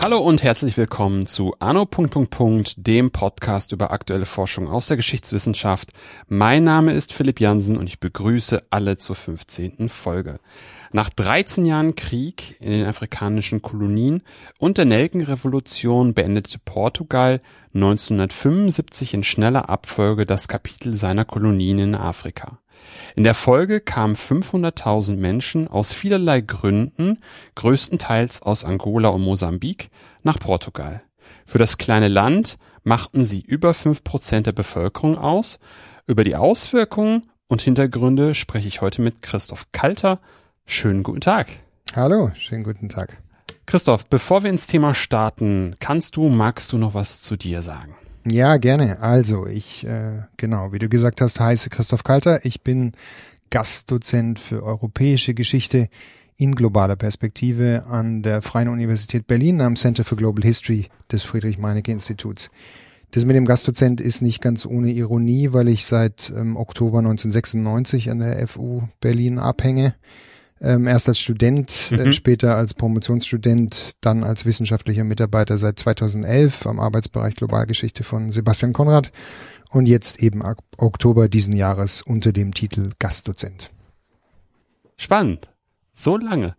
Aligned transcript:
Hallo 0.00 0.20
und 0.20 0.42
herzlich 0.42 0.78
willkommen 0.78 1.26
zu 1.26 1.54
Anno. 1.58 1.86
dem 2.78 3.10
Podcast 3.10 3.72
über 3.72 3.90
aktuelle 3.90 4.24
Forschung 4.24 4.66
aus 4.66 4.86
der 4.86 4.96
Geschichtswissenschaft. 4.96 5.90
Mein 6.28 6.64
Name 6.64 6.92
ist 6.92 7.12
Philipp 7.12 7.40
Jansen 7.40 7.76
und 7.76 7.88
ich 7.88 8.00
begrüße 8.00 8.62
alle 8.70 8.96
zur 8.96 9.16
15. 9.16 9.90
Folge. 9.90 10.40
Nach 10.90 11.10
13 11.10 11.66
Jahren 11.66 11.94
Krieg 11.94 12.56
in 12.60 12.70
den 12.70 12.86
afrikanischen 12.86 13.60
Kolonien 13.60 14.22
und 14.58 14.78
der 14.78 14.86
Nelkenrevolution 14.86 16.14
beendete 16.14 16.58
Portugal 16.64 17.40
1975 17.74 19.14
in 19.14 19.24
schneller 19.24 19.68
Abfolge 19.68 20.24
das 20.24 20.48
Kapitel 20.48 20.96
seiner 20.96 21.26
Kolonien 21.26 21.78
in 21.78 21.94
Afrika. 21.94 22.58
In 23.16 23.24
der 23.24 23.34
Folge 23.34 23.80
kamen 23.80 24.14
500.000 24.14 25.16
Menschen 25.16 25.68
aus 25.68 25.92
vielerlei 25.92 26.40
Gründen, 26.40 27.18
größtenteils 27.56 28.42
aus 28.42 28.64
Angola 28.64 29.08
und 29.10 29.22
Mosambik, 29.22 29.90
nach 30.22 30.38
Portugal. 30.38 31.02
Für 31.44 31.58
das 31.58 31.76
kleine 31.78 32.08
Land 32.08 32.56
machten 32.82 33.24
sie 33.24 33.40
über 33.40 33.74
fünf 33.74 34.04
Prozent 34.04 34.46
der 34.46 34.52
Bevölkerung 34.52 35.18
aus. 35.18 35.58
Über 36.06 36.24
die 36.24 36.36
Auswirkungen 36.36 37.26
und 37.48 37.62
Hintergründe 37.62 38.34
spreche 38.34 38.68
ich 38.68 38.80
heute 38.80 39.02
mit 39.02 39.20
Christoph 39.22 39.66
Kalter. 39.72 40.20
Schönen 40.70 41.02
guten 41.02 41.22
Tag. 41.22 41.46
Hallo, 41.96 42.30
schönen 42.36 42.62
guten 42.62 42.90
Tag. 42.90 43.16
Christoph, 43.64 44.04
bevor 44.04 44.42
wir 44.42 44.50
ins 44.50 44.66
Thema 44.66 44.92
starten, 44.92 45.74
kannst 45.80 46.14
du, 46.14 46.28
magst 46.28 46.72
du 46.72 46.76
noch 46.76 46.92
was 46.92 47.22
zu 47.22 47.36
dir 47.36 47.62
sagen? 47.62 47.94
Ja, 48.26 48.58
gerne. 48.58 49.00
Also 49.00 49.46
ich, 49.46 49.86
äh, 49.86 50.24
genau, 50.36 50.70
wie 50.70 50.78
du 50.78 50.90
gesagt 50.90 51.22
hast, 51.22 51.40
heiße 51.40 51.70
Christoph 51.70 52.04
Kalter. 52.04 52.44
Ich 52.44 52.60
bin 52.60 52.92
Gastdozent 53.48 54.38
für 54.38 54.62
europäische 54.62 55.32
Geschichte 55.32 55.88
in 56.36 56.54
globaler 56.54 56.96
Perspektive 56.96 57.86
an 57.88 58.22
der 58.22 58.42
Freien 58.42 58.68
Universität 58.68 59.26
Berlin 59.26 59.62
am 59.62 59.74
Center 59.74 60.04
for 60.04 60.18
Global 60.18 60.44
History 60.44 60.88
des 61.10 61.22
Friedrich-Meinecke-Instituts. 61.22 62.50
Das 63.12 63.24
mit 63.24 63.36
dem 63.36 63.46
Gastdozent 63.46 64.02
ist 64.02 64.20
nicht 64.20 64.42
ganz 64.42 64.66
ohne 64.66 64.90
Ironie, 64.90 65.54
weil 65.54 65.68
ich 65.68 65.86
seit 65.86 66.30
ähm, 66.36 66.58
Oktober 66.58 66.98
1996 66.98 68.10
an 68.10 68.18
der 68.18 68.46
FU 68.46 68.82
Berlin 69.00 69.38
abhänge 69.38 69.94
ähm, 70.60 70.86
erst 70.86 71.08
als 71.08 71.18
Student, 71.18 71.90
äh, 71.90 71.94
mhm. 71.94 72.00
äh, 72.00 72.12
später 72.12 72.56
als 72.56 72.74
Promotionsstudent, 72.74 73.92
dann 74.00 74.24
als 74.24 74.44
wissenschaftlicher 74.44 75.04
Mitarbeiter 75.04 75.58
seit 75.58 75.78
2011 75.78 76.66
am 76.66 76.80
Arbeitsbereich 76.80 77.34
Globalgeschichte 77.34 78.04
von 78.04 78.30
Sebastian 78.30 78.72
Konrad 78.72 79.12
und 79.70 79.86
jetzt 79.86 80.22
eben 80.22 80.42
ab 80.42 80.58
Oktober 80.76 81.28
diesen 81.28 81.54
Jahres 81.56 82.02
unter 82.02 82.32
dem 82.32 82.54
Titel 82.54 82.90
Gastdozent. 82.98 83.70
Spannend. 84.96 85.48
So 85.92 86.16
lange. 86.16 86.54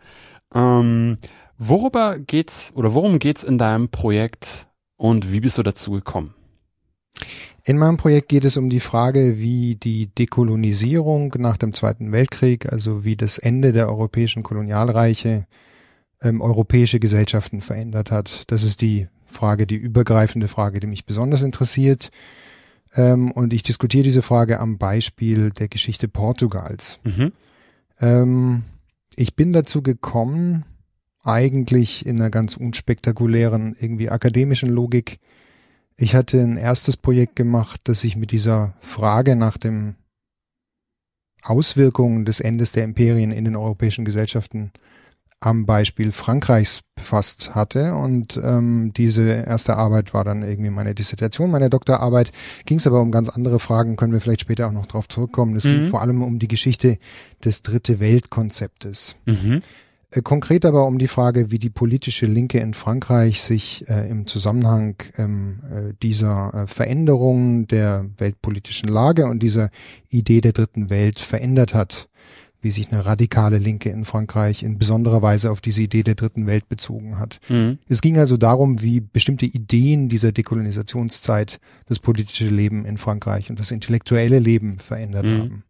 Ähm, 0.54 1.18
worüber 1.58 2.20
geht's 2.20 2.72
oder 2.76 2.94
worum 2.94 3.20
geht's 3.20 3.44
in 3.44 3.58
deinem 3.58 3.90
Projekt 3.90 4.68
und 4.96 5.32
wie 5.32 5.42
bist 5.42 5.58
du 5.58 5.64
dazu 5.64 5.92
gekommen? 5.92 6.34
In 7.66 7.78
meinem 7.78 7.98
Projekt 7.98 8.30
geht 8.30 8.46
es 8.46 8.58
um 8.58 8.70
die 8.70 8.80
Frage, 8.80 9.40
wie 9.40 9.76
die 9.76 10.08
Dekolonisierung 10.08 11.34
nach 11.38 11.58
dem 11.58 11.74
Zweiten 11.74 12.12
Weltkrieg, 12.12 12.72
also 12.72 13.04
wie 13.04 13.16
das 13.16 13.38
Ende 13.38 13.72
der 13.72 13.90
europäischen 13.90 14.44
Kolonialreiche 14.44 15.46
ähm, 16.22 16.42
europäische 16.42 17.00
Gesellschaften 17.00 17.62
verändert 17.62 18.12
hat. 18.12 18.44
Das 18.48 18.64
ist 18.64 18.82
die 18.82 19.08
Frage, 19.26 19.68
die 19.68 19.76
übergreifende 19.76 20.48
Frage, 20.48 20.80
die 20.80 20.88
mich 20.88 21.06
besonders 21.06 21.42
interessiert. 21.42 22.10
Ähm, 22.96 23.32
und 23.32 23.54
ich 23.54 23.64
diskutiere 23.64 24.04
diese 24.04 24.22
Frage 24.22 24.60
am 24.60 24.78
Beispiel 24.78 25.50
der 25.50 25.68
Geschichte 25.68 26.08
Portugals. 26.08 27.00
Mhm. 27.04 27.32
Ähm, 28.02 28.64
ich 29.16 29.36
bin 29.36 29.54
dazu 29.54 29.82
gekommen, 29.82 30.66
eigentlich 31.24 32.06
in 32.06 32.20
einer 32.20 32.30
ganz 32.30 32.58
unspektakulären, 32.58 33.76
irgendwie 33.80 34.10
akademischen 34.10 34.70
Logik, 34.70 35.20
ich 36.00 36.16
hatte 36.16 36.42
ein 36.42 36.58
erstes 36.58 36.98
Projekt 36.98 37.36
gemacht, 37.36 37.82
das 37.84 38.02
sich 38.02 38.16
mit 38.16 38.32
dieser 38.32 38.74
Frage 38.80 39.36
nach 39.36 39.58
dem 39.58 39.96
Auswirkungen 41.44 42.26
des 42.26 42.40
Endes 42.40 42.72
der 42.72 42.86
Imperien 42.86 43.32
in 43.32 43.46
den 43.46 43.56
europäischen 43.56 44.06
Gesellschaften 44.06 44.72
am 45.42 45.66
Beispiel 45.66 46.12
Frankreichs 46.12 46.82
befasst 46.96 47.56
hatte. 47.56 47.96
Und 47.96 48.40
ähm, 48.44 48.92
diese 48.96 49.24
erste 49.24 49.78
Arbeit 49.78 50.14
war 50.14 50.24
dann 50.24 50.44
irgendwie 50.44 50.70
meine 50.70 50.96
Dissertation, 50.96 51.52
meine 51.52 51.70
Doktorarbeit. 51.70 52.32
Ging 52.66 52.78
es 52.78 52.88
aber 52.88 53.02
um 53.02 53.12
ganz 53.12 53.30
andere 53.30 53.60
Fragen, 53.60 53.96
können 53.96 54.14
wir 54.14 54.22
vielleicht 54.22 54.42
später 54.42 54.68
auch 54.68 54.74
noch 54.74 54.86
darauf 54.86 55.08
zurückkommen. 55.08 55.56
Es 55.56 55.66
mhm. 55.66 55.72
ging 55.72 55.90
vor 55.90 56.02
allem 56.02 56.22
um 56.22 56.40
die 56.40 56.50
Geschichte 56.50 56.98
des 57.44 57.62
Dritte 57.62 58.00
Weltkonzeptes. 58.00 59.16
Mhm. 59.26 59.62
Äh, 60.12 60.22
konkret 60.22 60.66
aber 60.66 60.86
um 60.86 60.98
die 60.98 61.08
Frage, 61.08 61.52
wie 61.52 61.60
die 61.60 61.70
politische 61.70 62.26
Linke 62.26 62.60
in 62.60 62.74
Frankreich 62.74 63.42
sich 63.42 63.88
äh, 63.90 64.10
im 64.10 64.26
Zusammenhang 64.26 64.96
ähm, 65.18 65.60
äh, 65.72 65.94
dieser 66.02 66.54
äh, 66.54 66.68
Veränderung 66.68 67.68
der 67.68 68.06
weltpolitischen 68.18 68.90
Lage 68.90 69.26
und 69.26 69.40
dieser 69.40 69.70
Idee 70.10 70.42
der 70.42 70.54
dritten 70.54 70.90
Welt 70.90 71.20
verändert 71.20 71.74
hat, 71.74 72.10
wie 72.62 72.72
sich 72.72 72.92
eine 72.92 73.06
radikale 73.06 73.58
Linke 73.58 73.90
in 73.90 74.04
Frankreich 74.04 74.64
in 74.64 74.78
besonderer 74.78 75.22
Weise 75.22 75.52
auf 75.52 75.62
diese 75.62 75.84
Idee 75.84 76.04
der 76.04 76.16
dritten 76.16 76.46
Welt 76.46 76.68
bezogen 76.68 77.18
hat. 77.18 77.40
Mhm. 77.48 77.78
Es 77.88 78.02
ging 78.02 78.18
also 78.18 78.36
darum, 78.36 78.82
wie 78.82 79.00
bestimmte 79.00 79.46
Ideen 79.46 80.10
dieser 80.10 80.32
Dekolonisationszeit 80.32 81.60
das 81.88 82.00
politische 82.00 82.48
Leben 82.48 82.84
in 82.84 82.98
Frankreich 82.98 83.50
und 83.50 83.60
das 83.60 83.72
intellektuelle 83.72 84.40
Leben 84.40 84.80
verändert 84.80 85.26
mhm. 85.26 85.38
haben. 85.40 85.64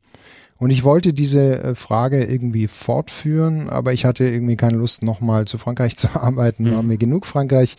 Und 0.60 0.72
ich 0.72 0.84
wollte 0.84 1.14
diese 1.14 1.64
äh, 1.64 1.76
Frage 1.76 2.26
irgendwie 2.26 2.68
fortführen, 2.68 3.70
aber 3.70 3.94
ich 3.94 4.04
hatte 4.04 4.26
irgendwie 4.26 4.58
keine 4.58 4.76
Lust, 4.76 5.04
nochmal 5.04 5.46
zu 5.46 5.58
Frankreich 5.58 5.96
zu 5.98 6.10
arbeiten. 6.14 6.66
Mhm. 6.66 6.76
War 6.76 6.84
mir 6.84 6.98
genug 6.98 7.26
Frankreich. 7.26 7.78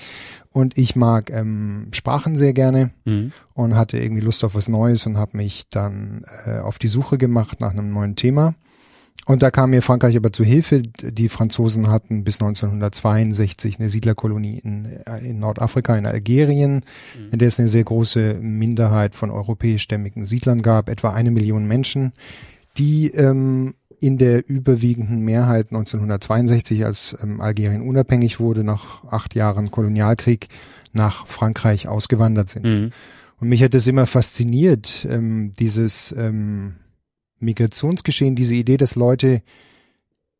Und 0.51 0.79
ich 0.79 0.97
mag 0.97 1.31
ähm, 1.31 1.89
Sprachen 1.93 2.37
sehr 2.37 2.55
gerne 2.55 2.91
mhm. 3.05 3.33
und 3.53 3.77
hatte 3.77 3.99
irgendwie 3.99 4.23
Lust 4.23 4.43
auf 4.45 4.55
was 4.55 4.69
Neues 4.69 5.07
und 5.07 5.19
habe 5.19 5.37
mich 5.37 5.69
dann 5.69 6.25
äh, 6.47 6.59
auf 6.59 6.79
die 6.79 6.89
Suche 6.89 7.19
gemacht 7.19 7.61
nach 7.61 7.71
einem 7.71 7.93
neuen 7.93 8.17
Thema. 8.17 8.55
Und 9.27 9.43
da 9.43 9.51
kam 9.51 9.71
mir 9.71 9.83
Frankreich 9.83 10.17
aber 10.17 10.33
zu 10.33 10.43
Hilfe. 10.43 10.81
Die 10.81 11.29
Franzosen 11.29 11.91
hatten 11.91 12.25
bis 12.25 12.41
1962 12.41 13.79
eine 13.79 13.91
Siedlerkolonie 13.91 14.59
in, 14.59 14.87
äh, 14.87 15.19
in 15.19 15.39
Nordafrika, 15.39 15.97
in 15.99 16.07
Algerien, 16.07 16.77
mhm. 16.77 17.31
in 17.31 17.39
der 17.39 17.49
es 17.49 17.59
eine 17.59 17.69
sehr 17.69 17.85
große 17.85 18.39
Minderheit 18.41 19.15
von 19.15 19.31
europäischstämmigen 19.31 20.25
Siedlern 20.25 20.63
gab, 20.63 20.89
etwa 20.89 21.13
eine 21.13 21.31
Million 21.31 21.67
Menschen 21.67 22.13
die 22.81 23.09
ähm, 23.09 23.75
in 24.01 24.17
der 24.17 24.49
überwiegenden 24.49 25.21
Mehrheit 25.21 25.67
1962, 25.67 26.87
als 26.87 27.15
ähm, 27.23 27.43
Algerien 27.43 27.83
unabhängig 27.83 28.41
wurde, 28.41 28.65
nach 28.65 29.05
acht 29.05 29.35
Jahren 29.35 29.71
Kolonialkrieg, 29.71 30.49
nach 30.95 31.27
Frankreich 31.27 31.87
ausgewandert 31.87 32.49
sind. 32.49 32.65
Mhm. 32.65 32.91
Und 33.39 33.49
mich 33.49 33.63
hat 33.63 33.75
das 33.75 33.87
immer 33.87 34.07
fasziniert, 34.07 35.07
ähm, 35.09 35.53
dieses 35.59 36.15
ähm, 36.17 36.77
Migrationsgeschehen, 37.39 38.35
diese 38.35 38.55
Idee, 38.55 38.79
dass 38.79 38.95
Leute 38.95 39.43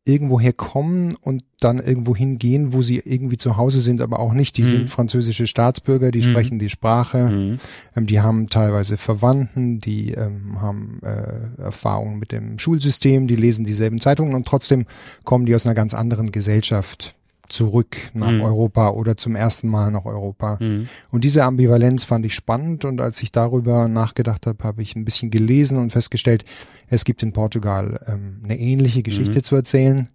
irgendwoher 0.03 0.53
kommen 0.53 1.15
und 1.15 1.43
dann 1.59 1.79
irgendwo 1.79 2.15
hingehen, 2.15 2.73
wo 2.73 2.81
sie 2.81 2.97
irgendwie 3.05 3.37
zu 3.37 3.57
Hause 3.57 3.81
sind, 3.81 4.01
aber 4.01 4.19
auch 4.19 4.33
nicht. 4.33 4.57
Die 4.57 4.63
mhm. 4.63 4.67
sind 4.67 4.89
französische 4.89 5.45
Staatsbürger, 5.45 6.09
die 6.09 6.19
mhm. 6.19 6.31
sprechen 6.31 6.59
die 6.59 6.69
Sprache, 6.69 7.29
mhm. 7.29 7.59
ähm, 7.95 8.07
die 8.07 8.19
haben 8.19 8.47
teilweise 8.47 8.97
Verwandten, 8.97 9.79
die 9.79 10.11
ähm, 10.13 10.59
haben 10.59 11.01
äh, 11.03 11.61
Erfahrungen 11.61 12.17
mit 12.17 12.31
dem 12.31 12.57
Schulsystem, 12.57 13.27
die 13.27 13.35
lesen 13.35 13.63
dieselben 13.63 13.99
Zeitungen 13.99 14.33
und 14.33 14.47
trotzdem 14.47 14.85
kommen 15.23 15.45
die 15.45 15.53
aus 15.53 15.65
einer 15.65 15.75
ganz 15.75 15.93
anderen 15.93 16.31
Gesellschaft 16.31 17.15
zurück 17.51 17.97
nach 18.13 18.31
mhm. 18.31 18.41
Europa 18.41 18.89
oder 18.89 19.17
zum 19.17 19.35
ersten 19.35 19.69
Mal 19.69 19.91
nach 19.91 20.05
Europa. 20.05 20.57
Mhm. 20.59 20.87
Und 21.11 21.23
diese 21.23 21.43
Ambivalenz 21.43 22.03
fand 22.03 22.25
ich 22.25 22.33
spannend 22.33 22.85
und 22.85 23.01
als 23.01 23.21
ich 23.21 23.31
darüber 23.31 23.87
nachgedacht 23.87 24.47
habe, 24.47 24.63
habe 24.63 24.81
ich 24.81 24.95
ein 24.95 25.05
bisschen 25.05 25.31
gelesen 25.31 25.77
und 25.77 25.91
festgestellt, 25.91 26.45
es 26.87 27.05
gibt 27.05 27.23
in 27.23 27.33
Portugal 27.33 27.99
ähm, 28.07 28.41
eine 28.43 28.57
ähnliche 28.57 29.03
Geschichte 29.03 29.37
mhm. 29.37 29.43
zu 29.43 29.55
erzählen. 29.55 30.07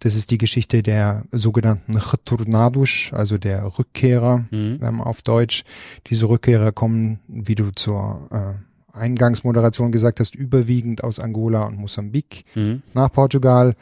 Das 0.00 0.16
ist 0.16 0.32
die 0.32 0.38
Geschichte 0.38 0.82
der 0.82 1.24
sogenannten 1.30 1.96
Retornados, 1.96 3.10
also 3.12 3.38
der 3.38 3.78
Rückkehrer 3.78 4.46
mhm. 4.50 4.80
ähm, 4.82 5.00
auf 5.00 5.22
Deutsch. 5.22 5.62
Diese 6.08 6.28
Rückkehrer 6.28 6.72
kommen, 6.72 7.20
wie 7.28 7.54
du 7.54 7.70
zur 7.70 8.28
äh, 8.32 8.98
Eingangsmoderation 8.98 9.92
gesagt 9.92 10.20
hast, 10.20 10.34
überwiegend 10.34 11.04
aus 11.04 11.20
Angola 11.20 11.64
und 11.64 11.78
Mosambik 11.78 12.44
mhm. 12.54 12.82
nach 12.94 13.12
Portugal 13.12 13.74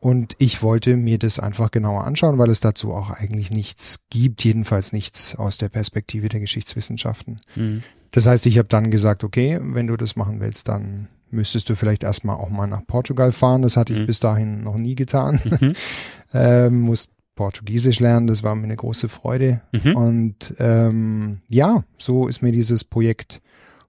und 0.00 0.36
ich 0.38 0.62
wollte 0.62 0.96
mir 0.96 1.18
das 1.18 1.40
einfach 1.40 1.70
genauer 1.70 2.04
anschauen, 2.04 2.38
weil 2.38 2.50
es 2.50 2.60
dazu 2.60 2.92
auch 2.92 3.10
eigentlich 3.10 3.50
nichts 3.50 4.00
gibt, 4.10 4.44
jedenfalls 4.44 4.92
nichts 4.92 5.34
aus 5.34 5.58
der 5.58 5.68
Perspektive 5.68 6.28
der 6.28 6.40
Geschichtswissenschaften. 6.40 7.40
Mhm. 7.56 7.82
Das 8.12 8.26
heißt, 8.26 8.46
ich 8.46 8.58
habe 8.58 8.68
dann 8.68 8.90
gesagt, 8.90 9.24
okay, 9.24 9.58
wenn 9.60 9.88
du 9.88 9.96
das 9.96 10.14
machen 10.14 10.40
willst, 10.40 10.68
dann 10.68 11.08
müsstest 11.30 11.68
du 11.68 11.74
vielleicht 11.74 12.04
erstmal 12.04 12.36
auch 12.36 12.48
mal 12.48 12.66
nach 12.66 12.86
Portugal 12.86 13.32
fahren. 13.32 13.62
Das 13.62 13.76
hatte 13.76 13.92
ich 13.92 13.98
mhm. 14.00 14.06
bis 14.06 14.20
dahin 14.20 14.62
noch 14.62 14.76
nie 14.76 14.94
getan. 14.94 15.40
Mhm. 15.44 15.72
ähm, 16.32 16.80
muss 16.80 17.08
Portugiesisch 17.34 18.00
lernen, 18.00 18.26
das 18.26 18.42
war 18.42 18.54
mir 18.54 18.64
eine 18.64 18.76
große 18.76 19.08
Freude. 19.08 19.62
Mhm. 19.72 19.96
Und 19.96 20.54
ähm, 20.58 21.40
ja, 21.48 21.84
so 21.96 22.28
ist 22.28 22.42
mir 22.42 22.52
dieses 22.52 22.84
Projekt 22.84 23.40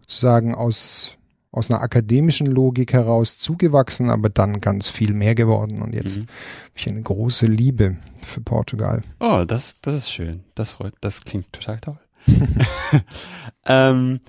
sozusagen 0.02 0.54
aus 0.54 1.18
aus 1.52 1.72
einer 1.72 1.82
akademischen 1.82 2.48
Logik 2.48 2.94
heraus 2.94 3.40
zugewachsen, 3.40 4.10
aber 4.10 4.30
dann 4.30 4.62
ganz 4.62 4.90
viel 4.90 5.14
mehr 5.14 5.36
geworden 5.36 5.82
und 5.82 5.94
jetzt 5.94 6.20
mhm. 6.20 6.24
habe 6.24 6.74
ich 6.76 6.90
eine 6.90 7.02
große 7.02 7.48
Liebe 7.48 7.98
für 8.22 8.42
Portugal. 8.42 9.02
Oh, 9.20 9.44
das, 9.48 9.82
das 9.82 9.96
ist 9.96 10.12
schön. 10.12 10.44
Das 10.56 10.74
freut, 10.74 10.94
das 11.02 11.26
klingt 11.26 11.52
total 11.52 11.80
toll. 11.80 12.00
ähm, 13.66 14.20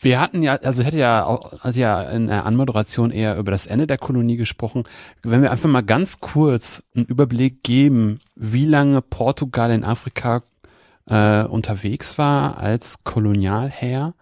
wir 0.00 0.20
hatten 0.20 0.42
ja, 0.42 0.54
also 0.56 0.82
hätte 0.82 0.98
ja, 0.98 1.38
hat 1.60 1.74
ja 1.74 2.02
in 2.02 2.28
der 2.28 2.46
Anmoderation 2.46 3.10
eher 3.10 3.36
über 3.36 3.50
das 3.50 3.66
Ende 3.66 3.86
der 3.86 3.98
Kolonie 3.98 4.36
gesprochen. 4.36 4.84
Wenn 5.22 5.42
wir 5.42 5.50
einfach 5.50 5.68
mal 5.68 5.82
ganz 5.82 6.20
kurz 6.20 6.84
einen 6.94 7.06
Überblick 7.06 7.64
geben, 7.64 8.20
wie 8.36 8.66
lange 8.66 9.02
Portugal 9.02 9.72
in 9.72 9.84
Afrika 9.84 10.44
äh, 11.06 11.42
unterwegs 11.42 12.16
war 12.16 12.58
als 12.58 13.02
Kolonialherr 13.02 14.14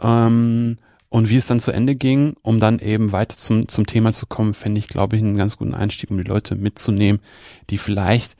ähm, 0.00 0.76
und 1.12 1.28
wie 1.28 1.36
es 1.36 1.46
dann 1.46 1.60
zu 1.60 1.72
Ende 1.72 1.94
ging, 1.94 2.36
um 2.40 2.58
dann 2.58 2.78
eben 2.78 3.12
weiter 3.12 3.36
zum, 3.36 3.68
zum 3.68 3.84
Thema 3.86 4.14
zu 4.14 4.24
kommen, 4.24 4.54
fände 4.54 4.78
ich, 4.78 4.88
glaube 4.88 5.14
ich, 5.14 5.22
einen 5.22 5.36
ganz 5.36 5.58
guten 5.58 5.74
Einstieg, 5.74 6.10
um 6.10 6.16
die 6.16 6.22
Leute 6.22 6.54
mitzunehmen, 6.54 7.20
die 7.68 7.76
vielleicht 7.76 8.34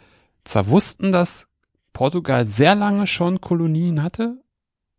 zwar 0.44 0.70
wussten, 0.70 1.12
dass 1.12 1.48
Portugal 1.92 2.46
sehr 2.46 2.74
lange 2.74 3.06
schon 3.06 3.42
Kolonien 3.42 4.02
hatte, 4.02 4.42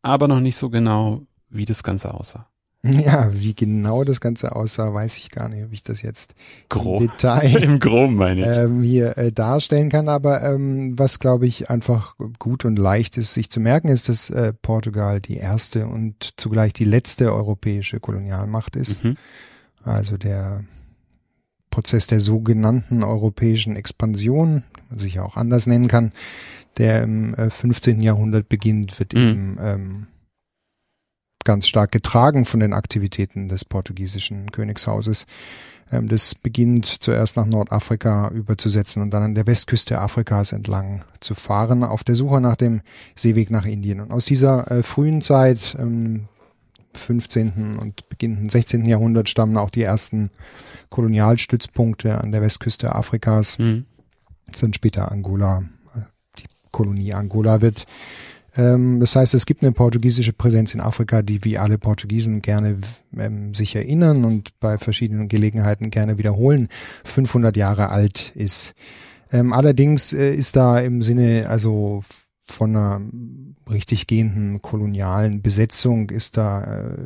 aber 0.03 0.27
noch 0.27 0.39
nicht 0.39 0.55
so 0.55 0.69
genau, 0.69 1.23
wie 1.49 1.65
das 1.65 1.81
Ganze 1.81 2.13
aussah. 2.13 2.47
Ja, 3.05 3.31
wie 3.33 3.55
genau 3.55 4.03
das 4.03 4.19
Ganze 4.19 4.55
aussah, 4.55 4.93
weiß 4.93 5.17
ich 5.17 5.31
gar 5.31 5.47
nicht, 5.47 5.63
ob 5.63 5.71
ich 5.71 5.83
das 5.83 6.01
jetzt 6.01 6.35
Grob. 6.67 7.01
im 7.01 7.07
Detail 7.07 7.55
im 7.63 7.79
Groben 7.79 8.15
meine 8.15 8.51
ich. 8.51 8.57
Ähm, 8.57 8.83
hier 8.83 9.17
äh, 9.17 9.31
darstellen 9.31 9.89
kann. 9.89 10.09
Aber 10.09 10.43
ähm, 10.43 10.99
was, 10.99 11.19
glaube 11.19 11.47
ich, 11.47 11.69
einfach 11.69 12.15
gut 12.39 12.65
und 12.65 12.77
leicht 12.77 13.17
ist, 13.17 13.33
sich 13.33 13.49
zu 13.49 13.61
merken, 13.61 13.87
ist, 13.87 14.09
dass 14.09 14.29
äh, 14.29 14.53
Portugal 14.53 15.21
die 15.21 15.37
erste 15.37 15.87
und 15.87 16.33
zugleich 16.35 16.73
die 16.73 16.83
letzte 16.83 17.33
europäische 17.33 18.01
Kolonialmacht 18.01 18.75
ist. 18.75 19.05
Mhm. 19.05 19.15
Also 19.83 20.17
der 20.17 20.65
Prozess 21.69 22.07
der 22.07 22.19
sogenannten 22.19 23.01
europäischen 23.01 23.77
Expansion, 23.77 24.63
man 24.89 24.99
sich 24.99 25.15
ja 25.15 25.23
auch 25.23 25.37
anders 25.37 25.67
nennen 25.67 25.87
kann, 25.87 26.11
der 26.77 27.03
im 27.03 27.33
äh, 27.35 27.49
15. 27.49 28.01
Jahrhundert 28.01 28.49
beginnt, 28.49 28.99
wird 28.99 29.13
mhm. 29.13 29.21
eben 29.21 29.57
ähm, 29.61 30.07
ganz 31.43 31.67
stark 31.67 31.91
getragen 31.91 32.45
von 32.45 32.59
den 32.59 32.73
Aktivitäten 32.73 33.47
des 33.47 33.65
portugiesischen 33.65 34.51
Königshauses. 34.51 35.25
Ähm, 35.91 36.07
das 36.07 36.35
beginnt 36.35 36.85
zuerst 36.85 37.37
nach 37.37 37.45
Nordafrika 37.45 38.29
überzusetzen 38.29 39.01
und 39.01 39.11
dann 39.11 39.23
an 39.23 39.35
der 39.35 39.47
Westküste 39.47 39.99
Afrikas 39.99 40.51
entlang 40.51 41.05
zu 41.19 41.35
fahren, 41.35 41.83
auf 41.83 42.03
der 42.03 42.15
Suche 42.15 42.41
nach 42.41 42.55
dem 42.55 42.81
Seeweg 43.15 43.51
nach 43.51 43.65
Indien. 43.65 43.99
Und 43.99 44.11
aus 44.11 44.25
dieser 44.25 44.69
äh, 44.71 44.83
frühen 44.83 45.21
Zeit, 45.21 45.75
ähm, 45.79 46.27
15. 46.95 47.77
und 47.79 48.07
beginnenden 48.09 48.49
16. 48.49 48.85
Jahrhundert, 48.85 49.27
stammen 49.27 49.57
auch 49.57 49.71
die 49.71 49.81
ersten 49.81 50.29
Kolonialstützpunkte 50.89 52.19
an 52.21 52.31
der 52.31 52.41
Westküste 52.41 52.93
Afrikas. 52.93 53.57
Mhm. 53.57 53.85
Das 54.47 54.59
sind 54.59 54.75
später 54.75 55.11
Angola. 55.11 55.63
Äh, 55.95 56.01
die 56.39 56.45
Kolonie 56.71 57.13
Angola 57.13 57.61
wird 57.61 57.85
ähm, 58.55 58.99
das 58.99 59.15
heißt, 59.15 59.33
es 59.33 59.45
gibt 59.45 59.63
eine 59.63 59.71
portugiesische 59.71 60.33
Präsenz 60.33 60.73
in 60.73 60.81
Afrika, 60.81 61.21
die 61.21 61.43
wie 61.43 61.57
alle 61.57 61.77
Portugiesen 61.77 62.41
gerne 62.41 62.77
ähm, 63.17 63.53
sich 63.53 63.75
erinnern 63.75 64.25
und 64.25 64.59
bei 64.59 64.77
verschiedenen 64.77 65.27
Gelegenheiten 65.27 65.89
gerne 65.89 66.17
wiederholen, 66.17 66.67
500 67.03 67.57
Jahre 67.57 67.89
alt 67.89 68.31
ist. 68.35 68.73
Ähm, 69.31 69.53
allerdings 69.53 70.13
äh, 70.13 70.33
ist 70.33 70.55
da 70.55 70.79
im 70.79 71.01
Sinne, 71.01 71.47
also 71.49 72.03
von 72.45 72.75
einer 72.75 73.01
richtig 73.69 74.05
gehenden 74.07 74.61
kolonialen 74.61 75.41
Besetzung 75.41 76.09
ist 76.09 76.37
da, 76.37 76.63
äh, 76.63 76.97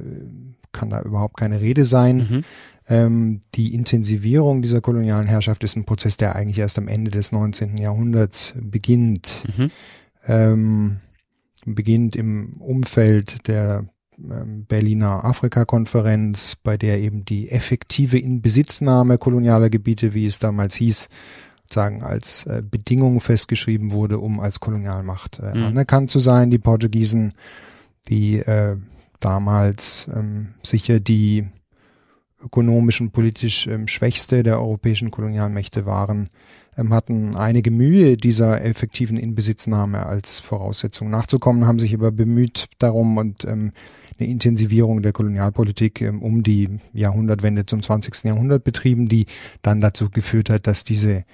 kann 0.73 0.89
da 0.89 1.01
überhaupt 1.01 1.37
keine 1.37 1.61
Rede 1.61 1.85
sein. 1.85 2.17
Mhm. 2.17 2.41
Ähm, 2.89 3.41
die 3.55 3.73
Intensivierung 3.73 4.61
dieser 4.61 4.81
kolonialen 4.81 5.27
Herrschaft 5.27 5.63
ist 5.63 5.77
ein 5.77 5.85
Prozess, 5.85 6.17
der 6.17 6.35
eigentlich 6.35 6.59
erst 6.59 6.77
am 6.77 6.87
Ende 6.87 7.11
des 7.11 7.31
19. 7.31 7.77
Jahrhunderts 7.77 8.53
beginnt. 8.59 9.43
Mhm. 9.55 9.71
Ähm, 10.27 10.97
beginnt 11.75 12.15
im 12.15 12.53
Umfeld 12.59 13.47
der 13.47 13.85
ähm, 14.17 14.65
Berliner 14.65 15.23
Afrika-Konferenz, 15.25 16.55
bei 16.63 16.77
der 16.77 16.99
eben 16.99 17.25
die 17.25 17.49
effektive 17.49 18.17
Inbesitznahme 18.17 19.17
kolonialer 19.17 19.69
Gebiete, 19.69 20.13
wie 20.13 20.25
es 20.25 20.39
damals 20.39 20.75
hieß, 20.75 21.09
sagen 21.69 22.03
als 22.03 22.45
äh, 22.45 22.63
Bedingung 22.67 23.19
festgeschrieben 23.19 23.91
wurde, 23.91 24.19
um 24.19 24.39
als 24.39 24.59
Kolonialmacht 24.59 25.39
äh, 25.39 25.55
mhm. 25.55 25.63
anerkannt 25.65 26.09
zu 26.09 26.19
sein. 26.19 26.49
Die 26.49 26.59
Portugiesen, 26.59 27.33
die 28.07 28.39
äh, 28.39 28.77
damals 29.19 30.07
ähm, 30.15 30.53
sicher 30.63 30.99
die 30.99 31.47
ökonomisch 32.43 33.01
und 33.01 33.11
politisch 33.11 33.67
ähm, 33.67 33.87
schwächste 33.87 34.43
der 34.43 34.59
europäischen 34.59 35.11
Kolonialmächte 35.11 35.85
waren, 35.85 36.29
ähm, 36.77 36.93
hatten 36.93 37.35
einige 37.35 37.71
Mühe, 37.71 38.17
dieser 38.17 38.63
effektiven 38.63 39.17
Inbesitznahme 39.17 40.05
als 40.05 40.39
Voraussetzung 40.39 41.09
nachzukommen, 41.09 41.65
haben 41.65 41.79
sich 41.79 41.93
aber 41.93 42.11
bemüht 42.11 42.67
darum 42.77 43.17
und 43.17 43.43
ähm, 43.45 43.71
eine 44.19 44.29
Intensivierung 44.29 45.01
der 45.01 45.13
Kolonialpolitik 45.13 46.01
ähm, 46.01 46.21
um 46.21 46.43
die 46.43 46.79
Jahrhundertwende 46.93 47.65
zum 47.65 47.81
20. 47.81 48.25
Jahrhundert 48.25 48.63
betrieben, 48.63 49.07
die 49.07 49.25
dann 49.61 49.81
dazu 49.81 50.09
geführt 50.09 50.49
hat, 50.49 50.67
dass 50.67 50.83
diese 50.83 51.25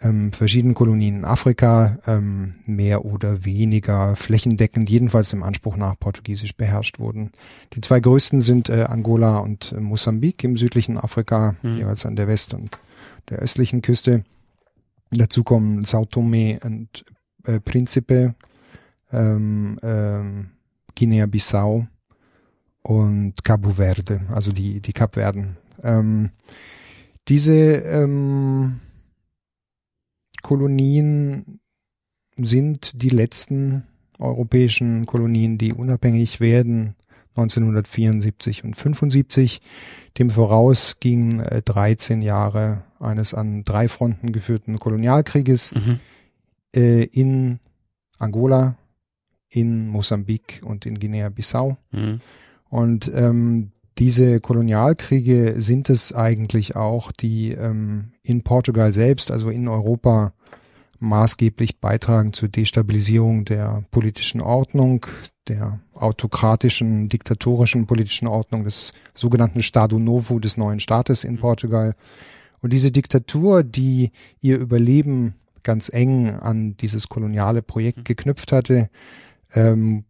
ähm, 0.00 0.32
verschiedenen 0.32 0.74
Kolonien 0.74 1.18
in 1.18 1.24
Afrika 1.24 1.98
ähm, 2.06 2.54
mehr 2.66 3.04
oder 3.04 3.44
weniger 3.44 4.14
flächendeckend, 4.14 4.88
jedenfalls 4.88 5.30
dem 5.30 5.42
Anspruch 5.42 5.76
nach 5.76 5.98
Portugiesisch 5.98 6.54
beherrscht 6.54 6.98
wurden. 6.98 7.32
Die 7.72 7.80
zwei 7.80 8.00
größten 8.00 8.40
sind 8.40 8.68
äh, 8.68 8.84
Angola 8.84 9.38
und 9.38 9.72
äh, 9.72 9.80
Mosambik 9.80 10.44
im 10.44 10.56
südlichen 10.56 10.98
Afrika, 10.98 11.56
mhm. 11.62 11.78
jeweils 11.78 12.06
an 12.06 12.16
der 12.16 12.28
West- 12.28 12.54
und 12.54 12.78
der 13.28 13.38
östlichen 13.38 13.82
Küste. 13.82 14.24
Dazu 15.10 15.42
kommen 15.42 15.84
Sao 15.84 16.04
Tome 16.04 16.60
und 16.62 17.04
äh, 17.44 17.60
Principe, 17.60 18.34
ähm, 19.10 19.78
ähm, 19.82 20.50
Guinea-Bissau 20.96 21.86
und 22.82 23.44
Cabo 23.44 23.70
Verde, 23.70 24.20
also 24.32 24.52
die, 24.52 24.80
die 24.80 24.92
Kapverden. 24.92 25.56
Ähm, 25.82 26.30
diese 27.28 27.54
ähm, 27.54 28.80
Kolonien 30.42 31.60
sind 32.36 33.02
die 33.02 33.08
letzten 33.08 33.84
europäischen 34.18 35.06
Kolonien, 35.06 35.58
die 35.58 35.72
unabhängig 35.72 36.40
werden 36.40 36.96
1974 37.36 38.64
und 38.64 38.76
75. 38.76 39.60
Dem 40.18 40.30
voraus 40.30 40.96
gingen 41.00 41.40
äh, 41.40 41.62
13 41.62 42.22
Jahre 42.22 42.82
eines 42.98 43.34
an 43.34 43.64
drei 43.64 43.88
Fronten 43.88 44.32
geführten 44.32 44.78
Kolonialkrieges 44.78 45.74
mhm. 45.74 46.00
äh, 46.74 47.04
in 47.04 47.60
Angola, 48.18 48.76
in 49.48 49.88
Mosambik 49.88 50.62
und 50.64 50.84
in 50.84 50.98
Guinea-Bissau. 50.98 51.76
Mhm. 51.92 52.20
Und 52.68 53.10
ähm, 53.14 53.70
diese 53.98 54.40
Kolonialkriege 54.40 55.54
sind 55.58 55.90
es 55.90 56.12
eigentlich 56.12 56.76
auch, 56.76 57.10
die 57.10 57.50
ähm, 57.52 58.12
in 58.22 58.42
Portugal 58.42 58.92
selbst, 58.92 59.30
also 59.30 59.50
in 59.50 59.66
Europa, 59.68 60.32
maßgeblich 61.00 61.78
beitragen 61.80 62.32
zur 62.32 62.48
Destabilisierung 62.48 63.44
der 63.44 63.84
politischen 63.90 64.40
Ordnung, 64.40 65.06
der 65.46 65.78
autokratischen, 65.94 67.08
diktatorischen 67.08 67.86
politischen 67.86 68.26
Ordnung 68.26 68.64
des 68.64 68.92
sogenannten 69.14 69.60
Estado 69.60 69.98
Novo 69.98 70.38
des 70.38 70.56
neuen 70.56 70.80
Staates 70.80 71.24
in 71.24 71.34
mhm. 71.34 71.38
Portugal. 71.38 71.94
Und 72.60 72.72
diese 72.72 72.90
Diktatur, 72.90 73.62
die 73.62 74.10
ihr 74.40 74.58
Überleben 74.58 75.34
ganz 75.62 75.88
eng 75.88 76.30
an 76.30 76.76
dieses 76.76 77.08
koloniale 77.08 77.62
Projekt 77.62 77.98
mhm. 77.98 78.04
geknüpft 78.04 78.52
hatte, 78.52 78.90
ähm, 79.54 80.04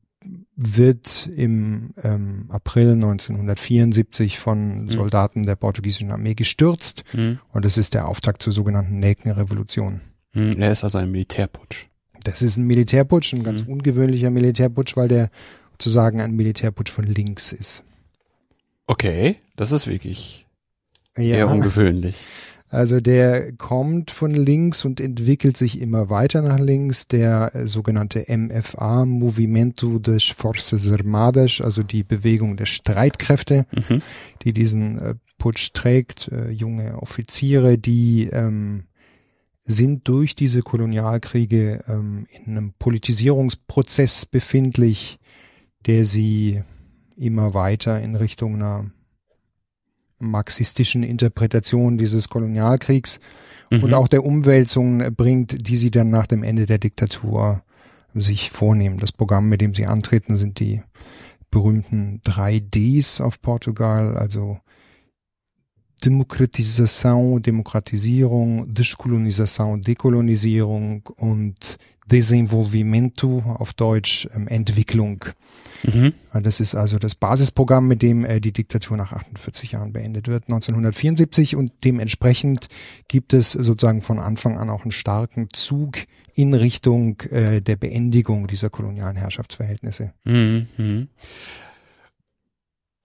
wird 0.61 1.31
im 1.37 1.95
ähm, 2.03 2.47
April 2.49 2.91
1974 2.95 4.41
von 4.41 4.83
mhm. 4.83 4.91
Soldaten 4.91 5.47
der 5.47 5.55
portugiesischen 5.55 6.11
Armee 6.11 6.35
gestürzt. 6.35 7.05
Mhm. 7.15 7.39
Und 7.53 7.65
es 7.65 7.79
ist 7.79 7.95
der 7.95 8.09
Auftakt 8.09 8.43
zur 8.43 8.53
sogenannten 8.53 8.99
Nelkenrevolution. 8.99 10.01
Mhm, 10.33 10.61
er 10.61 10.73
ist 10.73 10.83
also 10.83 10.99
ein 10.99 11.13
Militärputsch. 11.13 11.87
Das 12.25 12.43
ist 12.43 12.57
ein 12.57 12.67
Militärputsch, 12.67 13.33
ein 13.35 13.45
ganz 13.45 13.63
mhm. 13.63 13.75
ungewöhnlicher 13.75 14.31
Militärputsch, 14.31 14.97
weil 14.97 15.07
der 15.07 15.31
sozusagen 15.71 16.21
ein 16.21 16.33
Militärputsch 16.33 16.91
von 16.91 17.05
links 17.05 17.53
ist. 17.53 17.85
Okay, 18.89 19.37
das 19.55 19.71
ist 19.71 19.87
wirklich 19.87 20.45
ja. 21.17 21.37
eher 21.37 21.49
ungewöhnlich. 21.49 22.17
Also 22.71 23.01
der 23.01 23.53
kommt 23.53 24.11
von 24.11 24.33
links 24.33 24.85
und 24.85 25.01
entwickelt 25.01 25.57
sich 25.57 25.81
immer 25.81 26.11
weiter 26.11 26.43
nach 26.43 26.59
links. 26.59 27.09
Der 27.09 27.55
äh, 27.55 27.67
sogenannte 27.67 28.25
MFA, 28.29 29.07
Movimento 29.07 29.99
das 29.99 30.25
Forças 30.25 30.93
Armadas, 30.93 31.61
also 31.63 31.83
die 31.83 32.03
Bewegung 32.03 32.57
der 32.57 32.67
Streitkräfte, 32.67 33.67
mhm. 33.73 34.03
die 34.43 34.53
diesen 34.53 34.99
äh, 34.99 35.15
Putsch 35.39 35.73
trägt. 35.73 36.29
Äh, 36.29 36.51
junge 36.51 37.01
Offiziere, 37.01 37.79
die 37.79 38.29
ähm, 38.31 38.85
sind 39.65 40.09
durch 40.09 40.35
diese 40.35 40.63
Kolonialkriege 40.63 41.85
ähm, 41.89 42.27
in 42.45 42.57
einem 42.57 42.73
Politisierungsprozess 42.79 44.27
befindlich, 44.27 45.19
der 45.87 46.05
sie 46.05 46.63
immer 47.17 47.55
weiter 47.55 48.01
in 48.01 48.15
Richtung 48.15 48.57
einer 48.57 48.91
marxistischen 50.19 51.03
Interpretation 51.03 51.99
dieses 51.99 52.29
Kolonialkriegs 52.29 53.21
mhm. 53.71 53.85
und 53.85 53.95
auch 53.95 54.09
der 54.09 54.25
Umwälzung 54.25 55.15
bringt, 55.15 55.69
die 55.69 55.77
sie 55.77 55.91
dann 55.91 56.11
nach 56.11 56.27
dem 56.27 56.43
Ende 56.43 56.67
der 56.67 56.79
Diktatur 56.79 57.63
sich 58.15 58.51
vornehmen. 58.51 58.99
Das 58.99 59.13
Programm, 59.13 59.49
mit 59.49 59.61
dem 59.61 59.75
sie 59.75 59.87
antreten, 59.87 60.37
sind 60.37 60.61
die 60.61 60.83
berühmten 61.51 62.21
drei 62.25 62.61
Ds 62.61 63.21
auf 63.21 63.41
Portugal, 63.41 64.17
also 64.17 64.59
Demokratisation, 66.05 67.43
Demokratisierung, 67.43 68.73
Deschkolonisation, 68.73 69.83
Dekolonisierung 69.83 71.07
und 71.17 71.79
Desenvolvimento, 72.09 73.43
auf 73.59 73.73
Deutsch 73.73 74.29
ähm, 74.35 74.49
Entwicklung. 74.49 75.25
Mhm. 75.85 76.13
Das 76.33 76.61
ist 76.61 76.75
also 76.75 76.99
das 76.99 77.15
Basisprogramm, 77.15 77.87
mit 77.87 78.03
dem 78.03 78.25
äh, 78.25 78.41
die 78.41 78.53
Diktatur 78.53 78.97
nach 78.97 79.13
48 79.13 79.73
Jahren 79.73 79.93
beendet 79.93 80.29
wird, 80.29 80.45
1974 80.45 81.57
und 81.57 81.73
dementsprechend 81.85 82.69
gibt 83.07 83.33
es 83.33 83.53
sozusagen 83.53 84.03
von 84.03 84.19
Anfang 84.19 84.59
an 84.59 84.71
auch 84.71 84.83
einen 84.83 84.91
starken 84.91 85.49
Zug 85.53 85.99
in 86.35 86.55
Richtung 86.55 87.21
äh, 87.31 87.61
der 87.61 87.77
Beendigung 87.77 88.47
dieser 88.47 88.71
kolonialen 88.71 89.17
Herrschaftsverhältnisse. 89.17 90.13
Mhm. 90.25 91.09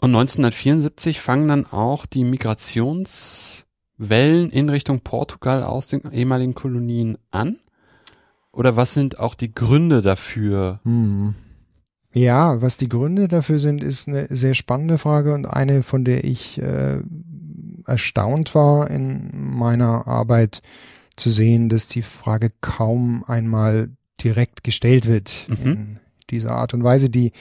Und 0.03 0.09
1974 0.09 1.21
fangen 1.21 1.47
dann 1.47 1.65
auch 1.65 2.05
die 2.05 2.25
Migrationswellen 2.25 4.49
in 4.49 4.69
Richtung 4.69 4.99
Portugal 4.99 5.63
aus 5.63 5.87
den 5.87 6.11
ehemaligen 6.11 6.55
Kolonien 6.55 7.17
an? 7.31 7.61
Oder 8.53 8.75
was 8.75 8.93
sind 8.93 9.19
auch 9.19 9.35
die 9.35 9.53
Gründe 9.53 10.01
dafür? 10.01 10.79
Hm. 10.83 11.33
Ja, 12.13 12.61
was 12.61 12.77
die 12.77 12.89
Gründe 12.89 13.27
dafür 13.27 13.57
sind, 13.57 13.83
ist 13.83 14.07
eine 14.07 14.27
sehr 14.29 14.53
spannende 14.53 14.99
Frage 14.99 15.33
und 15.33 15.47
eine, 15.47 15.81
von 15.81 16.05
der 16.05 16.23
ich 16.23 16.61
äh, 16.61 16.99
erstaunt 17.87 18.53
war 18.53 18.89
in 18.91 19.31
meiner 19.33 20.07
Arbeit 20.07 20.61
zu 21.15 21.31
sehen, 21.31 21.69
dass 21.69 21.87
die 21.87 22.03
Frage 22.03 22.51
kaum 22.61 23.23
einmal 23.25 23.89
direkt 24.23 24.63
gestellt 24.63 25.07
wird 25.07 25.47
mhm. 25.47 25.71
in 25.71 25.99
dieser 26.29 26.51
Art 26.51 26.75
und 26.75 26.83
Weise. 26.83 27.09
Die 27.09 27.31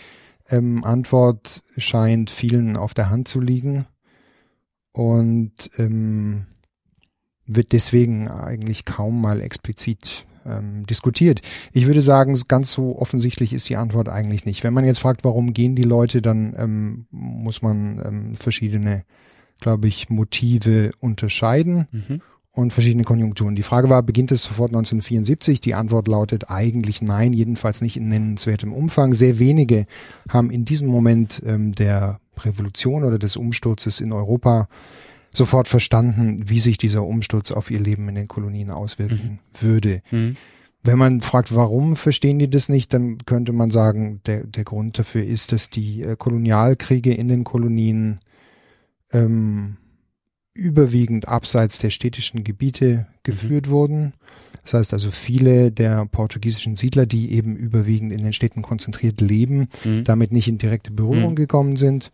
ähm, 0.48 0.84
Antwort 0.84 1.62
scheint 1.76 2.30
vielen 2.30 2.76
auf 2.78 2.94
der 2.94 3.10
Hand 3.10 3.28
zu 3.28 3.40
liegen 3.40 3.84
und 4.92 5.52
ähm, 5.76 6.46
wird 7.46 7.72
deswegen 7.72 8.28
eigentlich 8.28 8.86
kaum 8.86 9.20
mal 9.20 9.42
explizit 9.42 10.24
ähm, 10.46 10.84
diskutiert. 10.86 11.40
Ich 11.72 11.86
würde 11.86 12.00
sagen, 12.00 12.38
ganz 12.48 12.72
so 12.72 12.98
offensichtlich 12.98 13.52
ist 13.52 13.68
die 13.68 13.76
Antwort 13.76 14.08
eigentlich 14.08 14.44
nicht. 14.44 14.64
Wenn 14.64 14.74
man 14.74 14.84
jetzt 14.84 15.00
fragt, 15.00 15.24
warum 15.24 15.52
gehen 15.52 15.74
die 15.74 15.82
Leute, 15.82 16.22
dann 16.22 16.54
ähm, 16.56 17.06
muss 17.10 17.62
man 17.62 18.00
ähm, 18.04 18.34
verschiedene, 18.34 19.04
glaube 19.60 19.88
ich, 19.88 20.10
Motive 20.10 20.92
unterscheiden. 21.00 21.86
Mhm 21.90 22.20
und 22.54 22.72
verschiedene 22.72 23.04
Konjunkturen. 23.04 23.54
Die 23.54 23.62
Frage 23.62 23.88
war, 23.88 24.02
beginnt 24.02 24.30
es 24.30 24.42
sofort 24.42 24.70
1974? 24.70 25.60
Die 25.60 25.74
Antwort 25.74 26.06
lautet 26.06 26.50
eigentlich 26.50 27.00
nein, 27.00 27.32
jedenfalls 27.32 27.80
nicht 27.80 27.96
in 27.96 28.08
nennenswertem 28.08 28.72
Umfang. 28.72 29.14
Sehr 29.14 29.38
wenige 29.38 29.86
haben 30.28 30.50
in 30.50 30.64
diesem 30.64 30.88
Moment 30.88 31.42
ähm, 31.46 31.74
der 31.74 32.20
Revolution 32.38 33.04
oder 33.04 33.18
des 33.18 33.36
Umsturzes 33.36 34.00
in 34.00 34.12
Europa 34.12 34.68
sofort 35.34 35.68
verstanden, 35.68 36.48
wie 36.48 36.58
sich 36.58 36.78
dieser 36.78 37.04
Umsturz 37.04 37.52
auf 37.52 37.70
ihr 37.70 37.80
Leben 37.80 38.08
in 38.08 38.14
den 38.14 38.28
Kolonien 38.28 38.70
auswirken 38.70 39.40
mhm. 39.40 39.62
würde. 39.66 40.02
Mhm. 40.10 40.36
Wenn 40.84 40.98
man 40.98 41.20
fragt, 41.20 41.54
warum 41.54 41.94
verstehen 41.94 42.38
die 42.38 42.50
das 42.50 42.68
nicht, 42.68 42.92
dann 42.92 43.18
könnte 43.18 43.52
man 43.52 43.70
sagen, 43.70 44.20
der, 44.26 44.44
der 44.44 44.64
Grund 44.64 44.98
dafür 44.98 45.24
ist, 45.24 45.52
dass 45.52 45.70
die 45.70 46.02
äh, 46.02 46.16
Kolonialkriege 46.16 47.14
in 47.14 47.28
den 47.28 47.44
Kolonien 47.44 48.18
ähm, 49.12 49.76
überwiegend 50.54 51.28
abseits 51.28 51.78
der 51.78 51.90
städtischen 51.90 52.44
Gebiete 52.44 53.06
geführt 53.22 53.68
mhm. 53.68 53.70
wurden. 53.70 54.12
Das 54.62 54.74
heißt 54.74 54.92
also 54.92 55.10
viele 55.10 55.72
der 55.72 56.04
portugiesischen 56.06 56.76
Siedler, 56.76 57.06
die 57.06 57.32
eben 57.32 57.56
überwiegend 57.56 58.12
in 58.12 58.22
den 58.22 58.32
Städten 58.32 58.62
konzentriert 58.62 59.20
leben, 59.20 59.68
mhm. 59.84 60.04
damit 60.04 60.32
nicht 60.32 60.48
in 60.48 60.58
direkte 60.58 60.90
Berührung 60.90 61.30
mhm. 61.30 61.36
gekommen 61.36 61.76
sind. 61.76 62.10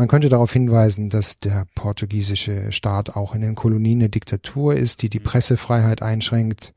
Man 0.00 0.08
könnte 0.08 0.30
darauf 0.30 0.50
hinweisen, 0.50 1.10
dass 1.10 1.40
der 1.40 1.66
portugiesische 1.74 2.72
Staat 2.72 3.16
auch 3.16 3.34
in 3.34 3.42
den 3.42 3.54
Kolonien 3.54 4.00
eine 4.00 4.08
Diktatur 4.08 4.74
ist, 4.74 5.02
die 5.02 5.10
die 5.10 5.18
mhm. 5.18 5.24
Pressefreiheit 5.24 6.00
einschränkt, 6.00 6.72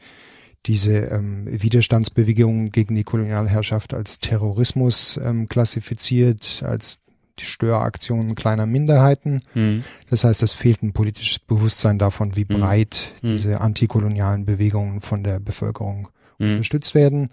diese 0.66 1.06
ähm, 1.06 1.46
Widerstandsbewegungen 1.50 2.74
gegen 2.74 2.96
die 2.96 3.06
Kolonialherrschaft 3.06 3.94
als 3.94 4.20
Terrorismus 4.20 5.18
ähm, 5.24 5.48
klassifiziert, 5.48 6.64
als 6.66 7.00
die 7.40 7.46
Störaktionen 7.46 8.36
kleiner 8.36 8.66
Minderheiten. 8.66 9.42
Mhm. 9.54 9.86
Das 10.10 10.26
heißt, 10.26 10.44
es 10.44 10.52
fehlt 10.52 10.84
ein 10.84 10.92
politisches 10.92 11.40
Bewusstsein 11.40 12.00
davon, 12.00 12.36
wie 12.36 12.44
mhm. 12.44 12.60
breit 12.60 13.14
mhm. 13.22 13.28
diese 13.30 13.62
antikolonialen 13.62 14.46
Bewegungen 14.46 15.00
von 15.00 15.24
der 15.24 15.40
Bevölkerung 15.40 16.10
mhm. 16.40 16.56
unterstützt 16.56 16.94
werden. 16.94 17.30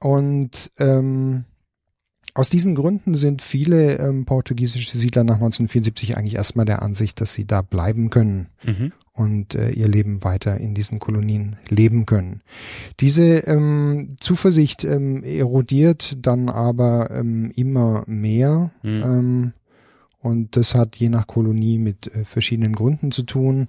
Und 0.00 0.72
ähm, 0.80 1.44
aus 2.34 2.48
diesen 2.50 2.74
Gründen 2.74 3.14
sind 3.14 3.42
viele 3.42 3.98
ähm, 3.98 4.24
portugiesische 4.24 4.96
Siedler 4.96 5.24
nach 5.24 5.36
1974 5.36 6.16
eigentlich 6.16 6.36
erstmal 6.36 6.66
der 6.66 6.82
Ansicht, 6.82 7.20
dass 7.20 7.34
sie 7.34 7.46
da 7.46 7.62
bleiben 7.62 8.10
können 8.10 8.48
mhm. 8.64 8.92
und 9.12 9.54
äh, 9.54 9.70
ihr 9.70 9.88
Leben 9.88 10.22
weiter 10.22 10.56
in 10.58 10.74
diesen 10.74 10.98
Kolonien 11.00 11.56
leben 11.68 12.06
können. 12.06 12.42
Diese 13.00 13.38
ähm, 13.46 14.16
Zuversicht 14.20 14.84
ähm, 14.84 15.24
erodiert 15.24 16.16
dann 16.20 16.48
aber 16.48 17.10
ähm, 17.10 17.50
immer 17.54 18.04
mehr 18.06 18.70
mhm. 18.82 19.02
ähm, 19.02 19.52
und 20.20 20.56
das 20.56 20.74
hat 20.74 20.96
je 20.96 21.08
nach 21.08 21.26
Kolonie 21.26 21.78
mit 21.78 22.14
äh, 22.14 22.24
verschiedenen 22.24 22.74
Gründen 22.74 23.10
zu 23.10 23.22
tun. 23.22 23.68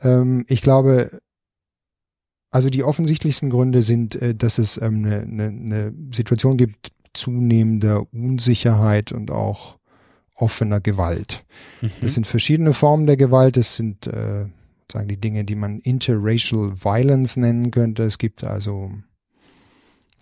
Ähm, 0.00 0.44
ich 0.48 0.62
glaube, 0.62 1.20
also 2.50 2.70
die 2.70 2.84
offensichtlichsten 2.84 3.50
Gründe 3.50 3.82
sind, 3.82 4.14
äh, 4.22 4.34
dass 4.34 4.58
es 4.58 4.80
ähm, 4.80 5.04
eine, 5.04 5.20
eine, 5.22 5.46
eine 5.48 5.94
Situation 6.12 6.56
gibt, 6.56 6.93
zunehmender 7.14 8.12
Unsicherheit 8.12 9.12
und 9.12 9.30
auch 9.30 9.78
offener 10.34 10.80
Gewalt. 10.80 11.44
Mhm. 11.80 11.90
Das 12.00 12.14
sind 12.14 12.26
verschiedene 12.26 12.72
Formen 12.72 13.06
der 13.06 13.16
Gewalt. 13.16 13.56
Das 13.56 13.76
sind 13.76 14.06
äh, 14.06 14.46
sagen 14.90 15.08
die 15.08 15.20
Dinge, 15.20 15.44
die 15.44 15.54
man 15.54 15.80
interracial 15.80 16.72
violence 16.82 17.36
nennen 17.36 17.70
könnte. 17.70 18.04
Es 18.04 18.18
gibt 18.18 18.44
also 18.44 18.90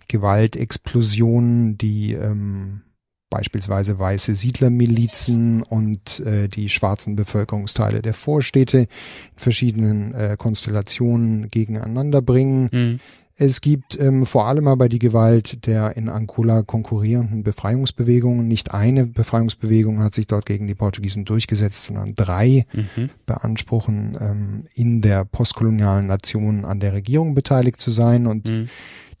Gewaltexplosionen, 0.07 1.77
die 1.77 2.13
ähm, 2.13 2.81
beispielsweise 3.29 3.97
weiße 3.97 4.35
Siedlermilizen 4.35 5.63
und 5.63 6.19
äh, 6.19 6.47
die 6.47 6.69
schwarzen 6.69 7.15
Bevölkerungsteile 7.15 8.01
der 8.01 8.13
Vorstädte 8.13 8.79
in 8.79 8.87
verschiedenen 9.35 10.13
äh, 10.13 10.35
Konstellationen 10.37 11.49
gegeneinander 11.49 12.21
bringen. 12.21 12.69
Mhm. 12.71 12.99
Es 13.43 13.59
gibt 13.59 13.99
ähm, 13.99 14.25
vor 14.25 14.47
allem 14.47 14.69
aber 14.69 14.87
die 14.87 14.99
Gewalt 14.99 15.67
der 15.67 15.97
in 15.97 16.07
Angola 16.07 16.61
konkurrierenden 16.61 17.43
Befreiungsbewegungen. 17.43 18.47
Nicht 18.47 18.73
eine 18.73 19.05
Befreiungsbewegung 19.05 20.01
hat 20.01 20.13
sich 20.13 20.27
dort 20.27 20.45
gegen 20.45 20.65
die 20.65 20.75
Portugiesen 20.75 21.25
durchgesetzt, 21.25 21.83
sondern 21.83 22.15
drei 22.15 22.65
mhm. 22.71 23.09
beanspruchen, 23.25 24.17
ähm, 24.21 24.63
in 24.75 25.01
der 25.01 25.25
postkolonialen 25.25 26.07
Nation 26.07 26.63
an 26.63 26.79
der 26.79 26.93
Regierung 26.93 27.35
beteiligt 27.35 27.81
zu 27.81 27.91
sein. 27.91 28.27
Und 28.27 28.47
mhm. 28.47 28.69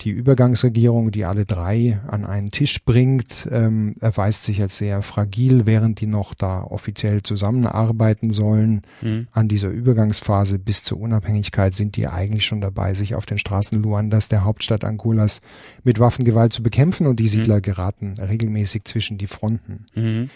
Die 0.03 0.09
Übergangsregierung, 0.09 1.11
die 1.11 1.23
alle 1.23 1.45
drei 1.45 2.01
an 2.07 2.25
einen 2.25 2.51
Tisch 2.51 2.83
bringt, 2.83 3.47
ähm, 3.49 3.95
erweist 4.01 4.43
sich 4.43 4.61
als 4.61 4.77
sehr 4.77 5.01
fragil, 5.01 5.65
während 5.65 6.01
die 6.01 6.07
noch 6.07 6.33
da 6.33 6.61
offiziell 6.63 7.23
zusammenarbeiten 7.23 8.31
sollen. 8.31 8.81
Mhm. 9.01 9.27
An 9.31 9.47
dieser 9.47 9.69
Übergangsphase 9.69 10.59
bis 10.59 10.83
zur 10.83 10.99
Unabhängigkeit 10.99 11.73
sind 11.73 11.95
die 11.95 12.07
eigentlich 12.07 12.45
schon 12.45 12.59
dabei, 12.59 12.93
sich 12.93 13.15
auf 13.15 13.25
den 13.25 13.39
Straßen 13.39 13.81
Luandas, 13.81 14.27
der 14.27 14.43
Hauptstadt 14.43 14.83
Angolas, 14.83 15.39
mit 15.83 15.99
Waffengewalt 15.99 16.51
zu 16.51 16.63
bekämpfen 16.63 17.07
und 17.07 17.19
die 17.19 17.27
Siedler 17.29 17.57
mhm. 17.57 17.61
geraten 17.61 18.13
regelmäßig 18.19 18.83
zwischen 18.83 19.17
die 19.17 19.27
Fronten. 19.27 19.85
Mhm. 19.95 20.29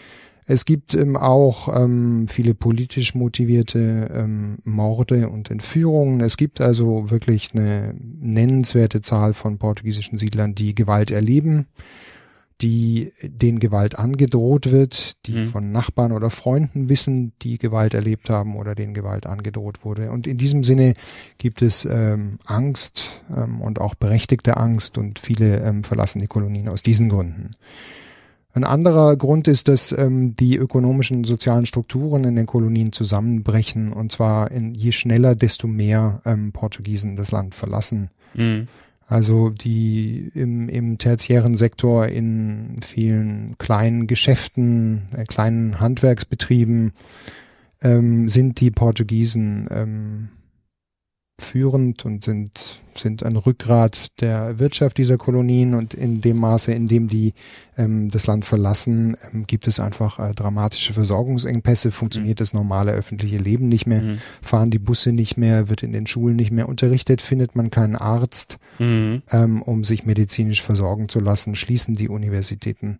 Es 0.50 0.64
gibt 0.64 0.94
ähm, 0.94 1.14
auch 1.18 1.68
ähm, 1.76 2.26
viele 2.26 2.54
politisch 2.54 3.14
motivierte 3.14 4.10
ähm, 4.14 4.56
Morde 4.64 5.28
und 5.28 5.50
Entführungen. 5.50 6.22
Es 6.22 6.38
gibt 6.38 6.62
also 6.62 7.10
wirklich 7.10 7.50
eine 7.52 7.94
nennenswerte 7.98 9.02
Zahl 9.02 9.34
von 9.34 9.58
portugiesischen 9.58 10.16
Siedlern, 10.16 10.54
die 10.54 10.74
Gewalt 10.74 11.10
erleben, 11.10 11.66
die 12.62 13.12
den 13.22 13.58
Gewalt 13.58 13.98
angedroht 13.98 14.70
wird, 14.70 15.26
die 15.26 15.32
mhm. 15.32 15.46
von 15.48 15.70
Nachbarn 15.70 16.12
oder 16.12 16.30
Freunden 16.30 16.88
wissen, 16.88 17.34
die 17.42 17.58
Gewalt 17.58 17.92
erlebt 17.92 18.30
haben 18.30 18.56
oder 18.56 18.74
denen 18.74 18.94
Gewalt 18.94 19.26
angedroht 19.26 19.84
wurde. 19.84 20.10
Und 20.10 20.26
in 20.26 20.38
diesem 20.38 20.64
Sinne 20.64 20.94
gibt 21.36 21.60
es 21.60 21.84
ähm, 21.84 22.38
Angst 22.46 23.22
ähm, 23.36 23.60
und 23.60 23.82
auch 23.82 23.94
berechtigte 23.94 24.56
Angst 24.56 24.96
und 24.96 25.18
viele 25.18 25.58
ähm, 25.60 25.84
verlassen 25.84 26.20
die 26.20 26.26
Kolonien 26.26 26.70
aus 26.70 26.82
diesen 26.82 27.10
Gründen. 27.10 27.50
Ein 28.58 28.64
anderer 28.64 29.16
Grund 29.16 29.46
ist, 29.46 29.68
dass 29.68 29.92
ähm, 29.92 30.34
die 30.34 30.56
ökonomischen 30.56 31.18
und 31.18 31.24
sozialen 31.28 31.64
Strukturen 31.64 32.24
in 32.24 32.34
den 32.34 32.46
Kolonien 32.46 32.90
zusammenbrechen 32.90 33.92
und 33.92 34.10
zwar 34.10 34.50
in, 34.50 34.74
je 34.74 34.90
schneller, 34.90 35.36
desto 35.36 35.68
mehr 35.68 36.20
ähm, 36.24 36.50
Portugiesen 36.50 37.14
das 37.14 37.30
Land 37.30 37.54
verlassen. 37.54 38.10
Mhm. 38.34 38.66
Also 39.06 39.50
die 39.50 40.32
im, 40.34 40.68
im 40.68 40.98
tertiären 40.98 41.54
Sektor 41.54 42.08
in 42.08 42.80
vielen 42.84 43.54
kleinen 43.58 44.08
Geschäften, 44.08 45.06
äh, 45.16 45.22
kleinen 45.22 45.78
Handwerksbetrieben 45.78 46.90
ähm, 47.80 48.28
sind 48.28 48.58
die 48.58 48.72
Portugiesen 48.72 49.68
ähm, 49.70 50.28
führend 51.40 52.04
und 52.04 52.24
sind, 52.24 52.82
sind 52.96 53.22
ein 53.22 53.36
Rückgrat 53.36 54.20
der 54.20 54.58
Wirtschaft 54.58 54.98
dieser 54.98 55.16
Kolonien 55.16 55.74
und 55.74 55.94
in 55.94 56.20
dem 56.20 56.38
Maße, 56.38 56.72
in 56.72 56.88
dem 56.88 57.06
die 57.06 57.34
ähm, 57.76 58.10
das 58.10 58.26
Land 58.26 58.44
verlassen, 58.44 59.16
ähm, 59.32 59.46
gibt 59.46 59.68
es 59.68 59.78
einfach 59.78 60.18
äh, 60.18 60.34
dramatische 60.34 60.92
Versorgungsengpässe, 60.92 61.92
funktioniert 61.92 62.38
mhm. 62.38 62.42
das 62.42 62.52
normale 62.52 62.92
öffentliche 62.92 63.38
Leben 63.38 63.68
nicht 63.68 63.86
mehr, 63.86 64.02
mhm. 64.02 64.18
fahren 64.42 64.70
die 64.70 64.80
Busse 64.80 65.12
nicht 65.12 65.36
mehr, 65.36 65.68
wird 65.68 65.84
in 65.84 65.92
den 65.92 66.08
Schulen 66.08 66.34
nicht 66.34 66.50
mehr 66.50 66.68
unterrichtet, 66.68 67.22
findet 67.22 67.54
man 67.54 67.70
keinen 67.70 67.94
Arzt, 67.94 68.58
mhm. 68.78 69.22
ähm, 69.30 69.62
um 69.62 69.84
sich 69.84 70.04
medizinisch 70.04 70.62
versorgen 70.62 71.08
zu 71.08 71.20
lassen, 71.20 71.54
schließen 71.54 71.94
die 71.94 72.08
Universitäten. 72.08 72.98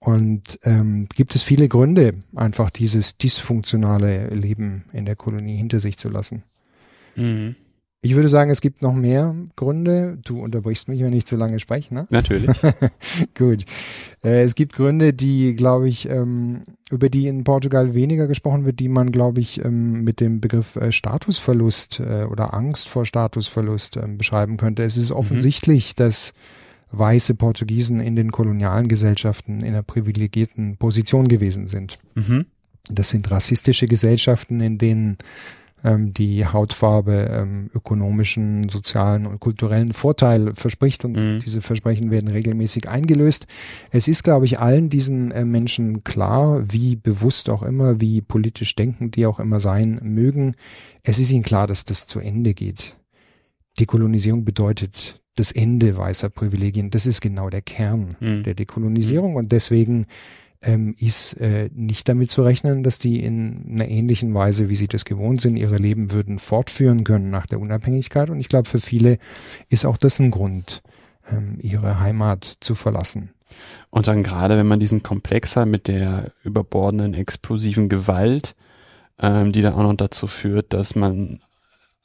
Und 0.00 0.58
ähm, 0.64 1.06
gibt 1.14 1.34
es 1.34 1.42
viele 1.42 1.68
Gründe, 1.68 2.14
einfach 2.34 2.70
dieses 2.70 3.16
dysfunktionale 3.16 4.28
Leben 4.28 4.84
in 4.92 5.04
der 5.04 5.16
Kolonie 5.16 5.56
hinter 5.56 5.80
sich 5.80 5.96
zu 5.96 6.08
lassen. 6.08 6.42
Mhm. 7.14 7.56
Ich 8.06 8.14
würde 8.14 8.28
sagen, 8.28 8.52
es 8.52 8.60
gibt 8.60 8.82
noch 8.82 8.94
mehr 8.94 9.34
Gründe. 9.56 10.16
Du 10.24 10.40
unterbrichst 10.40 10.86
mich, 10.86 11.02
wenn 11.02 11.12
ich 11.12 11.26
zu 11.26 11.34
lange 11.34 11.58
spreche, 11.58 11.92
ne? 11.92 12.06
Natürlich. 12.10 12.48
Gut. 13.36 13.64
Äh, 14.22 14.44
es 14.44 14.54
gibt 14.54 14.74
Gründe, 14.74 15.12
die, 15.12 15.56
glaube 15.56 15.88
ich, 15.88 16.08
ähm, 16.08 16.62
über 16.88 17.08
die 17.08 17.26
in 17.26 17.42
Portugal 17.42 17.94
weniger 17.94 18.28
gesprochen 18.28 18.64
wird, 18.64 18.78
die 18.78 18.88
man, 18.88 19.10
glaube 19.10 19.40
ich, 19.40 19.64
ähm, 19.64 20.04
mit 20.04 20.20
dem 20.20 20.40
Begriff 20.40 20.76
äh, 20.76 20.92
Statusverlust 20.92 21.98
äh, 21.98 22.26
oder 22.26 22.54
Angst 22.54 22.86
vor 22.86 23.06
Statusverlust 23.06 23.96
ähm, 23.96 24.18
beschreiben 24.18 24.56
könnte. 24.56 24.84
Es 24.84 24.96
ist 24.96 25.10
mhm. 25.10 25.16
offensichtlich, 25.16 25.94
mhm. 25.96 26.04
dass 26.04 26.32
weiße 26.92 27.34
Portugiesen 27.34 27.98
in 27.98 28.14
den 28.14 28.30
kolonialen 28.30 28.86
Gesellschaften 28.86 29.62
in 29.62 29.66
einer 29.66 29.82
privilegierten 29.82 30.76
Position 30.76 31.26
gewesen 31.26 31.66
sind. 31.66 31.98
Mhm. 32.14 32.46
Das 32.88 33.10
sind 33.10 33.28
rassistische 33.32 33.88
Gesellschaften, 33.88 34.60
in 34.60 34.78
denen 34.78 35.18
ähm, 35.86 36.12
die 36.12 36.44
Hautfarbe 36.44 37.30
ähm, 37.32 37.70
ökonomischen, 37.74 38.68
sozialen 38.68 39.26
und 39.26 39.40
kulturellen 39.40 39.92
Vorteil 39.92 40.54
verspricht 40.54 41.04
und 41.04 41.12
mhm. 41.12 41.40
diese 41.44 41.62
Versprechen 41.62 42.10
werden 42.10 42.28
regelmäßig 42.28 42.88
eingelöst. 42.88 43.46
Es 43.90 44.08
ist, 44.08 44.24
glaube 44.24 44.44
ich, 44.46 44.58
allen 44.58 44.88
diesen 44.88 45.30
äh, 45.30 45.44
Menschen 45.44 46.02
klar, 46.04 46.64
wie 46.68 46.96
bewusst 46.96 47.48
auch 47.48 47.62
immer, 47.62 48.00
wie 48.00 48.20
politisch 48.20 48.74
denkend 48.74 49.16
die 49.16 49.26
auch 49.26 49.38
immer 49.38 49.60
sein 49.60 50.00
mögen. 50.02 50.54
Es 51.02 51.18
ist 51.18 51.30
ihnen 51.30 51.44
klar, 51.44 51.66
dass 51.66 51.84
das 51.84 52.06
zu 52.06 52.18
Ende 52.18 52.52
geht. 52.52 52.96
Dekolonisierung 53.78 54.44
bedeutet 54.44 55.20
das 55.36 55.52
Ende 55.52 55.96
weißer 55.96 56.30
Privilegien. 56.30 56.90
Das 56.90 57.06
ist 57.06 57.20
genau 57.20 57.50
der 57.50 57.62
Kern 57.62 58.08
mhm. 58.20 58.42
der 58.42 58.54
Dekolonisierung 58.54 59.36
und 59.36 59.52
deswegen 59.52 60.06
ähm, 60.62 60.94
ist 60.98 61.34
äh, 61.34 61.70
nicht 61.74 62.08
damit 62.08 62.30
zu 62.30 62.42
rechnen, 62.42 62.82
dass 62.82 62.98
die 62.98 63.24
in 63.24 63.66
einer 63.70 63.88
ähnlichen 63.88 64.32
Weise, 64.34 64.68
wie 64.68 64.74
sie 64.74 64.88
das 64.88 65.04
gewohnt 65.04 65.40
sind, 65.40 65.56
ihre 65.56 65.76
Leben 65.76 66.12
würden 66.12 66.38
fortführen 66.38 67.04
können 67.04 67.30
nach 67.30 67.46
der 67.46 67.60
Unabhängigkeit. 67.60 68.30
Und 68.30 68.40
ich 68.40 68.48
glaube, 68.48 68.68
für 68.68 68.80
viele 68.80 69.18
ist 69.68 69.86
auch 69.86 69.96
das 69.96 70.18
ein 70.18 70.30
Grund, 70.30 70.82
ähm, 71.30 71.58
ihre 71.60 72.00
Heimat 72.00 72.56
zu 72.60 72.74
verlassen. 72.74 73.30
Und 73.90 74.06
dann 74.06 74.22
gerade, 74.22 74.56
wenn 74.56 74.66
man 74.66 74.80
diesen 74.80 75.02
Komplexer 75.02 75.66
mit 75.66 75.88
der 75.88 76.32
überbordenden 76.42 77.14
explosiven 77.14 77.88
Gewalt, 77.88 78.54
ähm, 79.20 79.52
die 79.52 79.62
dann 79.62 79.74
auch 79.74 79.82
noch 79.82 79.94
dazu 79.94 80.26
führt, 80.26 80.72
dass 80.72 80.94
man 80.94 81.40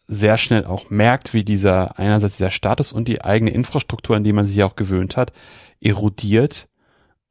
sehr 0.08 0.38
schnell 0.38 0.66
auch 0.66 0.90
merkt, 0.90 1.34
wie 1.34 1.44
dieser 1.44 1.98
einerseits 1.98 2.38
dieser 2.38 2.52
Status 2.52 2.92
und 2.92 3.08
die 3.08 3.24
eigene 3.24 3.52
Infrastruktur, 3.52 4.16
an 4.16 4.24
die 4.24 4.34
man 4.34 4.46
sich 4.46 4.62
auch 4.64 4.76
gewöhnt 4.76 5.16
hat, 5.16 5.32
erodiert. 5.80 6.68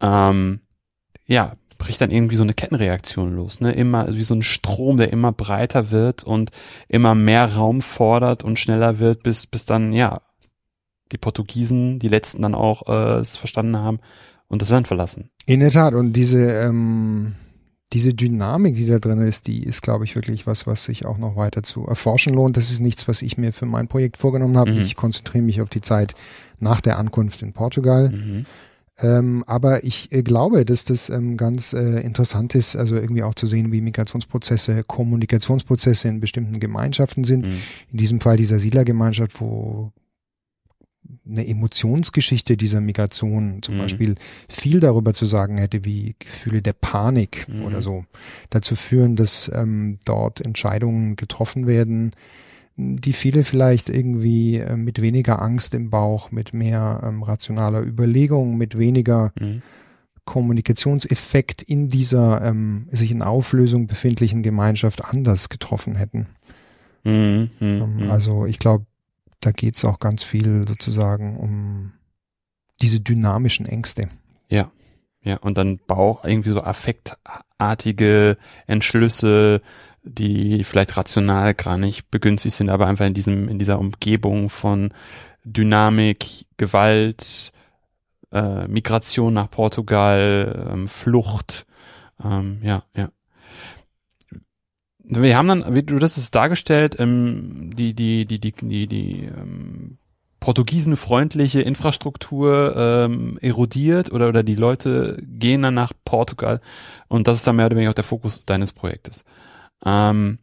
Ähm, 0.00 0.60
ja, 1.30 1.56
bricht 1.78 2.00
dann 2.00 2.10
irgendwie 2.10 2.36
so 2.36 2.42
eine 2.42 2.54
Kettenreaktion 2.54 3.34
los, 3.34 3.60
ne? 3.60 3.72
Immer 3.72 4.14
wie 4.14 4.22
so 4.22 4.34
ein 4.34 4.42
Strom, 4.42 4.96
der 4.96 5.12
immer 5.12 5.32
breiter 5.32 5.90
wird 5.90 6.24
und 6.24 6.50
immer 6.88 7.14
mehr 7.14 7.54
Raum 7.54 7.80
fordert 7.80 8.42
und 8.44 8.58
schneller 8.58 8.98
wird, 8.98 9.22
bis 9.22 9.46
bis 9.46 9.64
dann 9.64 9.92
ja 9.92 10.20
die 11.12 11.18
Portugiesen, 11.18 11.98
die 11.98 12.08
letzten 12.08 12.42
dann 12.42 12.54
auch 12.54 12.88
äh, 12.88 13.20
es 13.20 13.36
verstanden 13.36 13.78
haben 13.78 14.00
und 14.48 14.60
das 14.60 14.70
Land 14.70 14.88
verlassen. 14.88 15.30
In 15.46 15.60
der 15.60 15.70
Tat 15.70 15.94
und 15.94 16.12
diese 16.12 16.50
ähm, 16.50 17.32
diese 17.92 18.12
Dynamik, 18.14 18.74
die 18.74 18.86
da 18.86 18.98
drin 18.98 19.20
ist, 19.20 19.46
die 19.46 19.64
ist, 19.64 19.82
glaube 19.82 20.04
ich, 20.04 20.14
wirklich 20.14 20.46
was, 20.46 20.66
was 20.66 20.84
sich 20.84 21.06
auch 21.06 21.18
noch 21.18 21.36
weiter 21.36 21.62
zu 21.62 21.86
erforschen 21.86 22.34
lohnt. 22.34 22.56
Das 22.56 22.70
ist 22.70 22.80
nichts, 22.80 23.08
was 23.08 23.22
ich 23.22 23.38
mir 23.38 23.52
für 23.52 23.66
mein 23.66 23.88
Projekt 23.88 24.16
vorgenommen 24.16 24.56
habe. 24.56 24.72
Mhm. 24.72 24.82
Ich 24.82 24.94
konzentriere 24.94 25.42
mich 25.44 25.60
auf 25.60 25.70
die 25.70 25.80
Zeit 25.80 26.14
nach 26.58 26.80
der 26.80 26.98
Ankunft 26.98 27.42
in 27.42 27.52
Portugal. 27.52 28.10
Mhm. 28.10 28.46
Ähm, 29.02 29.44
aber 29.46 29.84
ich 29.84 30.12
äh, 30.12 30.22
glaube, 30.22 30.64
dass 30.64 30.84
das 30.84 31.08
ähm, 31.08 31.36
ganz 31.36 31.72
äh, 31.72 32.00
interessant 32.00 32.54
ist, 32.54 32.76
also 32.76 32.96
irgendwie 32.96 33.22
auch 33.22 33.34
zu 33.34 33.46
sehen, 33.46 33.72
wie 33.72 33.80
Migrationsprozesse, 33.80 34.84
Kommunikationsprozesse 34.84 36.08
in 36.08 36.20
bestimmten 36.20 36.60
Gemeinschaften 36.60 37.24
sind. 37.24 37.46
Mhm. 37.46 37.52
In 37.92 37.98
diesem 37.98 38.20
Fall 38.20 38.36
dieser 38.36 38.58
Siedlergemeinschaft, 38.58 39.40
wo 39.40 39.92
eine 41.26 41.46
Emotionsgeschichte 41.46 42.56
dieser 42.56 42.80
Migration 42.80 43.62
zum 43.62 43.76
mhm. 43.76 43.80
Beispiel 43.80 44.14
viel 44.48 44.80
darüber 44.80 45.14
zu 45.14 45.26
sagen 45.26 45.58
hätte, 45.58 45.84
wie 45.84 46.14
Gefühle 46.18 46.62
der 46.62 46.72
Panik 46.72 47.46
mhm. 47.48 47.64
oder 47.64 47.82
so 47.82 48.04
dazu 48.50 48.76
führen, 48.76 49.16
dass 49.16 49.50
ähm, 49.54 49.98
dort 50.04 50.40
Entscheidungen 50.40 51.16
getroffen 51.16 51.66
werden, 51.66 52.12
die 52.80 53.12
viele 53.12 53.42
vielleicht 53.42 53.88
irgendwie 53.88 54.56
äh, 54.56 54.76
mit 54.76 55.00
weniger 55.00 55.42
Angst 55.42 55.74
im 55.74 55.90
Bauch, 55.90 56.30
mit 56.30 56.54
mehr 56.54 57.00
ähm, 57.04 57.22
rationaler 57.22 57.82
Überlegung, 57.82 58.56
mit 58.56 58.78
weniger 58.78 59.32
mhm. 59.38 59.62
Kommunikationseffekt 60.24 61.62
in 61.62 61.88
dieser 61.88 62.42
ähm, 62.42 62.88
sich 62.90 63.10
in 63.10 63.22
Auflösung 63.22 63.86
befindlichen 63.86 64.42
Gemeinschaft 64.42 65.04
anders 65.04 65.48
getroffen 65.48 65.96
hätten. 65.96 66.28
Mhm, 67.04 67.50
mh, 67.58 67.84
ähm, 67.84 67.96
mhm. 67.96 68.10
also 68.10 68.46
ich 68.46 68.58
glaube, 68.58 68.86
da 69.40 69.52
geht's 69.52 69.84
auch 69.84 69.98
ganz 69.98 70.22
viel 70.22 70.66
sozusagen 70.68 71.36
um 71.36 71.92
diese 72.80 73.00
dynamischen 73.00 73.66
Ängste. 73.66 74.08
Ja. 74.48 74.70
Ja, 75.22 75.36
und 75.36 75.58
dann 75.58 75.78
Bauch, 75.86 76.24
irgendwie 76.24 76.48
so 76.48 76.62
affektartige 76.62 78.38
Entschlüsse, 78.66 79.60
die 80.02 80.64
vielleicht 80.64 80.96
rational 80.96 81.54
gar 81.54 81.76
nicht 81.76 82.10
begünstigt 82.10 82.54
sind, 82.54 82.68
aber 82.68 82.86
einfach 82.86 83.06
in 83.06 83.14
diesem, 83.14 83.48
in 83.48 83.58
dieser 83.58 83.78
Umgebung 83.78 84.50
von 84.50 84.92
Dynamik, 85.44 86.46
Gewalt, 86.56 87.52
äh, 88.32 88.66
Migration 88.68 89.34
nach 89.34 89.50
Portugal, 89.50 90.68
ähm, 90.72 90.88
Flucht, 90.88 91.66
ähm, 92.24 92.60
ja, 92.62 92.82
ja. 92.96 93.10
Wir 95.12 95.36
haben 95.36 95.48
dann, 95.48 95.74
wie 95.74 95.82
du 95.82 95.98
das 95.98 96.16
ist 96.18 96.34
dargestellt, 96.36 96.96
ähm, 97.00 97.72
die, 97.74 97.94
die, 97.94 98.26
die, 98.26 98.38
die, 98.38 98.52
die, 98.52 98.86
die 98.86 99.24
ähm, 99.24 99.98
portugiesenfreundliche 100.38 101.60
Infrastruktur 101.60 102.74
ähm, 102.76 103.38
erodiert 103.40 104.12
oder, 104.12 104.28
oder 104.28 104.42
die 104.42 104.54
Leute 104.54 105.18
gehen 105.22 105.62
dann 105.62 105.74
nach 105.74 105.92
Portugal 106.04 106.60
und 107.08 107.28
das 107.28 107.38
ist 107.38 107.46
dann 107.46 107.56
mehr 107.56 107.66
oder 107.66 107.76
weniger 107.76 107.90
auch 107.90 107.94
der 107.94 108.04
Fokus 108.04 108.44
deines 108.44 108.72
Projektes. 108.72 109.24
Ähm, 109.84 110.38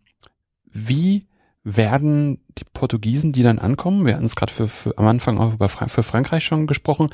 wie 0.66 1.28
werden 1.64 2.42
die 2.58 2.64
Portugiesen, 2.72 3.34
die 3.34 3.44
dann 3.44 3.60
ankommen, 3.60 4.06
wir 4.06 4.16
hatten 4.16 4.26
es 4.26 4.38
gerade 4.38 4.54
für, 4.54 4.70
für, 4.70 4.98
am 4.98 5.06
Anfang 5.06 5.38
auch 5.38 5.54
über 5.54 5.68
Fra 5.68 5.90
für 5.90 6.04
Frankreich 6.04 6.46
schon 6.46 6.66
gesprochen, 6.66 7.10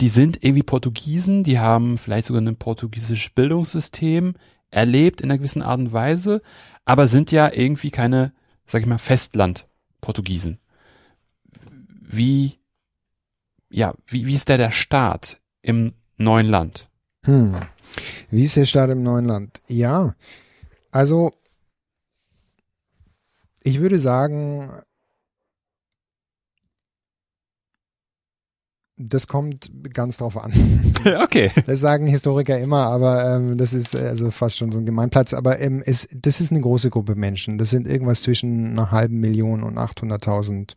die 0.00 0.08
sind 0.08 0.42
irgendwie 0.42 0.62
Portugiesen, 0.62 1.44
die 1.44 1.58
haben 1.58 1.98
vielleicht 1.98 2.26
sogar 2.26 2.40
ein 2.40 2.56
portugiesisches 2.56 3.30
Bildungssystem 3.30 4.34
erlebt 4.70 5.20
in 5.20 5.30
einer 5.30 5.38
gewissen 5.38 5.60
Art 5.62 5.78
und 5.78 5.92
Weise, 5.92 6.40
aber 6.86 7.06
sind 7.06 7.32
ja 7.32 7.52
irgendwie 7.52 7.90
keine, 7.90 8.32
sag 8.66 8.80
ich 8.80 8.86
mal, 8.86 8.98
Festland-Portugiesen. 8.98 10.58
Wie, 12.00 12.54
ja, 13.68 13.94
wie, 14.06 14.26
wie 14.26 14.34
ist 14.34 14.48
der 14.48 14.56
der 14.56 14.70
Staat 14.70 15.38
im 15.60 15.92
neuen 16.16 16.46
Land? 16.48 16.88
Hm. 17.24 17.56
Wie 18.30 18.44
ist 18.44 18.56
der 18.56 18.64
Staat 18.64 18.88
im 18.88 19.02
neuen 19.02 19.26
Land? 19.26 19.60
Ja, 19.66 20.14
also 20.90 21.32
ich 23.68 23.80
würde 23.80 23.98
sagen, 23.98 24.70
das 28.96 29.28
kommt 29.28 29.70
ganz 29.94 30.16
drauf 30.16 30.36
an. 30.36 30.52
okay. 31.22 31.50
Das 31.66 31.78
sagen 31.78 32.06
Historiker 32.06 32.58
immer, 32.58 32.86
aber 32.86 33.36
ähm, 33.36 33.56
das 33.56 33.72
ist 33.72 33.94
also 33.94 34.30
fast 34.30 34.56
schon 34.56 34.72
so 34.72 34.78
ein 34.78 34.86
Gemeinplatz. 34.86 35.34
Aber 35.34 35.60
ähm, 35.60 35.82
es, 35.84 36.08
das 36.20 36.40
ist 36.40 36.50
eine 36.50 36.60
große 36.60 36.90
Gruppe 36.90 37.14
Menschen. 37.14 37.58
Das 37.58 37.70
sind 37.70 37.86
irgendwas 37.86 38.22
zwischen 38.22 38.70
einer 38.70 38.90
halben 38.90 39.20
Million 39.20 39.62
und 39.62 39.78
800.000 39.78 40.72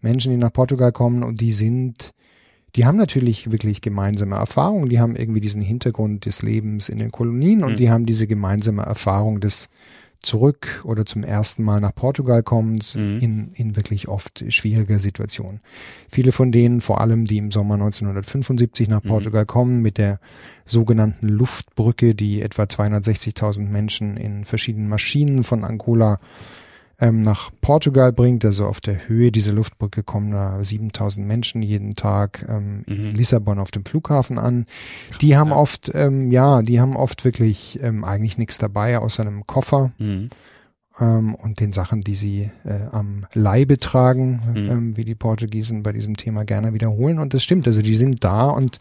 Menschen, 0.00 0.30
die 0.30 0.38
nach 0.38 0.52
Portugal 0.52 0.92
kommen 0.92 1.24
und 1.24 1.40
die 1.40 1.52
sind, 1.52 2.10
die 2.76 2.84
haben 2.84 2.96
natürlich 2.96 3.50
wirklich 3.50 3.80
gemeinsame 3.80 4.36
Erfahrungen. 4.36 4.88
Die 4.88 5.00
haben 5.00 5.16
irgendwie 5.16 5.40
diesen 5.40 5.62
Hintergrund 5.62 6.26
des 6.26 6.42
Lebens 6.42 6.88
in 6.88 6.98
den 6.98 7.10
Kolonien 7.10 7.64
und 7.64 7.72
mhm. 7.72 7.76
die 7.76 7.90
haben 7.90 8.06
diese 8.06 8.28
gemeinsame 8.28 8.82
Erfahrung 8.82 9.40
des 9.40 9.68
zurück 10.24 10.82
oder 10.84 11.04
zum 11.04 11.22
ersten 11.24 11.62
Mal 11.64 11.80
nach 11.80 11.94
Portugal 11.94 12.42
kommen, 12.42 12.80
Mhm. 12.94 13.18
in, 13.20 13.50
in 13.54 13.76
wirklich 13.76 14.08
oft 14.08 14.44
schwieriger 14.48 14.98
Situation. 14.98 15.60
Viele 16.10 16.32
von 16.32 16.50
denen, 16.52 16.80
vor 16.80 17.00
allem 17.00 17.24
die 17.26 17.38
im 17.38 17.50
Sommer 17.50 17.74
1975 17.74 18.88
nach 18.88 19.04
Mhm. 19.04 19.08
Portugal 19.08 19.46
kommen, 19.46 19.82
mit 19.82 19.98
der 19.98 20.18
sogenannten 20.64 21.28
Luftbrücke, 21.28 22.14
die 22.14 22.42
etwa 22.42 22.64
260.000 22.64 23.68
Menschen 23.70 24.16
in 24.16 24.44
verschiedenen 24.44 24.88
Maschinen 24.88 25.44
von 25.44 25.64
Angola 25.64 26.18
ähm, 27.00 27.22
nach 27.22 27.50
Portugal 27.60 28.12
bringt. 28.12 28.44
Also 28.44 28.66
auf 28.66 28.80
der 28.80 29.08
Höhe 29.08 29.32
dieser 29.32 29.52
Luftbrücke 29.52 30.02
kommen 30.02 30.30
da 30.30 30.62
7000 30.62 31.26
Menschen 31.26 31.62
jeden 31.62 31.94
Tag 31.94 32.44
ähm, 32.48 32.84
in 32.86 33.04
Mhm. 33.06 33.10
Lissabon 33.10 33.58
auf 33.58 33.70
dem 33.70 33.84
Flughafen 33.84 34.38
an. 34.38 34.66
Die 35.20 35.36
haben 35.36 35.50
Ja. 35.50 35.56
oft, 35.56 35.90
ähm, 35.94 36.30
ja, 36.30 36.62
die 36.62 36.80
haben 36.80 36.96
oft 36.96 37.24
wirklich 37.24 37.78
ähm, 37.82 38.04
eigentlich 38.04 38.38
nichts 38.38 38.58
dabei 38.58 38.98
außer 38.98 39.22
einem 39.22 39.46
Koffer 39.46 39.92
Mhm. 39.98 40.28
ähm, 41.00 41.34
und 41.34 41.58
den 41.58 41.72
Sachen, 41.72 42.02
die 42.02 42.14
sie 42.14 42.50
äh, 42.64 42.86
am 42.92 43.26
Leibe 43.34 43.78
tragen, 43.78 44.40
Mhm. 44.54 44.70
ähm, 44.70 44.96
wie 44.96 45.04
die 45.04 45.16
Portugiesen 45.16 45.82
bei 45.82 45.92
diesem 45.92 46.16
Thema 46.16 46.44
gerne 46.44 46.72
wiederholen. 46.74 47.18
Und 47.18 47.34
das 47.34 47.42
stimmt, 47.42 47.66
also 47.66 47.82
die 47.82 47.96
sind 47.96 48.22
da 48.22 48.46
und 48.48 48.78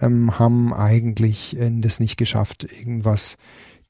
ähm, 0.00 0.38
haben 0.40 0.74
eigentlich 0.74 1.56
äh, 1.60 1.70
das 1.80 2.00
nicht 2.00 2.16
geschafft, 2.16 2.64
irgendwas 2.64 3.36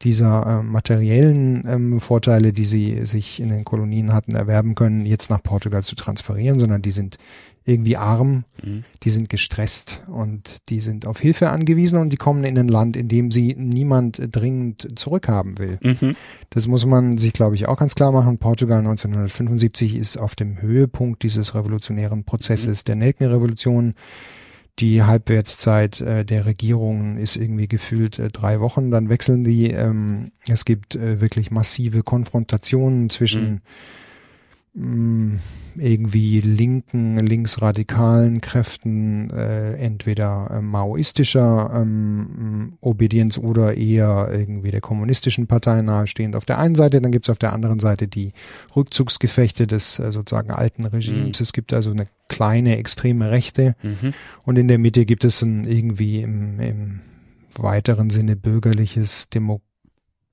dieser 0.05 0.61
äh, 0.61 0.63
materiellen 0.63 1.63
ähm, 1.67 2.01
Vorteile, 2.01 2.53
die 2.53 2.65
sie 2.65 3.07
sich 3.07 3.41
in 3.41 3.49
den 3.49 3.65
Kolonien 3.65 4.13
hatten 4.13 4.35
erwerben 4.35 4.75
können, 4.75 5.07
jetzt 5.07 5.31
nach 5.31 5.43
Portugal 5.43 5.83
zu 5.83 5.95
transferieren, 5.95 6.59
sondern 6.59 6.83
die 6.83 6.91
sind 6.91 7.19
irgendwie 7.65 7.97
arm, 7.97 8.45
Mhm. 8.65 8.83
die 9.05 9.11
sind 9.11 9.29
gestresst 9.29 10.03
und 10.09 10.69
die 10.69 10.81
sind 10.81 11.07
auf 11.07 11.21
Hilfe 11.21 11.51
angewiesen 11.51 11.99
und 12.01 12.11
die 12.11 12.17
kommen 12.17 12.43
in 12.45 12.59
ein 12.59 12.69
Land, 12.69 12.97
in 12.97 13.07
dem 13.09 13.31
sie 13.31 13.55
niemand 13.57 14.21
dringend 14.31 14.99
zurückhaben 14.99 15.59
will. 15.59 15.79
Mhm. 15.81 16.17
Das 16.51 16.67
muss 16.67 16.85
man 16.87 17.17
sich, 17.17 17.33
glaube 17.33 17.55
ich, 17.55 17.69
auch 17.69 17.77
ganz 17.79 17.95
klar 17.95 18.11
machen. 18.11 18.39
Portugal 18.39 18.79
1975 18.79 19.95
ist 19.97 20.17
auf 20.17 20.35
dem 20.35 20.61
Höhepunkt 20.61 21.23
dieses 21.23 21.55
revolutionären 21.55 22.25
Prozesses 22.25 22.85
der 22.85 22.97
Nelkenrevolution. 22.97 23.95
Die 24.79 25.03
Halbwertszeit 25.03 26.01
äh, 26.01 26.25
der 26.25 26.47
Regierung 26.47 27.19
ist 27.19 27.37
irgendwie 27.37 27.69
gefühlt 27.69 28.19
äh, 28.19 28.31
drei 28.31 28.61
Wochen. 28.61 28.91
Dann 28.91 29.09
wechseln 29.09 29.45
die. 29.45 29.71
Ähm, 29.71 30.33
es 30.49 30.65
gibt 30.65 30.95
äh, 30.95 31.21
wirklich 31.21 31.51
massive 31.51 32.03
Konfrontationen 32.03 33.11
zwischen 33.11 33.55
mh, 33.55 33.61
irgendwie 34.75 36.41
linken, 36.41 37.19
linksradikalen 37.19 38.41
Kräften, 38.41 39.29
äh, 39.31 39.75
entweder 39.75 40.51
äh, 40.51 40.61
maoistischer 40.63 41.71
ähm, 41.75 42.73
Obedienz 42.81 43.37
oder 43.39 43.77
eher 43.77 44.31
irgendwie 44.33 44.71
der 44.71 44.81
kommunistischen 44.81 45.47
Partei 45.47 45.83
nahestehend 45.83 46.37
auf 46.37 46.45
der 46.47 46.59
einen 46.59 46.75
Seite. 46.75 47.01
Dann 47.01 47.13
gibt 47.13 47.27
es 47.27 47.31
auf 47.31 47.39
der 47.39 47.53
anderen 47.53 47.81
Seite 47.81 48.09
die 48.09 48.33
Rückzugsgefechte 48.75 49.67
des 49.67 49.99
äh, 49.99 50.11
sozusagen 50.11 50.51
alten 50.51 50.87
Regimes. 50.87 51.41
Es 51.41 51.53
gibt 51.53 51.73
also 51.75 51.91
eine 51.91 52.07
kleine 52.29 52.77
extreme 52.79 53.31
Rechte 53.31 53.77
Mhm. 53.83 54.15
und 54.45 54.57
in 54.59 54.69
der 54.69 54.79
Mitte 54.79 55.05
gibt 55.05 55.25
es 55.25 55.43
ein 55.43 55.65
irgendwie 55.65 56.23
im, 56.23 56.59
im 56.61 57.01
weiteren 57.57 58.09
Sinne 58.11 58.37
bürgerliches, 58.37 59.29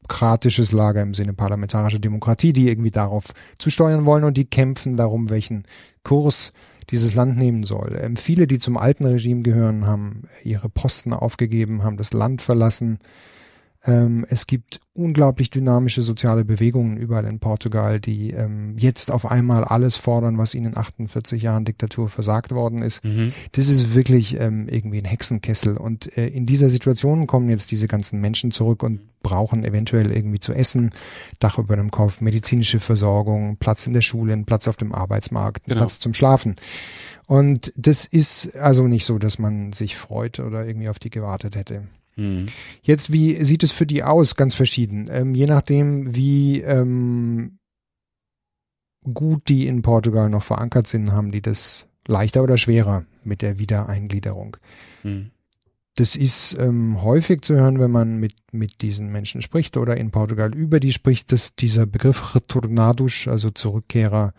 demokratisches 0.09 0.71
Lager 0.71 1.03
im 1.03 1.13
Sinne 1.13 1.33
parlamentarischer 1.33 1.99
Demokratie, 1.99 2.51
die 2.51 2.67
irgendwie 2.67 2.91
darauf 2.91 3.25
zu 3.59 3.69
steuern 3.69 4.05
wollen 4.05 4.23
und 4.23 4.37
die 4.37 4.45
kämpfen 4.45 4.97
darum, 4.97 5.29
welchen 5.29 5.65
Kurs 6.03 6.51
dieses 6.89 7.13
Land 7.13 7.37
nehmen 7.37 7.63
soll. 7.63 7.97
Ähm, 8.01 8.17
viele, 8.17 8.47
die 8.47 8.57
zum 8.57 8.77
alten 8.77 9.05
Regime 9.05 9.43
gehören, 9.43 9.85
haben 9.85 10.23
ihre 10.43 10.67
Posten 10.67 11.13
aufgegeben, 11.13 11.83
haben 11.83 11.97
das 11.97 12.13
Land 12.13 12.41
verlassen. 12.41 12.97
Ähm, 13.85 14.25
es 14.29 14.45
gibt 14.45 14.81
unglaublich 14.93 15.49
dynamische 15.49 16.01
soziale 16.01 16.43
Bewegungen 16.43 16.97
überall 16.97 17.25
in 17.25 17.39
Portugal, 17.39 18.01
die 18.01 18.31
ähm, 18.31 18.77
jetzt 18.77 19.09
auf 19.11 19.25
einmal 19.29 19.63
alles 19.63 19.95
fordern, 19.95 20.37
was 20.37 20.53
ihnen 20.53 20.73
in 20.73 20.77
48 20.77 21.41
Jahren 21.41 21.63
Diktatur 21.63 22.09
versagt 22.09 22.51
worden 22.51 22.81
ist. 22.81 23.03
Mhm. 23.05 23.31
Das 23.53 23.69
ist 23.69 23.93
wirklich 23.95 24.37
ähm, 24.37 24.67
irgendwie 24.67 24.99
ein 24.99 25.05
Hexenkessel. 25.05 25.77
Und 25.77 26.17
äh, 26.17 26.27
in 26.27 26.45
dieser 26.45 26.69
Situation 26.69 27.25
kommen 27.27 27.49
jetzt 27.49 27.71
diese 27.71 27.87
ganzen 27.87 28.19
Menschen 28.19 28.51
zurück 28.51 28.83
und 28.83 28.99
brauchen 29.21 29.63
eventuell 29.63 30.11
irgendwie 30.11 30.39
zu 30.39 30.53
essen, 30.53 30.91
Dach 31.39 31.57
über 31.57 31.75
dem 31.77 31.91
Kopf, 31.91 32.19
medizinische 32.19 32.79
Versorgung, 32.79 33.57
Platz 33.57 33.87
in 33.87 33.93
der 33.93 34.01
Schule, 34.01 34.33
einen 34.33 34.45
Platz 34.45 34.67
auf 34.67 34.77
dem 34.77 34.93
Arbeitsmarkt, 34.93 35.65
Genau. 35.65 35.77
Platz 35.77 35.99
zum 35.99 36.13
Schlafen. 36.13 36.55
Und 37.27 37.71
das 37.77 38.05
ist 38.05 38.57
also 38.57 38.87
nicht 38.87 39.05
so, 39.05 39.19
dass 39.19 39.39
man 39.39 39.71
sich 39.71 39.95
freut 39.95 40.39
oder 40.39 40.65
irgendwie 40.65 40.89
auf 40.89 40.99
die 40.99 41.09
gewartet 41.09 41.55
hätte. 41.55 41.83
Mhm. 42.19 42.47
Jetzt, 42.81 43.11
wie 43.11 43.43
sieht 43.43 43.63
es 43.63 43.71
für 43.71 43.85
die 43.85 44.03
aus? 44.03 44.35
Ganz 44.35 44.53
verschieden. 44.53 45.07
Ähm, 45.09 45.33
je 45.33 45.45
nachdem, 45.45 46.15
wie 46.15 46.61
ähm, 46.61 47.59
gut 49.13 49.47
die 49.47 49.67
in 49.67 49.81
Portugal 49.81 50.29
noch 50.29 50.43
verankert 50.43 50.87
sind, 50.87 51.11
haben 51.11 51.31
die 51.31 51.41
das 51.41 51.87
leichter 52.07 52.43
oder 52.43 52.57
schwerer 52.57 53.05
mit 53.23 53.41
der 53.41 53.59
Wiedereingliederung. 53.59 54.57
Mhm. 55.03 55.31
Das 55.95 56.15
ist 56.15 56.55
ähm, 56.59 57.01
häufig 57.01 57.41
zu 57.41 57.55
hören, 57.55 57.79
wenn 57.79 57.91
man 57.91 58.19
mit, 58.19 58.33
mit 58.51 58.81
diesen 58.81 59.11
Menschen 59.11 59.41
spricht 59.41 59.75
oder 59.75 59.97
in 59.97 60.11
Portugal 60.11 60.53
über 60.55 60.79
die 60.79 60.93
spricht, 60.93 61.31
dass 61.31 61.55
dieser 61.55 61.85
Begriff 61.85 62.35
Retornados, 62.35 63.27
also 63.27 63.49
Zurückkehrer, 63.49 64.33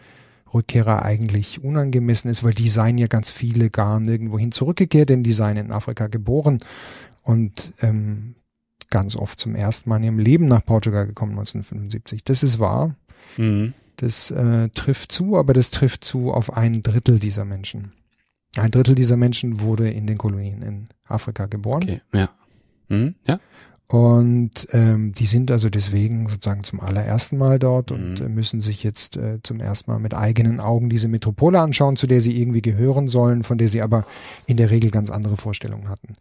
Rückkehrer 0.54 1.02
eigentlich 1.02 1.62
unangemessen 1.62 2.30
ist, 2.30 2.42
weil 2.44 2.54
die 2.54 2.68
seien 2.68 2.98
ja 2.98 3.08
ganz 3.08 3.30
viele 3.30 3.70
gar 3.70 4.00
nirgendwohin 4.00 4.52
zurückgekehrt, 4.52 5.10
denn 5.10 5.22
die 5.22 5.32
seien 5.32 5.56
in 5.56 5.70
Afrika 5.70 6.06
geboren 6.06 6.60
und 7.22 7.72
ähm, 7.82 8.34
ganz 8.90 9.14
oft 9.16 9.38
zum 9.38 9.54
ersten 9.54 9.88
Mal 9.88 9.98
in 9.98 10.04
ihrem 10.04 10.18
Leben 10.18 10.46
nach 10.46 10.64
Portugal 10.64 11.06
gekommen 11.06 11.32
1975. 11.32 12.24
Das 12.24 12.42
ist 12.42 12.58
wahr. 12.58 12.96
Mhm. 13.36 13.72
Das 13.96 14.30
äh, 14.30 14.68
trifft 14.70 15.12
zu, 15.12 15.36
aber 15.36 15.52
das 15.52 15.70
trifft 15.70 16.04
zu 16.04 16.32
auf 16.32 16.56
ein 16.56 16.82
Drittel 16.82 17.18
dieser 17.18 17.44
Menschen. 17.44 17.92
Ein 18.56 18.70
Drittel 18.70 18.94
dieser 18.94 19.16
Menschen 19.16 19.60
wurde 19.60 19.90
in 19.90 20.06
den 20.06 20.18
Kolonien 20.18 20.62
in 20.62 20.88
Afrika 21.06 21.46
geboren. 21.46 21.82
Okay, 21.84 22.00
ja. 22.12 22.30
Mhm. 22.88 23.14
Ja. 23.26 23.38
Und 23.86 24.68
ähm, 24.70 25.12
die 25.12 25.26
sind 25.26 25.50
also 25.50 25.68
deswegen 25.68 26.28
sozusagen 26.28 26.62
zum 26.62 26.80
allerersten 26.80 27.38
Mal 27.38 27.58
dort 27.58 27.90
und 27.90 28.20
Mhm. 28.20 28.26
äh, 28.26 28.28
müssen 28.28 28.60
sich 28.60 28.82
jetzt 28.84 29.16
äh, 29.16 29.40
zum 29.42 29.60
ersten 29.60 29.90
Mal 29.90 29.98
mit 29.98 30.14
eigenen 30.14 30.60
Augen 30.60 30.88
diese 30.90 31.08
Metropole 31.08 31.60
anschauen, 31.60 31.96
zu 31.96 32.06
der 32.06 32.20
sie 32.20 32.40
irgendwie 32.40 32.62
gehören 32.62 33.08
sollen, 33.08 33.42
von 33.42 33.58
der 33.58 33.68
sie 33.68 33.82
aber 33.82 34.04
in 34.46 34.56
der 34.56 34.70
Regel 34.70 34.90
ganz 34.92 35.10
andere 35.10 35.36
Vorstellungen 35.36 35.88
hatten. 35.88 36.14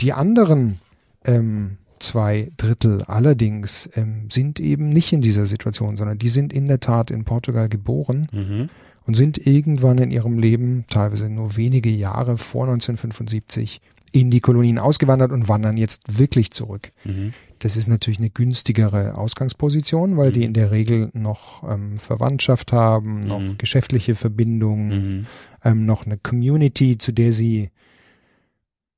Die 0.00 0.12
anderen 0.12 0.76
ähm, 1.24 1.78
zwei 1.98 2.52
Drittel 2.56 3.02
allerdings 3.04 3.88
ähm, 3.94 4.28
sind 4.30 4.60
eben 4.60 4.90
nicht 4.90 5.12
in 5.12 5.22
dieser 5.22 5.46
Situation, 5.46 5.96
sondern 5.96 6.18
die 6.18 6.28
sind 6.28 6.52
in 6.52 6.66
der 6.66 6.80
Tat 6.80 7.10
in 7.10 7.24
Portugal 7.24 7.68
geboren 7.68 8.26
Mhm. 8.32 8.66
und 9.06 9.14
sind 9.14 9.46
irgendwann 9.46 9.98
in 9.98 10.10
ihrem 10.10 10.38
Leben, 10.38 10.84
teilweise 10.90 11.28
nur 11.30 11.56
wenige 11.56 11.88
Jahre 11.90 12.36
vor 12.36 12.64
1975, 12.66 13.80
in 14.12 14.30
die 14.30 14.40
Kolonien 14.40 14.78
ausgewandert 14.78 15.32
und 15.32 15.48
wandern 15.48 15.76
jetzt 15.76 16.18
wirklich 16.18 16.50
zurück. 16.50 16.92
Mhm. 17.04 17.32
Das 17.58 17.76
ist 17.76 17.88
natürlich 17.88 18.18
eine 18.18 18.30
günstigere 18.30 19.16
Ausgangsposition, 19.16 20.16
weil 20.16 20.32
die 20.32 20.44
in 20.44 20.52
der 20.52 20.70
Regel 20.70 21.10
noch 21.14 21.62
ähm, 21.68 21.98
Verwandtschaft 21.98 22.72
haben, 22.72 23.26
noch 23.26 23.40
Mhm. 23.40 23.58
geschäftliche 23.58 24.14
Verbindungen, 24.14 24.88
Mhm. 25.20 25.26
ähm, 25.64 25.84
noch 25.86 26.04
eine 26.06 26.18
Community, 26.18 26.98
zu 26.98 27.12
der 27.12 27.32
sie 27.32 27.70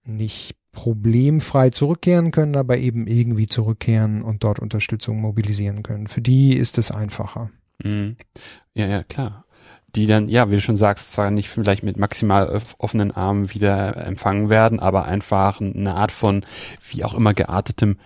nicht 0.04 0.54
problemfrei 0.78 1.70
zurückkehren 1.70 2.30
können, 2.30 2.54
aber 2.54 2.78
eben 2.78 3.08
irgendwie 3.08 3.48
zurückkehren 3.48 4.22
und 4.22 4.44
dort 4.44 4.60
Unterstützung 4.60 5.20
mobilisieren 5.20 5.82
können. 5.82 6.06
Für 6.06 6.20
die 6.20 6.56
ist 6.56 6.78
es 6.78 6.92
einfacher. 6.92 7.50
Mhm. 7.82 8.16
Ja, 8.74 8.86
ja, 8.86 9.02
klar. 9.02 9.44
Die 9.96 10.06
dann, 10.06 10.28
ja, 10.28 10.50
wie 10.50 10.54
du 10.54 10.60
schon 10.60 10.76
sagst, 10.76 11.10
zwar 11.10 11.32
nicht 11.32 11.48
vielleicht 11.48 11.82
mit 11.82 11.96
maximal 11.96 12.62
offenen 12.78 13.10
Armen 13.10 13.52
wieder 13.52 13.96
empfangen 13.96 14.50
werden, 14.50 14.78
aber 14.78 15.06
einfach 15.06 15.60
eine 15.60 15.96
Art 15.96 16.12
von, 16.12 16.46
wie 16.92 17.02
auch 17.02 17.14
immer 17.14 17.34
geartetem 17.34 17.96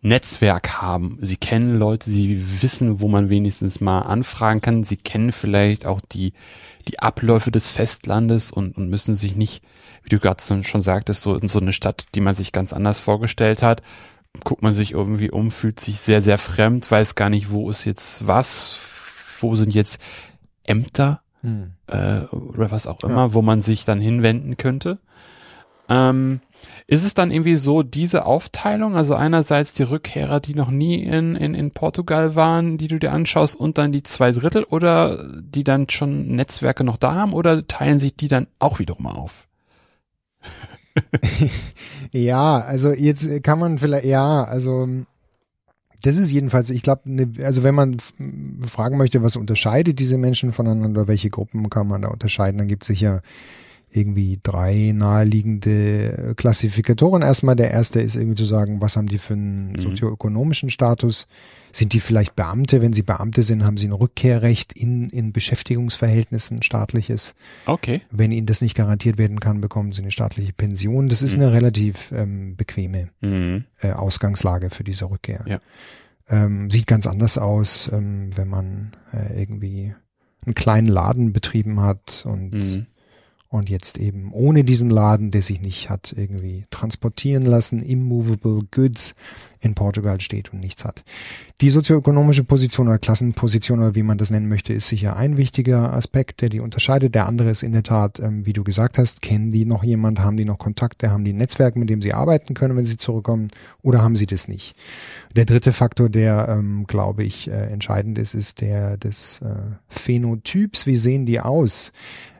Netzwerk 0.00 0.80
haben. 0.80 1.18
Sie 1.20 1.36
kennen 1.36 1.74
Leute, 1.74 2.08
sie 2.08 2.62
wissen, 2.62 3.00
wo 3.00 3.08
man 3.08 3.28
wenigstens 3.28 3.82
mal 3.82 4.00
anfragen 4.00 4.62
kann. 4.62 4.82
Sie 4.82 4.96
kennen 4.96 5.30
vielleicht 5.30 5.84
auch 5.84 6.00
die, 6.00 6.32
die 6.88 7.00
Abläufe 7.00 7.50
des 7.50 7.70
Festlandes 7.70 8.50
und, 8.50 8.78
und 8.78 8.88
müssen 8.88 9.14
sich 9.14 9.36
nicht, 9.36 9.62
wie 10.02 10.08
du 10.08 10.18
gerade 10.18 10.42
schon 10.42 10.82
sagtest, 10.82 11.22
so 11.22 11.34
in 11.34 11.48
so 11.48 11.60
eine 11.60 11.72
Stadt, 11.72 12.06
die 12.14 12.20
man 12.20 12.34
sich 12.34 12.52
ganz 12.52 12.72
anders 12.72 13.00
vorgestellt 13.00 13.62
hat, 13.62 13.82
guckt 14.44 14.62
man 14.62 14.72
sich 14.72 14.92
irgendwie 14.92 15.30
um, 15.30 15.50
fühlt 15.50 15.80
sich 15.80 15.98
sehr, 16.00 16.20
sehr 16.20 16.38
fremd, 16.38 16.90
weiß 16.90 17.14
gar 17.14 17.30
nicht, 17.30 17.50
wo 17.50 17.70
ist 17.70 17.84
jetzt 17.84 18.26
was, 18.26 18.78
wo 19.40 19.56
sind 19.56 19.74
jetzt 19.74 20.00
Ämter 20.66 21.22
äh, 21.86 22.20
oder 22.34 22.70
was 22.70 22.86
auch 22.86 23.02
immer, 23.04 23.34
wo 23.34 23.42
man 23.42 23.60
sich 23.60 23.84
dann 23.84 24.00
hinwenden 24.00 24.56
könnte. 24.56 24.98
Ähm, 25.88 26.40
ist 26.86 27.04
es 27.04 27.14
dann 27.14 27.30
irgendwie 27.30 27.54
so, 27.56 27.82
diese 27.82 28.26
Aufteilung, 28.26 28.96
also 28.96 29.14
einerseits 29.14 29.74
die 29.74 29.84
Rückkehrer, 29.84 30.40
die 30.40 30.54
noch 30.54 30.70
nie 30.70 31.02
in, 31.02 31.36
in, 31.36 31.54
in 31.54 31.70
Portugal 31.70 32.34
waren, 32.34 32.78
die 32.78 32.88
du 32.88 32.98
dir 32.98 33.12
anschaust, 33.12 33.56
und 33.56 33.78
dann 33.78 33.92
die 33.92 34.02
zwei 34.02 34.32
Drittel, 34.32 34.64
oder 34.64 35.24
die 35.40 35.64
dann 35.64 35.88
schon 35.88 36.26
Netzwerke 36.28 36.84
noch 36.84 36.96
da 36.96 37.14
haben, 37.14 37.32
oder 37.32 37.66
teilen 37.66 37.98
sich 37.98 38.16
die 38.16 38.28
dann 38.28 38.48
auch 38.58 38.78
wiederum 38.78 39.06
auf? 39.06 39.47
Ja, 42.12 42.58
also 42.58 42.92
jetzt 42.92 43.42
kann 43.42 43.58
man 43.58 43.78
vielleicht, 43.78 44.04
ja, 44.06 44.44
also 44.44 44.88
Das 46.02 46.16
ist 46.16 46.30
jedenfalls, 46.30 46.70
ich 46.70 46.82
glaube, 46.82 47.02
ne, 47.06 47.28
also 47.42 47.64
wenn 47.64 47.74
man 47.74 47.96
fragen 48.64 48.96
möchte, 48.98 49.22
was 49.22 49.34
unterscheidet 49.36 49.98
diese 49.98 50.16
Menschen 50.16 50.52
voneinander, 50.52 51.08
welche 51.08 51.28
Gruppen 51.28 51.70
kann 51.70 51.88
man 51.88 52.02
da 52.02 52.08
unterscheiden, 52.08 52.58
dann 52.58 52.68
gibt 52.68 52.84
es 52.84 52.88
sicher 52.88 53.20
irgendwie 53.90 54.38
drei 54.42 54.92
naheliegende 54.94 56.34
Klassifikatoren. 56.36 57.22
Erstmal 57.22 57.56
der 57.56 57.70
erste 57.70 58.00
ist 58.00 58.16
irgendwie 58.16 58.36
zu 58.36 58.44
sagen, 58.44 58.80
was 58.80 58.96
haben 58.96 59.08
die 59.08 59.18
für 59.18 59.34
einen 59.34 59.72
mhm. 59.72 59.80
sozioökonomischen 59.80 60.70
Status? 60.70 61.26
Sind 61.72 61.92
die 61.92 62.00
vielleicht 62.00 62.36
Beamte? 62.36 62.82
Wenn 62.82 62.92
sie 62.92 63.02
Beamte 63.02 63.42
sind, 63.42 63.64
haben 63.64 63.76
sie 63.76 63.88
ein 63.88 63.92
Rückkehrrecht 63.92 64.74
in, 64.74 65.08
in 65.08 65.32
Beschäftigungsverhältnissen, 65.32 66.62
staatliches. 66.62 67.34
Okay. 67.66 68.02
Wenn 68.10 68.30
ihnen 68.30 68.46
das 68.46 68.60
nicht 68.60 68.74
garantiert 68.74 69.16
werden 69.16 69.40
kann, 69.40 69.60
bekommen 69.60 69.92
sie 69.92 70.02
eine 70.02 70.10
staatliche 70.10 70.52
Pension. 70.52 71.08
Das 71.08 71.22
ist 71.22 71.36
mhm. 71.36 71.42
eine 71.42 71.52
relativ 71.52 72.12
ähm, 72.12 72.56
bequeme 72.56 73.08
mhm. 73.20 73.64
äh, 73.80 73.92
Ausgangslage 73.92 74.70
für 74.70 74.84
diese 74.84 75.10
Rückkehr. 75.10 75.44
Ja. 75.46 75.60
Ähm, 76.28 76.70
sieht 76.70 76.86
ganz 76.86 77.06
anders 77.06 77.38
aus, 77.38 77.90
ähm, 77.92 78.30
wenn 78.36 78.48
man 78.48 78.92
äh, 79.14 79.40
irgendwie 79.40 79.94
einen 80.44 80.54
kleinen 80.54 80.86
Laden 80.86 81.32
betrieben 81.32 81.80
hat 81.80 82.24
und 82.26 82.52
mhm 82.52 82.86
und 83.50 83.70
jetzt 83.70 83.96
eben 83.96 84.30
ohne 84.32 84.62
diesen 84.62 84.90
Laden, 84.90 85.30
der 85.30 85.42
sich 85.42 85.60
nicht 85.62 85.88
hat 85.88 86.14
irgendwie 86.16 86.66
transportieren 86.70 87.44
lassen, 87.44 87.82
immovable 87.82 88.62
goods 88.70 89.14
in 89.60 89.74
Portugal 89.74 90.20
steht 90.20 90.52
und 90.52 90.60
nichts 90.60 90.84
hat. 90.84 91.02
Die 91.60 91.70
sozioökonomische 91.70 92.44
Position 92.44 92.88
oder 92.88 92.98
Klassenposition 92.98 93.80
oder 93.80 93.94
wie 93.94 94.02
man 94.02 94.18
das 94.18 94.30
nennen 94.30 94.48
möchte, 94.48 94.72
ist 94.72 94.88
sicher 94.88 95.16
ein 95.16 95.36
wichtiger 95.36 95.92
Aspekt, 95.94 96.42
der 96.42 96.50
die 96.50 96.60
unterscheidet. 96.60 97.14
Der 97.14 97.26
andere 97.26 97.50
ist 97.50 97.62
in 97.62 97.72
der 97.72 97.82
Tat, 97.82 98.20
ähm, 98.20 98.46
wie 98.46 98.52
du 98.52 98.62
gesagt 98.62 98.98
hast, 98.98 99.22
kennen 99.22 99.50
die 99.50 99.64
noch 99.64 99.82
jemand, 99.82 100.20
haben 100.20 100.36
die 100.36 100.44
noch 100.44 100.58
Kontakte, 100.58 101.10
haben 101.10 101.24
die 101.24 101.32
ein 101.32 101.38
Netzwerk, 101.38 101.74
mit 101.74 101.88
dem 101.88 102.02
sie 102.02 102.12
arbeiten 102.12 102.54
können, 102.54 102.76
wenn 102.76 102.86
sie 102.86 102.96
zurückkommen, 102.96 103.48
oder 103.82 104.02
haben 104.02 104.14
sie 104.14 104.26
das 104.26 104.46
nicht? 104.46 104.76
Der 105.34 105.46
dritte 105.46 105.72
Faktor, 105.72 106.08
der, 106.08 106.48
ähm, 106.48 106.86
glaube 106.86 107.24
ich, 107.24 107.48
äh, 107.48 107.72
entscheidend 107.72 108.18
ist, 108.18 108.34
ist 108.34 108.60
der 108.60 108.96
des 108.96 109.40
äh, 109.42 109.54
Phänotyps. 109.88 110.86
Wie 110.86 110.96
sehen 110.96 111.26
die 111.26 111.40
aus? 111.40 111.92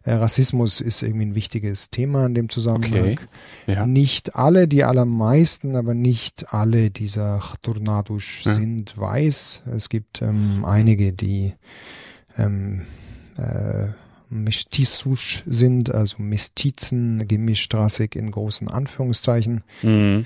Äh, 0.09 0.15
Rassismus 0.15 0.81
ist 0.81 1.03
irgendwie 1.03 1.27
ein 1.27 1.35
wichtiges 1.35 1.91
Thema 1.91 2.25
in 2.25 2.35
dem 2.35 2.49
Zusammenhang. 2.49 3.13
Okay. 3.13 3.19
Ja. 3.67 3.85
Nicht 3.85 4.37
alle, 4.37 4.67
die 4.67 4.83
allermeisten, 4.83 5.77
aber 5.77 5.93
nicht 5.93 6.55
alle 6.55 6.91
dieser 6.91 7.43
Tornados 7.61 8.45
ja. 8.45 8.55
sind 8.55 8.97
weiß. 8.97 9.65
Es 9.77 9.91
gibt 9.91 10.23
ähm, 10.23 10.65
einige, 10.65 11.13
die 11.13 11.53
ähm, 12.39 12.87
äh, 13.37 13.89
Mestizos 14.31 15.43
sind, 15.45 15.95
also 15.95 16.23
Mestizen, 16.23 17.29
gemischtrassig 17.29 18.17
in 18.17 18.31
großen 18.31 18.69
Anführungszeichen. 18.69 19.63
Mhm. 19.83 20.25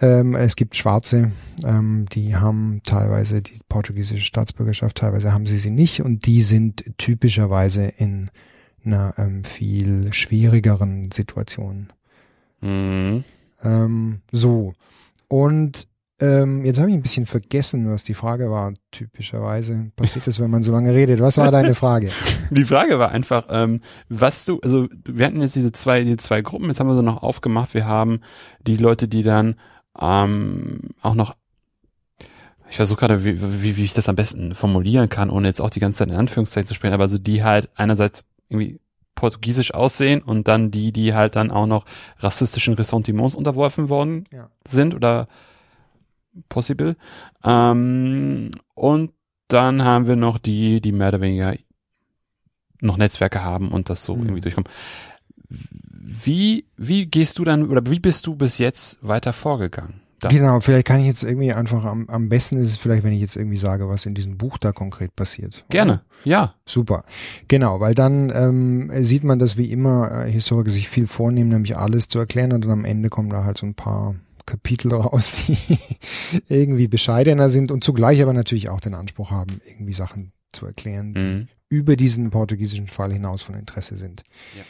Ähm, 0.00 0.36
es 0.36 0.54
gibt 0.54 0.76
Schwarze, 0.76 1.32
ähm, 1.64 2.06
die 2.12 2.36
haben 2.36 2.82
teilweise 2.84 3.42
die 3.42 3.58
portugiesische 3.68 4.24
Staatsbürgerschaft, 4.24 4.96
teilweise 4.96 5.32
haben 5.32 5.46
sie 5.46 5.58
sie 5.58 5.70
nicht 5.70 6.02
und 6.02 6.26
die 6.26 6.42
sind 6.42 6.84
typischerweise 6.98 7.92
in 7.98 8.30
einer 8.86 9.14
ähm, 9.18 9.44
viel 9.44 10.12
schwierigeren 10.12 11.10
Situation. 11.12 11.92
Mhm. 12.60 13.24
Ähm, 13.62 14.20
so. 14.32 14.74
Und 15.28 15.88
ähm, 16.20 16.64
jetzt 16.64 16.78
habe 16.78 16.90
ich 16.90 16.96
ein 16.96 17.02
bisschen 17.02 17.26
vergessen, 17.26 17.90
was 17.90 18.04
die 18.04 18.14
Frage 18.14 18.50
war. 18.50 18.72
Typischerweise 18.92 19.90
passiert 19.96 20.26
das, 20.26 20.38
wenn 20.38 20.50
man 20.50 20.62
so 20.62 20.70
lange 20.70 20.94
redet. 20.94 21.20
Was 21.20 21.38
war 21.38 21.50
deine 21.50 21.74
Frage? 21.74 22.10
Die 22.50 22.64
Frage 22.64 22.98
war 22.98 23.10
einfach, 23.10 23.46
ähm, 23.50 23.80
was 24.08 24.44
du, 24.44 24.60
also 24.60 24.88
wir 25.04 25.26
hatten 25.26 25.40
jetzt 25.40 25.56
diese 25.56 25.72
zwei, 25.72 26.04
die 26.04 26.16
zwei 26.16 26.40
Gruppen, 26.40 26.68
jetzt 26.68 26.78
haben 26.78 26.86
wir 26.86 26.94
sie 26.94 27.02
noch 27.02 27.22
aufgemacht. 27.22 27.74
Wir 27.74 27.86
haben 27.86 28.20
die 28.60 28.76
Leute, 28.76 29.08
die 29.08 29.22
dann 29.22 29.56
ähm, 30.00 30.90
auch 31.02 31.14
noch 31.14 31.34
ich 32.70 32.76
versuche 32.76 33.00
gerade, 33.00 33.24
wie, 33.24 33.40
wie, 33.40 33.76
wie 33.76 33.84
ich 33.84 33.92
das 33.92 34.08
am 34.08 34.16
besten 34.16 34.54
formulieren 34.54 35.08
kann, 35.08 35.30
ohne 35.30 35.46
jetzt 35.46 35.60
auch 35.60 35.70
die 35.70 35.80
ganze 35.80 35.98
Zeit 35.98 36.08
in 36.08 36.16
Anführungszeichen 36.16 36.66
zu 36.66 36.74
sprechen, 36.74 36.94
aber 36.94 37.06
so 37.06 37.18
die 37.18 37.44
halt 37.44 37.68
einerseits 37.76 38.24
irgendwie 38.48 38.80
portugiesisch 39.14 39.72
aussehen 39.72 40.22
und 40.22 40.48
dann 40.48 40.70
die, 40.70 40.92
die 40.92 41.14
halt 41.14 41.36
dann 41.36 41.50
auch 41.50 41.66
noch 41.66 41.84
rassistischen 42.18 42.74
Ressentiments 42.74 43.34
unterworfen 43.34 43.88
worden 43.88 44.24
ja. 44.32 44.50
sind 44.66 44.94
oder 44.94 45.28
possible. 46.48 46.96
Ähm, 47.44 48.50
und 48.74 49.12
dann 49.48 49.84
haben 49.84 50.06
wir 50.06 50.16
noch 50.16 50.38
die, 50.38 50.80
die 50.80 50.92
mehr 50.92 51.08
oder 51.08 51.20
weniger 51.20 51.54
noch 52.80 52.96
Netzwerke 52.96 53.42
haben 53.44 53.70
und 53.70 53.88
das 53.88 54.04
so 54.04 54.14
mhm. 54.14 54.24
irgendwie 54.24 54.40
durchkommen. 54.40 54.70
Wie, 55.48 56.66
wie 56.76 57.06
gehst 57.06 57.38
du 57.38 57.44
dann 57.44 57.68
oder 57.70 57.82
wie 57.86 58.00
bist 58.00 58.26
du 58.26 58.36
bis 58.36 58.58
jetzt 58.58 58.98
weiter 59.00 59.32
vorgegangen? 59.32 60.03
Da. 60.24 60.30
Genau, 60.30 60.60
vielleicht 60.60 60.86
kann 60.86 61.00
ich 61.00 61.06
jetzt 61.06 61.22
irgendwie 61.22 61.52
einfach 61.52 61.84
am, 61.84 62.08
am 62.08 62.30
besten 62.30 62.56
ist 62.56 62.68
es 62.68 62.76
vielleicht, 62.76 63.02
wenn 63.04 63.12
ich 63.12 63.20
jetzt 63.20 63.36
irgendwie 63.36 63.58
sage, 63.58 63.88
was 63.88 64.06
in 64.06 64.14
diesem 64.14 64.38
Buch 64.38 64.56
da 64.56 64.72
konkret 64.72 65.14
passiert. 65.14 65.66
Gerne, 65.68 65.92
oder? 65.92 66.02
ja. 66.24 66.54
Super. 66.66 67.04
Genau, 67.46 67.80
weil 67.80 67.94
dann 67.94 68.32
ähm, 68.34 68.90
sieht 69.04 69.22
man, 69.22 69.38
dass 69.38 69.58
wie 69.58 69.70
immer 69.70 70.24
äh, 70.24 70.30
Historiker 70.30 70.70
sich 70.70 70.88
viel 70.88 71.06
vornehmen, 71.06 71.50
nämlich 71.50 71.76
alles 71.76 72.08
zu 72.08 72.18
erklären 72.18 72.52
und 72.52 72.64
dann 72.64 72.70
am 72.70 72.84
Ende 72.86 73.10
kommen 73.10 73.28
da 73.28 73.44
halt 73.44 73.58
so 73.58 73.66
ein 73.66 73.74
paar 73.74 74.14
Kapitel 74.46 74.92
raus, 74.94 75.44
die 75.46 75.78
irgendwie 76.48 76.88
bescheidener 76.88 77.48
sind 77.48 77.70
und 77.70 77.84
zugleich 77.84 78.22
aber 78.22 78.32
natürlich 78.32 78.70
auch 78.70 78.80
den 78.80 78.94
Anspruch 78.94 79.30
haben, 79.30 79.60
irgendwie 79.68 79.94
Sachen 79.94 80.32
zu 80.52 80.64
erklären, 80.64 81.14
die 81.14 81.22
mhm. 81.22 81.48
über 81.68 81.96
diesen 81.96 82.30
portugiesischen 82.30 82.86
Fall 82.86 83.12
hinaus 83.12 83.42
von 83.42 83.54
Interesse 83.54 83.96
sind. 83.96 84.22
Ja. 84.56 84.62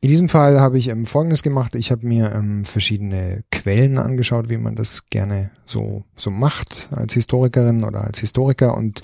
In 0.00 0.10
diesem 0.10 0.28
Fall 0.28 0.60
habe 0.60 0.78
ich 0.78 0.88
ähm, 0.88 1.06
Folgendes 1.06 1.42
gemacht. 1.42 1.74
Ich 1.74 1.90
habe 1.90 2.06
mir 2.06 2.32
ähm, 2.32 2.64
verschiedene 2.64 3.42
Quellen 3.50 3.98
angeschaut, 3.98 4.48
wie 4.48 4.56
man 4.56 4.76
das 4.76 5.10
gerne 5.10 5.50
so, 5.66 6.04
so 6.16 6.30
macht 6.30 6.88
als 6.92 7.14
Historikerin 7.14 7.82
oder 7.82 8.04
als 8.04 8.20
Historiker. 8.20 8.76
Und 8.76 9.02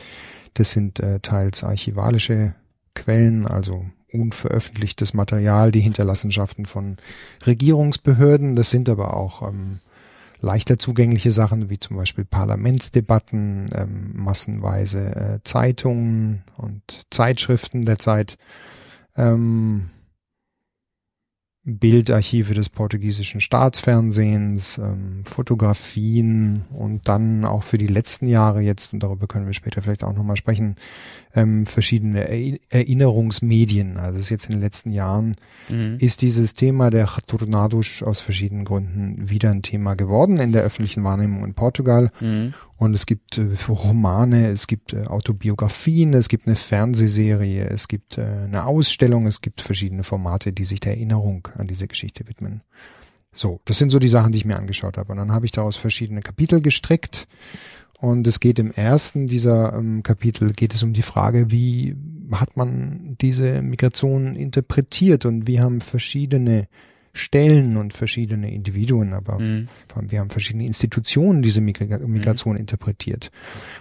das 0.55 0.71
sind 0.71 1.01
äh, 1.01 1.19
teils 1.19 1.65
archivalische 1.65 2.55
Quellen, 2.95 3.47
also 3.47 3.85
unveröffentlichtes 4.13 5.15
Material, 5.15 5.73
die 5.73 5.81
Hinterlassenschaften 5.81 6.65
von 6.65 6.99
Regierungsbehörden. 7.45 8.55
Das 8.55 8.71
sind 8.71 8.89
aber 8.89 9.17
auch 9.17 9.43
ähm, 9.43 9.81
leichter 10.41 10.79
zugängliche 10.79 11.33
Sachen, 11.33 11.71
wie 11.71 11.81
zum 11.81 11.97
Beispiel 11.97 12.25
Parlamentsdebatten, 12.25 13.69
ähm, 13.75 14.13
massenweise 14.15 15.17
äh, 15.17 15.39
Zeitungen 15.43 16.45
und 16.57 16.83
Zeitschriften 17.11 17.85
der 17.85 17.99
Zeit. 17.99 18.39
Ähm, 19.17 19.89
Bildarchive 21.67 22.53
des 22.53 22.69
portugiesischen 22.69 23.41
Staatsfernsehens, 23.41 24.77
ähm, 24.77 25.23
Fotografien 25.25 26.67
und 26.71 27.09
dann 27.09 27.47
auch 27.47 27.63
für 27.63 27.79
die 27.79 27.87
letzten 27.87 28.29
Jahre 28.29 28.61
jetzt, 28.61 28.93
und 28.93 29.03
darüber 29.03 29.27
können 29.27 29.47
wir 29.47 29.55
später 29.55 29.81
vielleicht 29.81 30.05
auch 30.05 30.13
nochmal 30.13 30.37
sprechen, 30.37 30.77
ähm, 31.35 31.65
verschiedene 31.65 32.29
Erinnerungsmedien. 32.69 33.97
Also 33.97 34.17
es 34.17 34.25
ist 34.25 34.31
jetzt 34.31 34.45
in 34.45 34.53
den 34.53 34.61
letzten 34.61 34.91
Jahren 34.91 35.37
mhm. 35.71 35.97
ist 35.99 36.21
dieses 36.21 36.53
Thema 36.53 36.91
der 36.91 37.09
Tornados 37.27 38.03
aus 38.03 38.21
verschiedenen 38.21 38.67
Gründen 38.67 39.31
wieder 39.31 39.51
ein 39.51 39.63
Thema 39.63 39.95
geworden 39.95 40.37
in 40.37 40.53
der 40.53 40.63
öffentlichen 40.63 41.03
Wahrnehmung 41.03 41.45
in 41.47 41.55
Portugal. 41.55 42.11
Mhm. 42.21 42.53
Und 42.77 42.95
es 42.95 43.07
gibt 43.07 43.39
äh, 43.39 43.49
Romane, 43.69 44.49
es 44.49 44.67
gibt 44.67 44.93
äh, 44.93 45.05
Autobiografien, 45.05 46.13
es 46.13 46.29
gibt 46.29 46.47
eine 46.47 46.57
Fernsehserie, 46.57 47.69
es 47.69 47.89
gibt 47.89 48.19
äh, 48.19 48.23
eine 48.45 48.65
Ausstellung, 48.65 49.27
es 49.27 49.41
gibt 49.41 49.61
verschiedene 49.61 50.03
Formate, 50.03 50.53
die 50.53 50.65
sich 50.65 50.81
der 50.81 50.95
Erinnerung 50.95 51.49
an 51.57 51.69
diese 51.69 51.87
Geschichte 51.87 52.27
widmen. 52.27 52.63
So, 53.33 53.61
das 53.65 53.79
sind 53.79 53.91
so 53.91 53.99
die 53.99 54.09
Sachen, 54.09 54.33
die 54.33 54.39
ich 54.39 54.45
mir 54.45 54.57
angeschaut 54.57 54.97
habe. 54.97 55.13
Und 55.13 55.19
dann 55.19 55.33
habe 55.33 55.47
ich 55.47 55.53
daraus 55.53 55.77
verschiedene 55.77 56.21
Kapitel 56.21 56.61
gestrickt. 56.61 57.27
Und 58.01 58.27
es 58.27 58.41
geht 58.41 58.59
im 58.59 58.71
ersten 58.71 59.29
dieser 59.29 59.75
ähm, 59.75 60.03
Kapitel 60.03 60.53
geht 60.53 60.75
es 60.75 60.83
um 60.83 60.93
die 60.93 61.03
Frage, 61.03 61.51
wie 61.51 61.97
hat 62.33 62.57
man 62.57 63.17
diese 63.21 63.63
Migration 63.63 64.35
interpretiert 64.35 65.27
und 65.27 65.47
wie 65.47 65.61
haben 65.61 65.81
verschiedene 65.81 66.67
Stellen 67.15 67.77
und 67.77 67.95
verschiedene 67.95 68.53
Individuen, 68.53 69.13
aber 69.13 69.39
mhm. 69.39 69.69
wir 70.09 70.19
haben 70.19 70.31
verschiedene 70.31 70.67
Institutionen 70.67 71.43
diese 71.43 71.61
Migration 71.61 72.55
mhm. 72.55 72.61
interpretiert. 72.61 73.31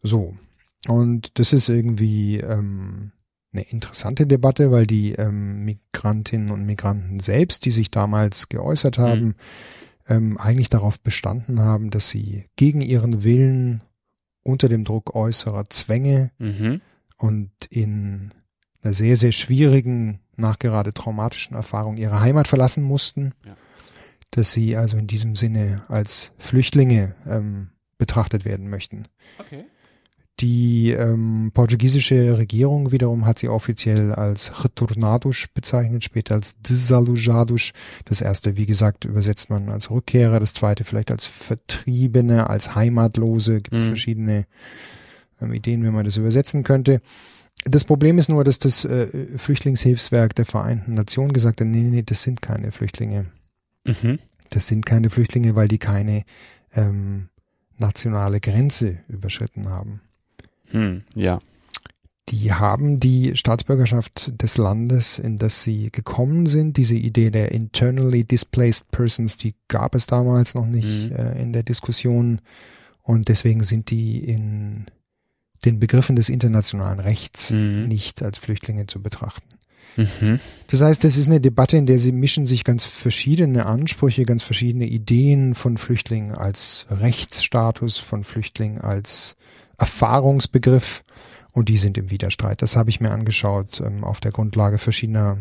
So. 0.02 0.34
Und 0.88 1.38
das 1.38 1.52
ist 1.52 1.68
irgendwie 1.68 2.38
ähm, 2.38 3.12
eine 3.52 3.62
interessante 3.62 4.26
Debatte, 4.26 4.70
weil 4.70 4.86
die 4.86 5.12
ähm, 5.12 5.64
Migrantinnen 5.64 6.50
und 6.50 6.64
Migranten 6.64 7.18
selbst, 7.18 7.64
die 7.64 7.70
sich 7.70 7.90
damals 7.90 8.48
geäußert 8.48 8.98
mhm. 8.98 9.02
haben, 9.02 9.24
mhm. 9.24 9.34
ähm, 10.08 10.38
eigentlich 10.38 10.70
darauf 10.70 11.00
bestanden 11.00 11.60
haben, 11.60 11.90
dass 11.90 12.08
sie 12.08 12.46
gegen 12.56 12.80
ihren 12.80 13.24
Willen 13.24 13.82
unter 14.42 14.68
dem 14.68 14.84
Druck 14.84 15.14
äußerer 15.14 15.68
Zwänge 15.68 16.30
mhm. 16.38 16.80
und 17.18 17.50
in 17.70 18.30
einer 18.82 18.94
sehr, 18.94 19.16
sehr 19.16 19.32
schwierigen, 19.32 20.20
nachgerade 20.36 20.92
traumatischen 20.92 21.54
Erfahrung 21.54 21.96
ihre 21.96 22.20
Heimat 22.20 22.48
verlassen 22.48 22.82
mussten. 22.82 23.32
Ja. 23.44 23.56
dass 24.34 24.52
sie 24.52 24.76
also 24.78 24.96
in 24.96 25.06
diesem 25.06 25.36
Sinne 25.36 25.82
als 25.88 26.32
Flüchtlinge 26.38 27.14
ähm, 27.28 27.68
betrachtet 27.98 28.46
werden 28.46 28.70
möchten. 28.70 29.04
Okay. 29.38 29.66
Die 30.42 30.90
ähm, 30.90 31.52
portugiesische 31.54 32.36
Regierung 32.36 32.90
wiederum 32.90 33.26
hat 33.26 33.38
sie 33.38 33.48
offiziell 33.48 34.12
als 34.12 34.64
Retornados 34.64 35.46
bezeichnet, 35.54 36.02
später 36.02 36.34
als 36.34 36.60
Desalujados. 36.60 37.70
Das 38.06 38.20
erste, 38.20 38.56
wie 38.56 38.66
gesagt, 38.66 39.04
übersetzt 39.04 39.50
man 39.50 39.68
als 39.68 39.90
Rückkehrer, 39.92 40.40
das 40.40 40.52
zweite 40.52 40.82
vielleicht 40.82 41.12
als 41.12 41.26
Vertriebene, 41.26 42.50
als 42.50 42.74
Heimatlose. 42.74 43.60
Gibt 43.60 43.76
Mhm. 43.76 43.84
verschiedene 43.84 44.46
ähm, 45.40 45.52
Ideen, 45.52 45.84
wie 45.84 45.90
man 45.90 46.04
das 46.04 46.16
übersetzen 46.16 46.64
könnte. 46.64 47.00
Das 47.64 47.84
Problem 47.84 48.18
ist 48.18 48.28
nur, 48.28 48.42
dass 48.42 48.58
das 48.58 48.84
äh, 48.84 49.38
Flüchtlingshilfswerk 49.38 50.34
der 50.34 50.44
Vereinten 50.44 50.94
Nationen 50.94 51.32
gesagt 51.32 51.60
hat, 51.60 51.68
nee, 51.68 51.82
nee, 51.82 51.90
nee, 51.90 52.02
das 52.02 52.22
sind 52.22 52.42
keine 52.42 52.72
Flüchtlinge. 52.72 53.26
Mhm. 53.84 54.18
Das 54.50 54.66
sind 54.66 54.84
keine 54.86 55.08
Flüchtlinge, 55.08 55.54
weil 55.54 55.68
die 55.68 55.78
keine 55.78 56.24
ähm, 56.74 57.28
nationale 57.78 58.40
Grenze 58.40 58.98
überschritten 59.08 59.68
haben. 59.68 60.00
Hm, 60.72 61.02
ja. 61.14 61.40
Die 62.28 62.52
haben 62.52 62.98
die 63.00 63.36
Staatsbürgerschaft 63.36 64.32
des 64.40 64.56
Landes, 64.56 65.18
in 65.18 65.36
das 65.36 65.62
sie 65.62 65.90
gekommen 65.90 66.46
sind. 66.46 66.76
Diese 66.76 66.94
Idee 66.94 67.30
der 67.30 67.52
internally 67.52 68.24
displaced 68.24 68.90
persons, 68.90 69.36
die 69.38 69.54
gab 69.68 69.94
es 69.94 70.06
damals 70.06 70.54
noch 70.54 70.66
nicht 70.66 71.10
Mhm. 71.10 71.16
äh, 71.16 71.42
in 71.42 71.52
der 71.52 71.62
Diskussion. 71.64 72.40
Und 73.02 73.28
deswegen 73.28 73.64
sind 73.64 73.90
die 73.90 74.18
in 74.24 74.86
den 75.64 75.78
Begriffen 75.80 76.16
des 76.16 76.28
internationalen 76.28 77.00
Rechts 77.00 77.50
Mhm. 77.50 77.88
nicht 77.88 78.22
als 78.22 78.38
Flüchtlinge 78.38 78.86
zu 78.86 79.02
betrachten. 79.02 79.48
Mhm. 79.96 80.38
Das 80.68 80.80
heißt, 80.80 81.04
das 81.04 81.16
ist 81.18 81.26
eine 81.26 81.40
Debatte, 81.40 81.76
in 81.76 81.86
der 81.86 81.98
sie 81.98 82.12
mischen 82.12 82.46
sich 82.46 82.64
ganz 82.64 82.84
verschiedene 82.84 83.66
Ansprüche, 83.66 84.24
ganz 84.24 84.42
verschiedene 84.42 84.86
Ideen 84.86 85.54
von 85.54 85.76
Flüchtlingen 85.76 86.32
als 86.32 86.86
Rechtsstatus, 86.88 87.98
von 87.98 88.24
Flüchtlingen 88.24 88.80
als 88.80 89.36
Erfahrungsbegriff 89.78 91.04
und 91.52 91.68
die 91.68 91.76
sind 91.78 91.96
im 91.98 92.10
Widerstreit. 92.10 92.62
Das 92.62 92.76
habe 92.76 92.90
ich 92.90 93.00
mir 93.00 93.10
angeschaut 93.10 93.80
ähm, 93.84 94.04
auf 94.04 94.20
der 94.20 94.32
Grundlage 94.32 94.78
verschiedener 94.78 95.38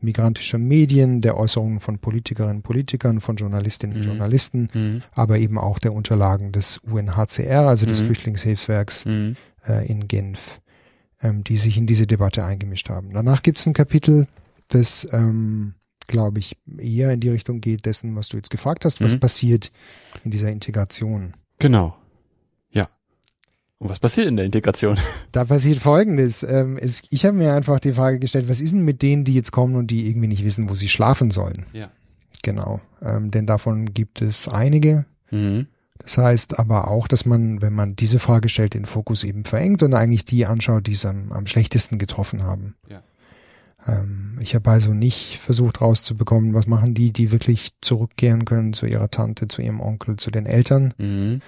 migrantischer 0.00 0.58
Medien, 0.58 1.20
der 1.20 1.36
Äußerungen 1.36 1.78
von 1.78 1.98
Politikerinnen 1.98 2.56
und 2.56 2.62
Politikern, 2.62 3.20
von 3.20 3.36
Journalistinnen 3.36 3.96
und 3.96 4.02
Mhm. 4.02 4.08
Journalisten, 4.08 4.68
Mhm. 4.74 5.00
aber 5.14 5.38
eben 5.38 5.58
auch 5.58 5.78
der 5.78 5.92
Unterlagen 5.92 6.50
des 6.50 6.78
UNHCR, 6.78 7.68
also 7.68 7.86
des 7.86 8.00
Mhm. 8.02 8.06
Flüchtlingshilfswerks 8.06 9.04
Mhm. 9.06 9.36
äh, 9.68 9.86
in 9.86 10.08
Genf, 10.08 10.60
ähm, 11.22 11.44
die 11.44 11.56
sich 11.56 11.76
in 11.76 11.86
diese 11.86 12.08
Debatte 12.08 12.44
eingemischt 12.44 12.88
haben. 12.90 13.12
Danach 13.14 13.42
gibt 13.44 13.58
es 13.58 13.66
ein 13.66 13.74
Kapitel, 13.74 14.26
das, 14.68 15.06
ähm, 15.12 15.74
glaube 16.08 16.40
ich, 16.40 16.56
eher 16.78 17.12
in 17.12 17.20
die 17.20 17.28
Richtung 17.28 17.60
geht 17.60 17.86
dessen, 17.86 18.16
was 18.16 18.28
du 18.28 18.36
jetzt 18.36 18.50
gefragt 18.50 18.84
hast, 18.84 19.00
was 19.00 19.14
Mhm. 19.14 19.20
passiert 19.20 19.70
in 20.24 20.32
dieser 20.32 20.50
Integration. 20.50 21.32
Genau. 21.60 21.94
Und 23.82 23.88
was 23.88 23.98
passiert 23.98 24.28
in 24.28 24.36
der 24.36 24.46
Integration? 24.46 24.96
Da 25.32 25.44
passiert 25.44 25.78
Folgendes. 25.78 26.44
Ähm, 26.44 26.78
ich 26.80 27.24
habe 27.24 27.36
mir 27.36 27.52
einfach 27.52 27.80
die 27.80 27.90
Frage 27.90 28.20
gestellt, 28.20 28.48
was 28.48 28.60
ist 28.60 28.74
denn 28.74 28.84
mit 28.84 29.02
denen, 29.02 29.24
die 29.24 29.34
jetzt 29.34 29.50
kommen 29.50 29.74
und 29.74 29.88
die 29.88 30.08
irgendwie 30.08 30.28
nicht 30.28 30.44
wissen, 30.44 30.70
wo 30.70 30.76
sie 30.76 30.88
schlafen 30.88 31.32
sollen? 31.32 31.64
Ja. 31.72 31.90
Genau. 32.44 32.80
Ähm, 33.00 33.32
denn 33.32 33.44
davon 33.44 33.92
gibt 33.92 34.22
es 34.22 34.46
einige. 34.46 35.04
Mhm. 35.32 35.66
Das 35.98 36.16
heißt 36.16 36.60
aber 36.60 36.88
auch, 36.92 37.08
dass 37.08 37.26
man, 37.26 37.60
wenn 37.60 37.72
man 37.72 37.96
diese 37.96 38.20
Frage 38.20 38.48
stellt, 38.48 38.74
den 38.74 38.86
Fokus 38.86 39.24
eben 39.24 39.44
verengt 39.44 39.82
und 39.82 39.94
eigentlich 39.94 40.24
die 40.24 40.46
anschaut, 40.46 40.86
die 40.86 40.92
es 40.92 41.04
am, 41.04 41.32
am 41.32 41.48
schlechtesten 41.48 41.98
getroffen 41.98 42.44
haben. 42.44 42.76
Ja. 42.88 43.02
Ähm, 43.88 44.38
ich 44.40 44.54
habe 44.54 44.70
also 44.70 44.92
nicht 44.94 45.38
versucht 45.38 45.80
rauszubekommen, 45.80 46.54
was 46.54 46.68
machen 46.68 46.94
die, 46.94 47.12
die 47.12 47.32
wirklich 47.32 47.70
zurückkehren 47.80 48.44
können 48.44 48.74
zu 48.74 48.86
ihrer 48.86 49.10
Tante, 49.10 49.48
zu 49.48 49.60
ihrem 49.60 49.80
Onkel, 49.80 50.16
zu 50.18 50.30
den 50.30 50.46
Eltern, 50.46 50.94
Mhm. 50.98 51.40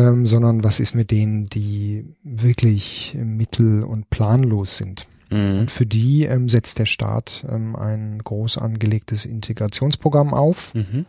Ähm, 0.00 0.26
sondern 0.26 0.64
was 0.64 0.80
ist 0.80 0.94
mit 0.94 1.10
denen, 1.10 1.46
die 1.46 2.04
wirklich 2.22 3.16
mittel- 3.22 3.84
und 3.84 4.10
planlos 4.10 4.76
sind. 4.76 5.06
Mhm. 5.30 5.60
Und 5.60 5.70
für 5.70 5.86
die 5.86 6.24
ähm, 6.24 6.48
setzt 6.48 6.78
der 6.78 6.86
Staat 6.86 7.44
ähm, 7.48 7.76
ein 7.76 8.18
groß 8.24 8.58
angelegtes 8.58 9.24
Integrationsprogramm 9.26 10.34
auf. 10.34 10.74
Mhm. 10.74 11.06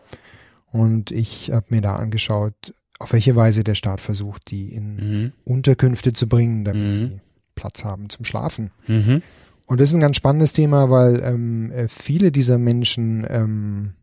Und 0.71 1.11
ich 1.11 1.51
habe 1.51 1.65
mir 1.69 1.81
da 1.81 1.95
angeschaut, 1.95 2.53
auf 2.99 3.13
welche 3.13 3.35
Weise 3.35 3.63
der 3.63 3.75
Staat 3.75 3.99
versucht, 3.99 4.51
die 4.51 4.73
in 4.73 4.95
Mhm. 4.95 5.31
Unterkünfte 5.43 6.13
zu 6.13 6.27
bringen, 6.27 6.63
damit 6.63 6.83
Mhm. 6.83 7.07
die 7.09 7.19
Platz 7.55 7.83
haben 7.83 8.09
zum 8.09 8.25
Schlafen. 8.25 8.69
Mhm. 8.87 9.21
Und 9.65 9.79
das 9.79 9.89
ist 9.89 9.95
ein 9.95 10.01
ganz 10.01 10.17
spannendes 10.17 10.53
Thema, 10.53 10.89
weil 10.89 11.21
ähm, 11.23 11.71
äh, 11.71 11.87
viele 11.87 12.31
dieser 12.31 12.57
Menschen 12.57 13.25
ähm, 13.29 13.93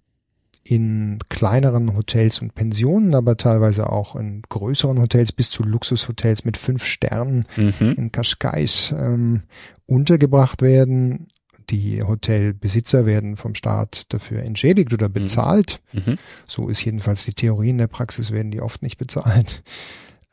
in 0.70 1.18
kleineren 1.31 1.96
Hotels 1.96 2.42
und 2.42 2.54
Pensionen, 2.54 3.14
aber 3.14 3.37
teilweise 3.38 3.90
auch 3.90 4.16
in 4.16 4.42
größeren 4.48 5.00
Hotels 5.00 5.33
bis 5.33 5.48
zu 5.50 5.62
Luxushotels 5.62 6.44
mit 6.44 6.57
fünf 6.59 6.85
Sternen 6.85 7.44
Mhm. 7.57 7.94
in 7.96 8.12
Kaschkais 8.12 8.92
ähm, 8.96 9.42
untergebracht 9.87 10.61
werden. 10.61 11.28
Die 11.70 12.02
Hotelbesitzer 12.02 13.07
werden 13.07 13.37
vom 13.37 13.54
Staat 13.54 14.12
dafür 14.12 14.42
entschädigt 14.42 14.92
oder 14.92 15.09
bezahlt. 15.09 15.81
Mhm. 15.92 16.16
So 16.46 16.68
ist 16.68 16.85
jedenfalls 16.85 17.24
die 17.24 17.35
Theorie. 17.35 17.70
In 17.70 17.78
der 17.78 17.88
Praxis 17.88 18.31
werden 18.31 18.50
die 18.50 18.61
oft 18.61 18.83
nicht 18.83 18.98
bezahlt. 18.98 19.62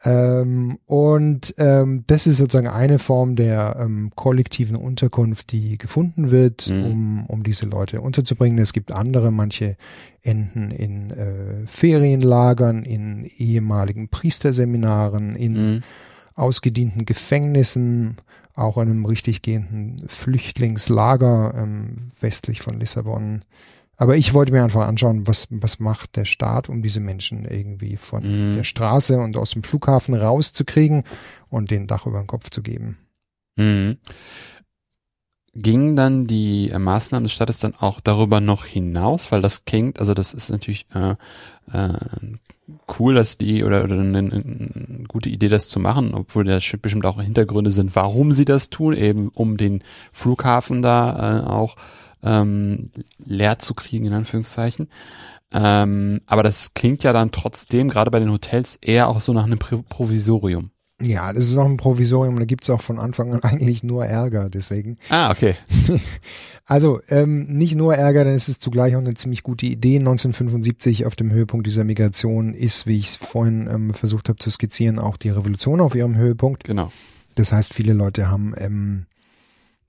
Ähm, 0.06 0.78
und 0.86 1.56
ähm, 1.58 2.04
das 2.06 2.28
ist 2.28 2.38
sozusagen 2.38 2.68
eine 2.68 3.00
Form 3.00 3.36
der 3.36 3.78
ähm, 3.80 4.12
kollektiven 4.16 4.76
Unterkunft, 4.76 5.52
die 5.52 5.78
gefunden 5.78 6.30
wird, 6.32 6.70
Mhm. 6.70 6.86
um, 6.86 7.26
um 7.26 7.44
diese 7.44 7.66
Leute 7.66 8.02
unterzubringen. 8.02 8.60
Es 8.60 8.72
gibt 8.72 8.92
andere, 8.92 9.32
manche 9.32 9.78
enden 10.22 10.70
in 10.72 11.10
äh, 11.12 11.66
Ferienlagern, 11.66 12.84
in 12.84 13.26
ehemaligen 13.38 14.10
Priesterseminaren, 14.10 15.36
in 15.36 15.54
Mhm. 15.76 15.82
ausgedienten 16.36 17.06
Gefängnissen, 17.06 18.18
auch 18.54 18.78
einem 18.78 19.06
richtig 19.06 19.42
gehenden 19.42 20.08
Flüchtlingslager 20.08 21.54
ähm, 21.58 21.98
westlich 22.20 22.62
von 22.62 22.80
Lissabon. 22.80 23.42
Aber 23.98 24.18
ich 24.18 24.34
wollte 24.34 24.52
mir 24.52 24.64
einfach 24.64 24.88
anschauen, 24.88 25.26
was, 25.28 25.48
was 25.50 25.80
macht 25.80 26.16
der 26.18 26.26
Staat, 26.26 26.70
um 26.70 26.82
diese 26.82 27.00
Menschen 27.00 27.46
irgendwie 27.46 27.96
von 27.96 28.24
Mhm. 28.24 28.56
der 28.58 28.64
Straße 28.64 29.18
und 29.18 29.38
aus 29.38 29.52
dem 29.52 29.64
Flughafen 29.64 30.14
rauszukriegen 30.14 31.04
und 31.50 31.72
den 31.72 31.88
Dach 31.88 32.06
über 32.06 32.20
den 32.20 32.28
Kopf 32.28 32.50
zu 32.50 32.62
geben. 32.62 32.98
Mhm. 33.56 33.98
Gingen 35.58 35.96
dann 35.96 36.28
die 36.28 36.70
äh, 36.70 36.80
Maßnahmen 36.80 37.24
des 37.24 37.32
Staates 37.32 37.60
dann 37.60 37.76
auch 37.76 38.02
darüber 38.02 38.42
noch 38.42 38.66
hinaus, 38.66 39.32
weil 39.32 39.42
das 39.42 39.64
klingt, 39.64 40.00
also 40.02 40.14
das 40.14 40.34
ist 40.34 40.50
natürlich 40.50 40.86
äh, 40.94 41.16
äh, 41.72 41.94
cool, 43.00 43.16
dass 43.16 43.38
die 43.38 43.64
oder, 43.64 43.86
oder 43.86 43.98
eine, 43.98 44.18
eine 44.18 45.04
gute 45.08 45.30
Idee, 45.30 45.48
das 45.48 45.70
zu 45.70 45.80
machen, 45.80 46.14
obwohl 46.14 46.44
da 46.44 46.60
bestimmt 46.82 47.06
auch 47.06 47.22
Hintergründe 47.22 47.72
sind, 47.72 47.96
warum 47.96 48.34
sie 48.34 48.44
das 48.44 48.70
tun, 48.70 48.94
eben 48.94 49.30
um 49.30 49.56
den 49.56 49.82
Flughafen 50.12 50.82
da 50.82 51.40
äh, 51.40 51.46
auch 51.46 51.78
ähm, 52.26 52.92
leer 53.24 53.60
zu 53.60 53.74
kriegen, 53.74 54.06
in 54.06 54.14
Anführungszeichen. 54.14 54.90
Ähm, 55.54 56.22
aber 56.26 56.44
das 56.44 56.74
klingt 56.74 57.04
ja 57.04 57.14
dann 57.14 57.32
trotzdem, 57.32 57.88
gerade 57.88 58.12
bei 58.12 58.20
den 58.20 58.32
Hotels, 58.32 58.78
eher 58.82 59.08
auch 59.08 59.22
so 59.22 59.32
nach 59.32 59.46
einem 59.46 59.60
Pro 59.60 59.84
Provisorium. 59.88 60.72
Ja, 61.02 61.34
das 61.34 61.46
ist 61.46 61.56
noch 61.56 61.66
ein 61.66 61.78
Provisorium, 61.78 62.40
da 62.40 62.46
gibt's 62.46 62.70
auch 62.70 62.82
von 62.82 63.00
Anfang 63.00 63.34
an 63.34 63.40
eigentlich 63.44 63.84
nur 63.84 64.06
Ärger, 64.06 64.50
deswegen. 64.50 64.98
Ah, 65.10 65.32
okay. 65.32 65.56
Also 66.68 67.00
ähm, 67.10 67.44
nicht 67.44 67.76
nur 67.76 67.94
Ärger, 67.94 68.24
denn 68.24 68.34
es 68.34 68.50
ist 68.50 68.64
zugleich 68.64 68.96
auch 68.96 69.00
eine 69.00 69.14
ziemlich 69.14 69.44
gute 69.44 69.68
Idee. 69.68 70.00
1975 70.00 71.06
auf 71.06 71.16
dem 71.16 71.30
Höhepunkt 71.30 71.68
dieser 71.68 71.84
Migration 71.84 72.56
ist, 72.56 72.88
wie 72.88 72.98
ich 72.98 73.10
es 73.10 73.16
vorhin 73.18 73.70
ähm, 73.72 73.94
versucht 73.94 74.30
habe 74.30 74.40
zu 74.40 74.50
skizzieren, 74.50 74.98
auch 74.98 75.18
die 75.18 75.30
Revolution 75.30 75.80
auf 75.80 75.94
ihrem 75.94 76.16
Höhepunkt. 76.16 76.64
Genau. 76.64 76.92
Das 77.36 77.52
heißt, 77.52 77.72
viele 77.72 77.94
Leute 77.94 78.32
haben 78.32 78.56
ähm, 78.58 79.06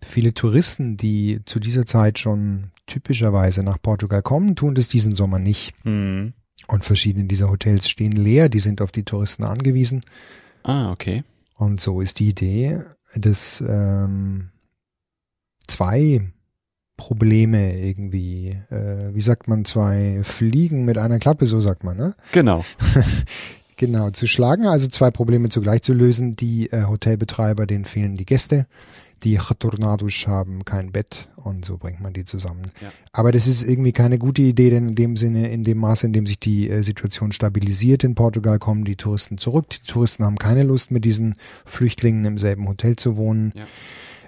viele 0.07 0.35
Touristen, 0.35 0.97
die 0.97 1.41
zu 1.45 1.61
dieser 1.61 1.87
Zeit 1.87 2.19
schon 2.19 2.71
typischerweise 2.87 3.63
nach 3.63 3.81
Portugal 3.81 4.23
kommen, 4.23 4.57
tun 4.57 4.75
das 4.75 4.89
diesen 4.89 5.15
Sommer 5.15 5.39
nicht. 5.39 5.73
Mhm. 5.85 6.33
Und 6.69 6.85
verschiedene 6.85 7.27
dieser 7.27 7.51
Hotels 7.51 7.89
stehen 7.89 8.13
leer, 8.13 8.49
die 8.49 8.59
sind 8.59 8.81
auf 8.81 8.93
die 8.93 9.05
Touristen 9.05 9.45
angewiesen. 9.45 10.01
Ah, 10.63 10.91
okay. 10.91 11.25
Und 11.57 11.81
so 11.81 12.01
ist 12.01 12.19
die 12.19 12.29
Idee, 12.29 12.81
dass 13.15 13.63
ähm, 13.67 14.51
zwei 15.69 16.21
Probleme 16.97 17.79
irgendwie, 17.79 18.59
äh, 18.71 19.15
wie 19.15 19.21
sagt 19.21 19.49
man, 19.49 19.65
zwei 19.65 20.21
Fliegen 20.23 20.85
mit 20.85 20.99
einer 20.99 21.19
Klappe, 21.19 21.47
so 21.47 21.61
sagt 21.61 21.85
man, 21.85 21.97
ne? 21.97 22.15
Genau. 22.33 22.65
Genau, 23.79 24.09
zu 24.09 24.27
schlagen, 24.27 24.67
also 24.67 24.89
zwei 24.89 25.11
Probleme 25.11 25.51
zugleich 25.51 25.83
zu 25.83 25.93
lösen. 25.93 26.33
Die 26.33 26.71
äh, 26.73 26.85
Hotelbetreiber, 26.85 27.67
denen 27.67 27.85
fehlen 27.85 28.15
die 28.15 28.25
Gäste. 28.25 28.67
Die 29.25 29.39
Tornados 29.59 30.27
haben 30.27 30.65
kein 30.65 30.93
Bett 30.93 31.29
und 31.37 31.65
so 31.65 31.79
bringt 31.79 32.01
man 32.01 32.13
die 32.13 32.25
zusammen. 32.25 32.63
Ja. 32.81 32.93
Aber 33.13 33.33
das 33.33 33.47
ist 33.47 33.63
irgendwie 33.63 33.93
keine 33.93 34.19
gute 34.19 34.43
Idee, 34.43 34.71
denn 34.71 34.91
in 34.91 34.95
dem 34.95 35.17
Sinne, 35.17 35.49
in 35.49 35.65
dem 35.65 35.79
Maße, 35.79 36.07
in 36.07 36.13
dem 36.13 36.27
sich 36.27 36.39
die 36.39 36.69
äh, 36.69 36.83
Situation 36.83 37.33
stabilisiert 37.33 38.05
in 38.05 38.15
Portugal, 38.15 38.59
kommen 38.59 38.85
die 38.85 38.97
Touristen 38.97 39.39
zurück. 39.39 39.67
Die 39.71 39.87
Touristen 39.87 40.25
haben 40.25 40.37
keine 40.37 40.65
Lust, 40.65 40.91
mit 40.91 41.05
diesen 41.05 41.37
Flüchtlingen 41.65 42.25
im 42.25 42.39
selben 42.39 42.69
Hotel 42.69 42.97
zu 42.97 43.17
wohnen. 43.17 43.53
Ja. 43.57 43.65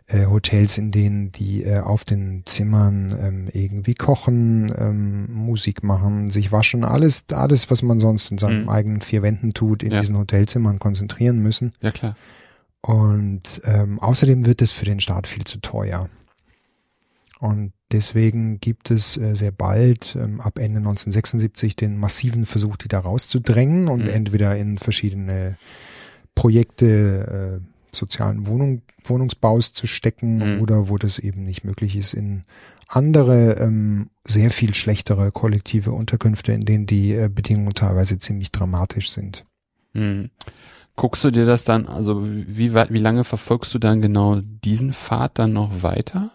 äh, 0.08 0.26
Hotels, 0.26 0.78
in 0.78 0.90
denen 0.90 1.32
die 1.32 1.64
äh, 1.64 1.80
auf 1.80 2.04
den 2.04 2.42
Zimmern 2.46 3.14
ähm, 3.20 3.48
irgendwie 3.52 3.94
kochen, 3.94 4.72
ähm, 4.76 5.26
Musik 5.32 5.82
machen, 5.82 6.30
sich 6.30 6.50
waschen, 6.50 6.84
alles, 6.84 7.26
alles, 7.30 7.70
was 7.70 7.82
man 7.82 7.98
sonst 7.98 8.30
in 8.30 8.38
seinen 8.38 8.62
mhm. 8.62 8.68
eigenen 8.68 9.00
vier 9.00 9.22
Wänden 9.22 9.52
tut, 9.52 9.82
in 9.82 9.92
ja. 9.92 10.00
diesen 10.00 10.16
Hotelzimmern 10.16 10.78
konzentrieren 10.78 11.40
müssen. 11.42 11.72
Ja, 11.80 11.90
klar. 11.90 12.16
Und 12.80 13.42
ähm, 13.64 13.98
außerdem 13.98 14.46
wird 14.46 14.62
es 14.62 14.72
für 14.72 14.84
den 14.84 15.00
Staat 15.00 15.26
viel 15.26 15.44
zu 15.44 15.60
teuer. 15.60 16.08
Und 17.40 17.72
deswegen 17.92 18.60
gibt 18.60 18.90
es 18.90 19.16
äh, 19.16 19.34
sehr 19.34 19.52
bald, 19.52 20.16
ähm, 20.16 20.40
ab 20.40 20.58
Ende 20.58 20.78
1976, 20.78 21.76
den 21.76 21.98
massiven 21.98 22.46
Versuch, 22.46 22.76
die 22.76 22.88
da 22.88 23.00
rauszudrängen 23.00 23.88
und 23.88 24.04
mhm. 24.04 24.10
entweder 24.10 24.56
in 24.56 24.78
verschiedene 24.78 25.56
Projekte 26.34 27.60
äh, 27.62 27.94
sozialen 27.94 28.46
Wohnung, 28.46 28.82
Wohnungsbaus 29.04 29.72
zu 29.72 29.86
stecken 29.86 30.56
mhm. 30.56 30.62
oder 30.62 30.88
wo 30.88 30.96
das 30.98 31.18
eben 31.18 31.44
nicht 31.44 31.64
möglich 31.64 31.96
ist, 31.96 32.14
in 32.14 32.44
andere, 32.86 33.54
ähm, 33.60 34.10
sehr 34.26 34.50
viel 34.50 34.74
schlechtere 34.74 35.30
kollektive 35.30 35.92
Unterkünfte, 35.92 36.52
in 36.52 36.62
denen 36.62 36.86
die 36.86 37.14
äh, 37.14 37.30
Bedingungen 37.32 37.74
teilweise 37.74 38.18
ziemlich 38.18 38.50
dramatisch 38.50 39.10
sind. 39.10 39.44
Mhm. 39.92 40.30
Guckst 40.98 41.22
du 41.22 41.30
dir 41.30 41.46
das 41.46 41.62
dann, 41.62 41.86
also 41.86 42.24
wie, 42.26 42.74
wie 42.74 42.98
lange 42.98 43.22
verfolgst 43.22 43.72
du 43.72 43.78
dann 43.78 44.02
genau 44.02 44.40
diesen 44.42 44.92
Pfad 44.92 45.38
dann 45.38 45.52
noch 45.52 45.84
weiter? 45.84 46.32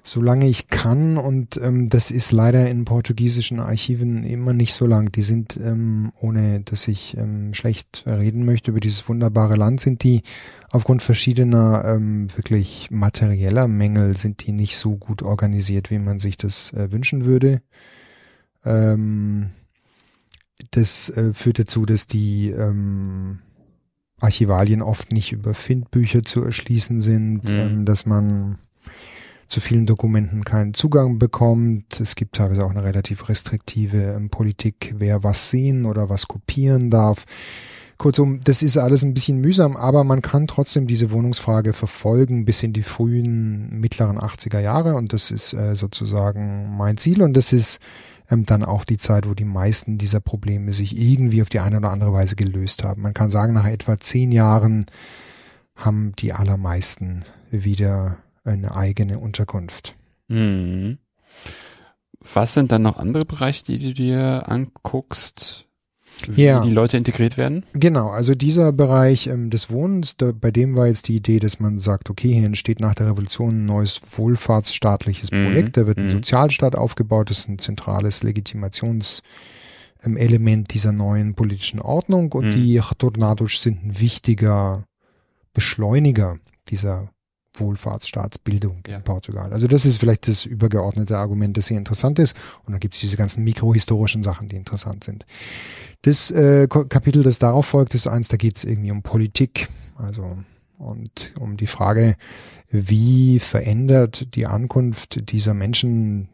solange 0.00 0.46
ich 0.46 0.68
kann 0.68 1.16
und 1.16 1.56
ähm, 1.56 1.88
das 1.88 2.12
ist 2.12 2.30
leider 2.30 2.70
in 2.70 2.84
portugiesischen 2.84 3.58
Archiven 3.58 4.22
immer 4.22 4.52
nicht 4.52 4.72
so 4.72 4.86
lang. 4.86 5.10
Die 5.10 5.22
sind, 5.22 5.56
ähm, 5.56 6.12
ohne 6.20 6.60
dass 6.60 6.86
ich 6.86 7.16
ähm, 7.16 7.52
schlecht 7.52 8.04
reden 8.06 8.44
möchte 8.44 8.70
über 8.70 8.78
dieses 8.78 9.08
wunderbare 9.08 9.56
Land, 9.56 9.80
sind 9.80 10.04
die 10.04 10.22
aufgrund 10.70 11.02
verschiedener 11.02 11.82
ähm, 11.84 12.28
wirklich 12.36 12.92
materieller 12.92 13.66
Mängel 13.66 14.16
sind 14.16 14.46
die 14.46 14.52
nicht 14.52 14.76
so 14.76 14.96
gut 14.96 15.22
organisiert, 15.22 15.90
wie 15.90 15.98
man 15.98 16.20
sich 16.20 16.36
das 16.36 16.72
äh, 16.74 16.92
wünschen 16.92 17.24
würde. 17.24 17.60
Ähm, 18.64 19.50
das 20.70 21.08
äh, 21.10 21.34
führt 21.34 21.58
dazu, 21.58 21.84
dass 21.84 22.06
die 22.06 22.50
ähm, 22.50 23.40
Archivalien 24.20 24.82
oft 24.82 25.12
nicht 25.12 25.32
über 25.32 25.54
Findbücher 25.54 26.22
zu 26.22 26.42
erschließen 26.42 27.00
sind, 27.00 27.44
mhm. 27.44 27.50
ähm, 27.50 27.84
dass 27.84 28.06
man 28.06 28.58
zu 29.48 29.60
vielen 29.60 29.86
Dokumenten 29.86 30.44
keinen 30.44 30.74
Zugang 30.74 31.18
bekommt. 31.18 32.00
Es 32.00 32.16
gibt 32.16 32.36
teilweise 32.36 32.64
auch 32.64 32.70
eine 32.70 32.82
relativ 32.82 33.28
restriktive 33.28 34.14
ähm, 34.16 34.30
Politik, 34.30 34.94
wer 34.96 35.22
was 35.22 35.50
sehen 35.50 35.86
oder 35.86 36.08
was 36.08 36.26
kopieren 36.28 36.90
darf. 36.90 37.24
Kurzum, 37.98 38.40
das 38.44 38.62
ist 38.62 38.76
alles 38.76 39.02
ein 39.02 39.14
bisschen 39.14 39.38
mühsam, 39.40 39.76
aber 39.76 40.04
man 40.04 40.20
kann 40.20 40.46
trotzdem 40.46 40.86
diese 40.86 41.10
Wohnungsfrage 41.10 41.72
verfolgen 41.72 42.44
bis 42.44 42.62
in 42.62 42.72
die 42.72 42.82
frühen, 42.82 43.80
mittleren 43.80 44.18
80er 44.18 44.60
Jahre 44.60 44.94
und 44.94 45.12
das 45.12 45.30
ist 45.30 45.54
äh, 45.54 45.74
sozusagen 45.74 46.76
mein 46.76 46.98
Ziel 46.98 47.22
und 47.22 47.34
das 47.34 47.52
ist 47.52 47.78
ähm, 48.30 48.44
dann 48.44 48.64
auch 48.64 48.84
die 48.84 48.98
Zeit, 48.98 49.28
wo 49.28 49.34
die 49.34 49.44
meisten 49.44 49.96
dieser 49.96 50.20
Probleme 50.20 50.72
sich 50.72 50.96
irgendwie 50.96 51.40
auf 51.40 51.48
die 51.48 51.60
eine 51.60 51.78
oder 51.78 51.90
andere 51.90 52.12
Weise 52.12 52.36
gelöst 52.36 52.84
haben. 52.84 53.02
Man 53.02 53.14
kann 53.14 53.30
sagen, 53.30 53.54
nach 53.54 53.66
etwa 53.66 53.98
zehn 53.98 54.30
Jahren 54.30 54.86
haben 55.74 56.12
die 56.18 56.32
allermeisten 56.32 57.24
wieder 57.50 58.18
eine 58.44 58.76
eigene 58.76 59.18
Unterkunft. 59.18 59.94
Mhm. 60.28 60.98
Was 62.20 62.54
sind 62.54 62.72
dann 62.72 62.82
noch 62.82 62.96
andere 62.96 63.24
Bereiche, 63.24 63.64
die 63.64 63.78
du 63.78 63.92
dir 63.92 64.48
anguckst? 64.48 65.66
Wie 66.26 66.44
ja. 66.44 66.60
die 66.60 66.70
Leute 66.70 66.96
integriert 66.96 67.36
werden? 67.36 67.64
Genau, 67.72 68.10
also 68.10 68.34
dieser 68.34 68.72
Bereich 68.72 69.26
ähm, 69.26 69.50
des 69.50 69.70
Wohnens, 69.70 70.16
da, 70.16 70.32
bei 70.32 70.50
dem 70.50 70.76
war 70.76 70.86
jetzt 70.86 71.08
die 71.08 71.16
Idee, 71.16 71.38
dass 71.38 71.60
man 71.60 71.78
sagt, 71.78 72.10
okay, 72.10 72.32
hier 72.32 72.46
entsteht 72.46 72.80
nach 72.80 72.94
der 72.94 73.08
Revolution 73.08 73.62
ein 73.62 73.66
neues 73.66 74.00
wohlfahrtsstaatliches 74.12 75.30
mhm. 75.30 75.44
Projekt, 75.44 75.76
da 75.76 75.86
wird 75.86 75.98
ein 75.98 76.06
mhm. 76.06 76.10
Sozialstaat 76.10 76.74
aufgebaut, 76.76 77.30
das 77.30 77.40
ist 77.40 77.48
ein 77.48 77.58
zentrales 77.58 78.22
Legitimationselement 78.22 79.22
ähm, 80.04 80.64
dieser 80.64 80.92
neuen 80.92 81.34
politischen 81.34 81.80
Ordnung 81.80 82.32
und 82.32 82.46
mhm. 82.46 82.52
die 82.52 82.80
Tornados 82.98 83.62
sind 83.62 83.84
ein 83.84 84.00
wichtiger 84.00 84.84
Beschleuniger 85.52 86.36
dieser 86.68 87.08
Wohlfahrtsstaatsbildung 87.60 88.82
ja. 88.86 88.96
in 88.96 89.02
Portugal. 89.02 89.52
Also 89.52 89.66
das 89.66 89.84
ist 89.84 89.98
vielleicht 89.98 90.28
das 90.28 90.44
übergeordnete 90.44 91.16
Argument, 91.16 91.56
das 91.56 91.66
sehr 91.66 91.78
interessant 91.78 92.18
ist. 92.18 92.36
Und 92.64 92.72
dann 92.72 92.80
gibt 92.80 92.94
es 92.94 93.00
diese 93.00 93.16
ganzen 93.16 93.44
mikrohistorischen 93.44 94.22
Sachen, 94.22 94.48
die 94.48 94.56
interessant 94.56 95.04
sind. 95.04 95.26
Das 96.02 96.30
äh, 96.30 96.68
Kapitel, 96.68 97.22
das 97.22 97.38
darauf 97.38 97.66
folgt, 97.66 97.94
ist 97.94 98.06
eins, 98.06 98.28
da 98.28 98.36
geht 98.36 98.56
es 98.56 98.64
irgendwie 98.64 98.90
um 98.90 99.02
Politik. 99.02 99.68
Also 99.96 100.36
und 100.78 101.32
um 101.40 101.56
die 101.56 101.66
Frage, 101.66 102.16
wie 102.70 103.38
verändert 103.38 104.34
die 104.34 104.46
Ankunft 104.46 105.30
dieser 105.30 105.54
Menschen 105.54 106.28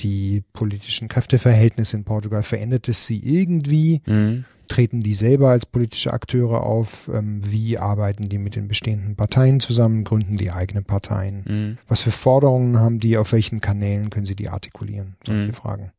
die 0.00 0.44
politischen 0.52 1.08
Kräfteverhältnisse 1.08 1.96
in 1.96 2.04
Portugal? 2.04 2.42
Verändert 2.42 2.88
es 2.88 3.06
sie 3.06 3.18
irgendwie? 3.18 4.02
Mhm 4.06 4.44
treten 4.66 5.02
die 5.02 5.14
selber 5.14 5.50
als 5.50 5.66
politische 5.66 6.12
Akteure 6.12 6.62
auf? 6.62 7.10
Ähm, 7.12 7.40
wie 7.44 7.78
arbeiten 7.78 8.28
die 8.28 8.38
mit 8.38 8.56
den 8.56 8.68
bestehenden 8.68 9.16
Parteien 9.16 9.60
zusammen? 9.60 10.04
Gründen 10.04 10.36
die 10.36 10.50
eigene 10.50 10.82
Parteien? 10.82 11.44
Mhm. 11.46 11.78
Was 11.88 12.00
für 12.00 12.10
Forderungen 12.10 12.78
haben 12.78 13.00
die? 13.00 13.18
Auf 13.18 13.32
welchen 13.32 13.60
Kanälen 13.60 14.10
können 14.10 14.26
sie 14.26 14.36
die 14.36 14.48
artikulieren? 14.48 15.16
Solche 15.24 15.48
mhm. 15.48 15.54
Fragen. 15.54 15.92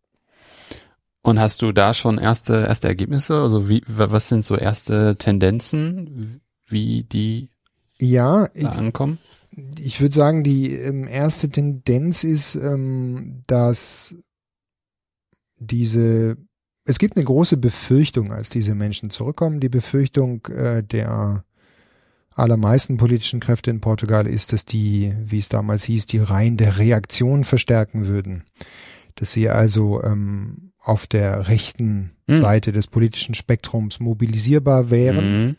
Und 1.22 1.40
hast 1.40 1.62
du 1.62 1.74
da 1.74 1.94
schon 1.94 2.18
erste, 2.18 2.66
erste 2.66 2.88
Ergebnisse? 2.88 3.36
Also 3.42 3.68
wie, 3.68 3.84
was 3.88 4.30
sind 4.30 4.46
so 4.46 4.56
erste 4.56 5.18
Tendenzen, 5.18 6.42
wie 6.68 7.04
die 7.04 7.50
ja, 8.00 8.48
da 8.54 8.70
ankommen? 8.70 9.18
Ich 9.80 10.00
würde 10.00 10.16
sagen, 10.16 10.44
die 10.44 10.74
ähm, 10.74 11.08
erste 11.08 11.50
Tendenz 11.50 12.24
ist, 12.24 12.56
ähm, 12.56 13.44
dass 13.48 14.16
diese 15.60 16.38
es 16.88 17.00
gibt 17.00 17.18
eine 17.18 17.26
große 17.26 17.58
Befürchtung, 17.58 18.32
als 18.32 18.50
diese 18.50 18.74
Menschen 18.74 19.10
zurückkommen. 19.10 19.60
Die 19.60 19.70
Befürchtung 19.70 20.46
äh, 20.48 20.82
der 20.84 21.44
allermeisten 22.34 22.98
politischen 22.98 23.40
Kräfte 23.42 23.72
in 23.72 23.82
Portugal 23.82 24.26
ist, 24.26 24.54
dass 24.54 24.64
die, 24.64 25.14
wie 25.26 25.40
es 25.40 25.50
damals 25.50 25.84
hieß, 25.84 26.08
die 26.08 26.20
Reihen 26.20 26.56
der 26.56 26.78
Reaktion 26.78 27.44
verstärken 27.44 28.06
würden. 28.08 28.44
Dass 29.16 29.34
sie 29.34 29.50
also 29.50 30.02
ähm, 30.04 30.72
auf 30.80 31.08
der 31.08 31.50
rechten 31.50 32.12
mhm. 32.26 32.38
Seite 32.38 32.72
des 32.72 32.88
politischen 32.88 33.36
Spektrums 33.36 34.00
mobilisierbar 34.00 34.90
wären, 34.90 35.48
mhm. 35.48 35.56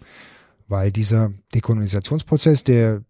weil 0.66 0.93
dieser 0.93 1.33
Dekolonisationsprozess, 1.55 2.64
der 2.64 3.03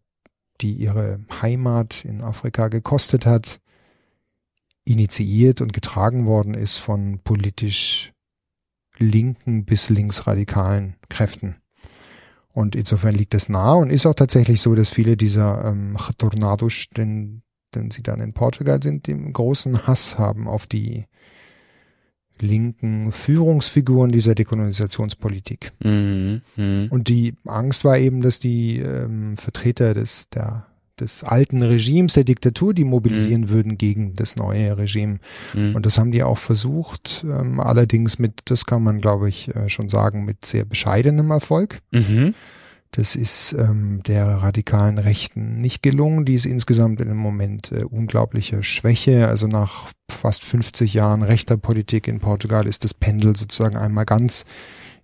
die 0.61 0.73
ihre 0.73 1.21
Heimat 1.41 2.05
in 2.05 2.21
Afrika 2.21 2.67
gekostet 2.67 3.27
hat, 3.27 3.61
initiiert 4.89 5.61
und 5.61 5.73
getragen 5.73 6.27
worden 6.27 6.55
ist 6.55 6.79
von 6.79 7.21
politisch 7.23 8.13
linken 8.99 9.65
bis 9.65 9.91
linksradikalen 9.91 10.97
Kräften. 11.09 11.57
Und 12.53 12.75
insofern 12.75 13.15
liegt 13.15 13.35
es 13.35 13.49
nahe 13.49 13.77
und 13.77 13.91
ist 13.91 14.07
auch 14.07 14.15
tatsächlich 14.15 14.61
so, 14.61 14.75
dass 14.75 14.91
viele 14.91 15.17
dieser 15.17 15.65
ähm, 15.65 15.97
Tornados, 16.17 16.87
denn, 16.97 17.43
denn 17.75 17.91
sie 17.91 18.03
dann 18.03 18.21
in 18.21 18.33
Portugal 18.33 18.83
sind, 18.83 19.07
den 19.07 19.33
großen 19.33 19.87
Hass 19.87 20.19
haben 20.19 20.49
auf 20.49 20.67
die 20.67 21.07
linken 22.41 23.13
Führungsfiguren 23.13 24.11
dieser 24.11 24.35
Dekolonisationspolitik. 24.35 25.73
Mhm, 25.85 26.43
mh. 26.57 26.87
Und 26.91 27.09
die 27.09 27.35
Angst 27.45 27.85
war 27.85 27.99
eben, 27.99 28.21
dass 28.21 28.41
die 28.41 28.79
ähm, 28.79 29.37
Vertreter 29.37 29.95
des 29.95 30.29
der 30.29 30.68
des 31.01 31.25
alten 31.25 31.63
Regimes, 31.63 32.15
der 32.15 32.25
Diktatur, 32.25 32.75
die 32.75 32.85
mobilisieren 32.85 33.43
mhm. 33.43 33.49
würden 33.49 33.79
gegen 33.79 34.15
das 34.15 34.37
neue 34.37 34.77
Regime. 34.77 35.19
Mhm. 35.55 35.75
Und 35.75 35.87
das 35.87 35.99
haben 35.99 36.13
die 36.13 36.23
auch 36.23 36.39
versucht, 36.39 37.25
ähm, 37.25 37.61
allerdings 37.61 38.19
mit, 38.19 38.43
das 38.47 38.67
kann 38.67 38.83
man 38.83 39.01
glaube 39.01 39.29
ich 39.29 39.55
äh, 39.55 39.69
schon 39.69 39.89
sagen, 39.89 40.25
mit 40.25 40.45
sehr 40.45 40.65
bescheidenem 40.65 41.31
Erfolg. 41.31 41.81
Mhm. 41.91 42.35
Das 42.91 43.17
ist 43.17 43.53
ähm, 43.53 44.03
der 44.07 44.27
radikalen 44.27 44.99
Rechten 44.99 45.59
nicht 45.59 45.83
gelungen. 45.83 46.25
Die 46.25 46.35
ist 46.35 46.47
insgesamt 46.47 47.01
in 47.01 47.09
dem 47.09 47.19
Moment 47.19 47.71
äh, 47.71 47.85
unglaubliche 47.85 48.63
Schwäche. 48.63 49.29
Also 49.29 49.47
nach 49.47 49.91
fast 50.11 50.43
50 50.43 50.95
Jahren 50.95 51.23
rechter 51.23 51.59
Politik 51.59 52.09
in 52.09 52.21
Portugal 52.21 52.67
ist 52.67 52.85
das 52.85 52.95
Pendel 52.95 53.37
sozusagen 53.37 53.77
einmal 53.77 54.07
ganz 54.07 54.47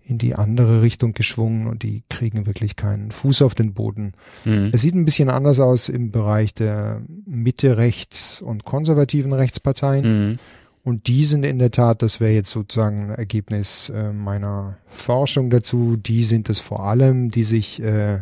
in 0.06 0.18
die 0.18 0.34
andere 0.34 0.82
Richtung 0.82 1.14
geschwungen 1.14 1.66
und 1.66 1.82
die 1.82 2.02
kriegen 2.10 2.46
wirklich 2.46 2.76
keinen 2.76 3.10
Fuß 3.10 3.42
auf 3.42 3.54
den 3.54 3.72
Boden. 3.72 4.12
Mhm. 4.44 4.70
Es 4.72 4.82
sieht 4.82 4.94
ein 4.94 5.04
bisschen 5.04 5.30
anders 5.30 5.60
aus 5.60 5.88
im 5.88 6.10
Bereich 6.10 6.52
der 6.52 7.02
Mitte 7.26 7.76
rechts 7.78 8.42
und 8.42 8.64
konservativen 8.64 9.32
Rechtsparteien. 9.32 10.28
Mhm. 10.28 10.38
Und 10.82 11.06
die 11.06 11.24
sind 11.24 11.44
in 11.44 11.58
der 11.58 11.70
Tat, 11.70 12.02
das 12.02 12.20
wäre 12.20 12.32
jetzt 12.32 12.50
sozusagen 12.50 13.04
ein 13.04 13.10
Ergebnis 13.10 13.88
äh, 13.88 14.12
meiner 14.12 14.76
Forschung 14.86 15.48
dazu, 15.48 15.96
die 15.96 16.22
sind 16.22 16.50
es 16.50 16.60
vor 16.60 16.84
allem, 16.84 17.30
die 17.30 17.44
sich 17.44 17.82
äh, 17.82 18.20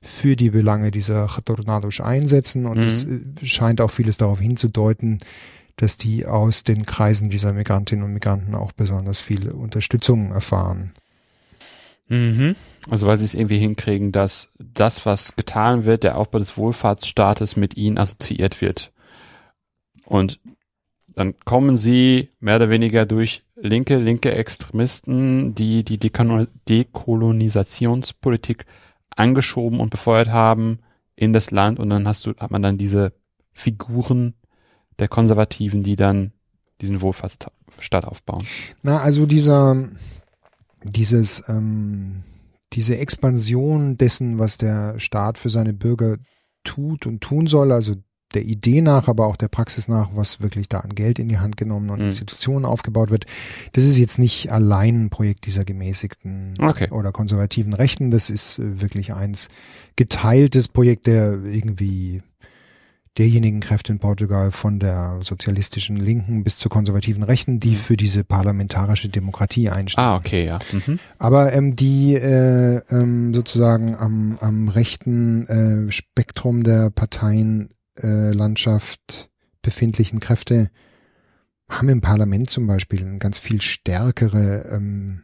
für 0.00 0.34
die 0.34 0.48
Belange 0.50 0.90
dieser 0.90 1.28
Tornados 1.44 2.00
einsetzen. 2.00 2.64
Und 2.64 2.78
mhm. 2.78 2.84
es 2.84 3.04
äh, 3.04 3.20
scheint 3.42 3.82
auch 3.82 3.90
vieles 3.90 4.16
darauf 4.16 4.40
hinzudeuten, 4.40 5.18
dass 5.76 5.98
die 5.98 6.24
aus 6.24 6.64
den 6.64 6.86
Kreisen 6.86 7.28
dieser 7.28 7.52
Migrantinnen 7.52 8.04
und 8.04 8.12
Migranten 8.12 8.54
auch 8.54 8.72
besonders 8.72 9.20
viel 9.20 9.50
Unterstützung 9.50 10.32
erfahren. 10.32 10.92
Mhm. 12.08 12.56
Also 12.90 13.06
weil 13.06 13.16
sie 13.16 13.24
es 13.24 13.34
irgendwie 13.34 13.58
hinkriegen, 13.58 14.10
dass 14.12 14.50
das, 14.58 15.06
was 15.06 15.36
getan 15.36 15.84
wird, 15.84 16.04
der 16.04 16.18
Aufbau 16.18 16.38
des 16.38 16.56
Wohlfahrtsstaates 16.56 17.56
mit 17.56 17.76
ihnen 17.76 17.98
assoziiert 17.98 18.60
wird. 18.60 18.92
Und 20.04 20.40
dann 21.14 21.34
kommen 21.44 21.76
sie 21.76 22.30
mehr 22.40 22.56
oder 22.56 22.70
weniger 22.70 23.06
durch 23.06 23.44
linke, 23.56 23.98
linke 23.98 24.32
Extremisten, 24.32 25.54
die 25.54 25.84
die 25.84 25.98
Dekolonisationspolitik 25.98 28.64
angeschoben 29.14 29.80
und 29.80 29.90
befeuert 29.90 30.30
haben 30.30 30.78
in 31.16 31.32
das 31.32 31.50
Land 31.50 31.78
und 31.78 31.90
dann 31.90 32.08
hast 32.08 32.26
du, 32.26 32.34
hat 32.38 32.50
man 32.50 32.62
dann 32.62 32.78
diese 32.78 33.12
Figuren 33.52 34.34
der 34.98 35.08
Konservativen, 35.08 35.82
die 35.82 35.96
dann 35.96 36.32
diesen 36.80 37.00
Wohlfahrtsstaat 37.00 38.04
aufbauen. 38.04 38.46
Na, 38.82 39.00
also 39.00 39.26
dieser, 39.26 39.88
dieses, 40.84 41.48
ähm, 41.48 42.22
diese 42.72 42.98
Expansion 42.98 43.96
dessen, 43.96 44.38
was 44.38 44.58
der 44.58 44.98
Staat 44.98 45.38
für 45.38 45.50
seine 45.50 45.72
Bürger 45.72 46.16
tut 46.64 47.06
und 47.06 47.20
tun 47.20 47.46
soll, 47.46 47.72
also 47.72 47.96
der 48.34 48.44
Idee 48.44 48.80
nach, 48.80 49.08
aber 49.08 49.26
auch 49.26 49.36
der 49.36 49.48
Praxis 49.48 49.88
nach, 49.88 50.10
was 50.14 50.40
wirklich 50.40 50.68
da 50.68 50.80
an 50.80 50.94
Geld 50.94 51.18
in 51.18 51.28
die 51.28 51.38
Hand 51.38 51.56
genommen 51.56 51.90
und 51.90 51.98
mhm. 51.98 52.06
Institutionen 52.06 52.64
aufgebaut 52.64 53.10
wird. 53.10 53.26
Das 53.72 53.84
ist 53.84 53.98
jetzt 53.98 54.18
nicht 54.18 54.50
allein 54.50 55.04
ein 55.04 55.10
Projekt 55.10 55.46
dieser 55.46 55.64
gemäßigten 55.64 56.54
okay. 56.60 56.90
oder 56.90 57.12
konservativen 57.12 57.74
Rechten. 57.74 58.10
Das 58.10 58.30
ist 58.30 58.58
äh, 58.58 58.80
wirklich 58.80 59.12
eins 59.12 59.48
geteiltes 59.96 60.68
Projekt 60.68 61.06
der 61.06 61.42
irgendwie 61.44 62.22
derjenigen 63.18 63.60
Kräfte 63.60 63.92
in 63.92 63.98
Portugal 63.98 64.50
von 64.50 64.78
der 64.78 65.18
sozialistischen 65.22 65.96
Linken 65.96 66.44
bis 66.44 66.56
zur 66.58 66.70
konservativen 66.70 67.22
Rechten, 67.22 67.60
die 67.60 67.72
mhm. 67.72 67.76
für 67.76 67.98
diese 67.98 68.24
parlamentarische 68.24 69.10
Demokratie 69.10 69.68
einstehen. 69.68 70.02
Ah, 70.02 70.16
okay, 70.16 70.46
ja. 70.46 70.58
Mhm. 70.72 70.98
Aber 71.18 71.52
ähm, 71.52 71.76
die 71.76 72.14
äh, 72.14 72.80
ähm, 72.90 73.34
sozusagen 73.34 73.94
am, 73.96 74.38
am 74.40 74.68
rechten 74.68 75.46
äh, 75.46 75.92
Spektrum 75.92 76.62
der 76.62 76.88
Parteienlandschaft 76.90 79.00
äh, 79.00 79.24
befindlichen 79.60 80.20
Kräfte 80.20 80.70
haben 81.68 81.88
im 81.88 82.00
Parlament 82.00 82.48
zum 82.50 82.66
Beispiel 82.66 83.04
eine 83.04 83.18
ganz 83.18 83.38
viel 83.38 83.60
stärkere 83.60 84.64
ähm, 84.72 85.22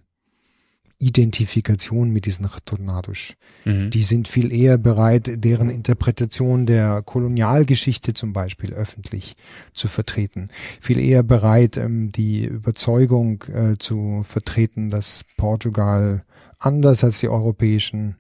Identifikation 1.00 2.10
mit 2.10 2.26
diesen 2.26 2.48
Tornados. 2.66 3.34
Mhm. 3.64 3.90
Die 3.90 4.02
sind 4.02 4.26
viel 4.26 4.52
eher 4.52 4.78
bereit, 4.78 5.30
deren 5.44 5.70
Interpretation 5.70 6.66
der 6.66 7.02
Kolonialgeschichte 7.02 8.14
zum 8.14 8.32
Beispiel 8.32 8.72
öffentlich 8.72 9.36
zu 9.72 9.86
vertreten. 9.86 10.48
Viel 10.80 10.98
eher 10.98 11.22
bereit, 11.22 11.76
ähm, 11.76 12.10
die 12.10 12.44
Überzeugung 12.44 13.44
äh, 13.44 13.76
zu 13.78 14.24
vertreten, 14.26 14.88
dass 14.88 15.24
Portugal 15.36 16.24
anders 16.58 17.04
als 17.04 17.20
die 17.20 17.28
europäischen 17.28 18.16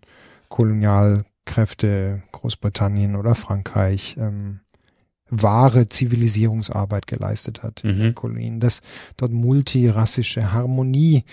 Kolonialkräfte 0.48 2.22
Großbritannien 2.30 3.16
oder 3.16 3.34
Frankreich 3.34 4.16
ähm, 4.18 4.60
wahre 5.30 5.88
Zivilisierungsarbeit 5.88 7.08
geleistet 7.08 7.64
hat 7.64 7.82
mhm. 7.82 7.90
in 7.90 7.98
den 7.98 8.14
Kolonien, 8.14 8.60
dass 8.60 8.82
dort 9.16 9.32
multirassische 9.32 10.52
Harmonie 10.52 11.24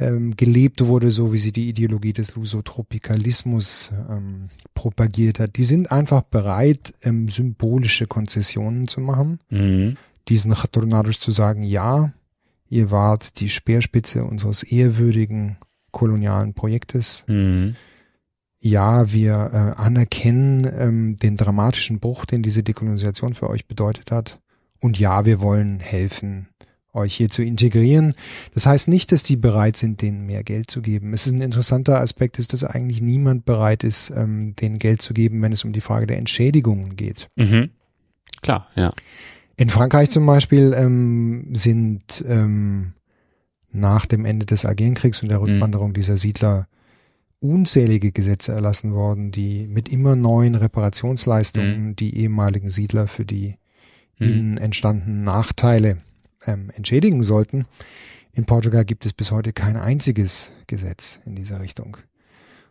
ähm, 0.00 0.36
gelebt 0.36 0.84
wurde, 0.86 1.10
so 1.12 1.32
wie 1.32 1.38
sie 1.38 1.52
die 1.52 1.68
Ideologie 1.68 2.12
des 2.12 2.34
Lusotropikalismus 2.34 3.92
ähm, 4.10 4.46
propagiert 4.74 5.38
hat. 5.38 5.56
Die 5.56 5.64
sind 5.64 5.92
einfach 5.92 6.22
bereit, 6.22 6.92
ähm, 7.02 7.28
symbolische 7.28 8.06
Konzessionen 8.06 8.88
zu 8.88 9.00
machen, 9.00 9.40
mhm. 9.50 9.96
diesen 10.28 10.54
Tornados 10.72 11.20
zu 11.20 11.30
sagen, 11.30 11.62
ja, 11.62 12.12
ihr 12.68 12.90
wart 12.90 13.40
die 13.40 13.48
Speerspitze 13.48 14.24
unseres 14.24 14.62
ehrwürdigen 14.62 15.58
kolonialen 15.90 16.54
Projektes. 16.54 17.24
Mhm. 17.26 17.76
Ja, 18.62 19.10
wir 19.12 19.50
äh, 19.52 19.80
anerkennen 19.80 20.70
ähm, 20.76 21.16
den 21.16 21.36
dramatischen 21.36 21.98
Bruch, 21.98 22.26
den 22.26 22.42
diese 22.42 22.62
Dekolonisation 22.62 23.34
für 23.34 23.48
euch 23.48 23.66
bedeutet 23.66 24.10
hat. 24.10 24.38
Und 24.80 24.98
ja, 24.98 25.24
wir 25.24 25.40
wollen 25.40 25.80
helfen, 25.80 26.48
euch 26.92 27.14
hier 27.14 27.28
zu 27.28 27.42
integrieren. 27.42 28.14
Das 28.54 28.66
heißt 28.66 28.88
nicht, 28.88 29.12
dass 29.12 29.22
die 29.22 29.36
bereit 29.36 29.76
sind, 29.76 30.02
denen 30.02 30.26
mehr 30.26 30.42
Geld 30.42 30.70
zu 30.70 30.82
geben. 30.82 31.12
Es 31.12 31.26
ist 31.26 31.32
ein 31.32 31.42
interessanter 31.42 32.00
Aspekt, 32.00 32.38
ist, 32.38 32.52
dass 32.52 32.64
eigentlich 32.64 33.00
niemand 33.00 33.44
bereit 33.44 33.84
ist, 33.84 34.10
ähm, 34.10 34.56
denen 34.56 34.78
Geld 34.78 35.02
zu 35.02 35.14
geben, 35.14 35.42
wenn 35.42 35.52
es 35.52 35.64
um 35.64 35.72
die 35.72 35.80
Frage 35.80 36.06
der 36.06 36.18
Entschädigungen 36.18 36.96
geht. 36.96 37.28
Mhm. 37.36 37.70
Klar, 38.42 38.68
ja. 38.74 38.92
In 39.56 39.68
Frankreich 39.68 40.10
zum 40.10 40.24
Beispiel 40.24 40.74
ähm, 40.74 41.54
sind 41.54 42.24
ähm, 42.26 42.92
nach 43.70 44.06
dem 44.06 44.24
Ende 44.24 44.46
des 44.46 44.64
Algerienkriegs 44.64 45.22
und 45.22 45.28
der 45.28 45.38
mhm. 45.38 45.44
Rückwanderung 45.44 45.88
mhm. 45.90 45.94
dieser 45.94 46.16
Siedler 46.16 46.66
unzählige 47.40 48.12
Gesetze 48.12 48.52
erlassen 48.52 48.92
worden, 48.92 49.30
die 49.30 49.66
mit 49.66 49.88
immer 49.88 50.16
neuen 50.16 50.54
Reparationsleistungen 50.54 51.88
mhm. 51.88 51.96
die 51.96 52.16
ehemaligen 52.16 52.70
Siedler 52.70 53.06
für 53.06 53.24
die 53.24 53.56
mhm. 54.18 54.28
ihnen 54.28 54.58
entstandenen 54.58 55.24
Nachteile 55.24 55.98
ähm, 56.46 56.70
entschädigen 56.74 57.22
sollten. 57.22 57.66
In 58.32 58.44
Portugal 58.44 58.84
gibt 58.84 59.06
es 59.06 59.12
bis 59.12 59.30
heute 59.30 59.52
kein 59.52 59.76
einziges 59.76 60.52
Gesetz 60.66 61.20
in 61.24 61.34
dieser 61.34 61.60
Richtung. 61.60 61.96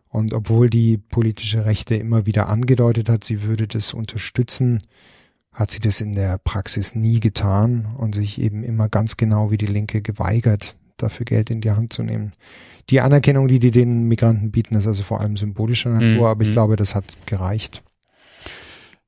Und 0.07 0.33
obwohl 0.33 0.69
die 0.69 0.97
politische 0.97 1.65
Rechte 1.65 1.95
immer 1.95 2.25
wieder 2.25 2.49
angedeutet 2.49 3.09
hat, 3.09 3.23
sie 3.23 3.43
würde 3.43 3.67
das 3.67 3.93
unterstützen, 3.93 4.79
hat 5.51 5.71
sie 5.71 5.79
das 5.79 6.01
in 6.01 6.13
der 6.13 6.37
Praxis 6.39 6.95
nie 6.95 7.19
getan 7.19 7.93
und 7.97 8.15
sich 8.15 8.41
eben 8.41 8.63
immer 8.63 8.89
ganz 8.89 9.17
genau 9.17 9.51
wie 9.51 9.57
die 9.57 9.67
Linke 9.67 10.01
geweigert, 10.01 10.77
dafür 10.97 11.25
Geld 11.25 11.49
in 11.49 11.61
die 11.61 11.71
Hand 11.71 11.93
zu 11.93 12.03
nehmen. 12.03 12.33
Die 12.89 13.01
Anerkennung, 13.01 13.47
die 13.47 13.59
die 13.59 13.71
den 13.71 14.03
Migranten 14.03 14.51
bieten, 14.51 14.75
ist 14.75 14.87
also 14.87 15.03
vor 15.03 15.19
allem 15.19 15.37
symbolischer 15.37 15.91
Natur, 15.91 16.07
mhm. 16.07 16.25
aber 16.25 16.43
ich 16.43 16.51
glaube, 16.51 16.75
das 16.75 16.95
hat 16.95 17.05
gereicht. 17.27 17.83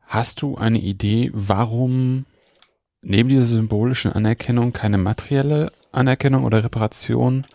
Hast 0.05 0.41
du 0.41 0.55
eine 0.57 0.79
Idee, 0.79 1.31
warum 1.33 2.25
neben 3.01 3.29
dieser 3.29 3.45
symbolischen 3.45 4.11
Anerkennung 4.11 4.73
keine 4.73 4.97
materielle 4.97 5.71
Anerkennung 5.91 6.43
oder 6.43 6.63
Reparation 6.63 7.45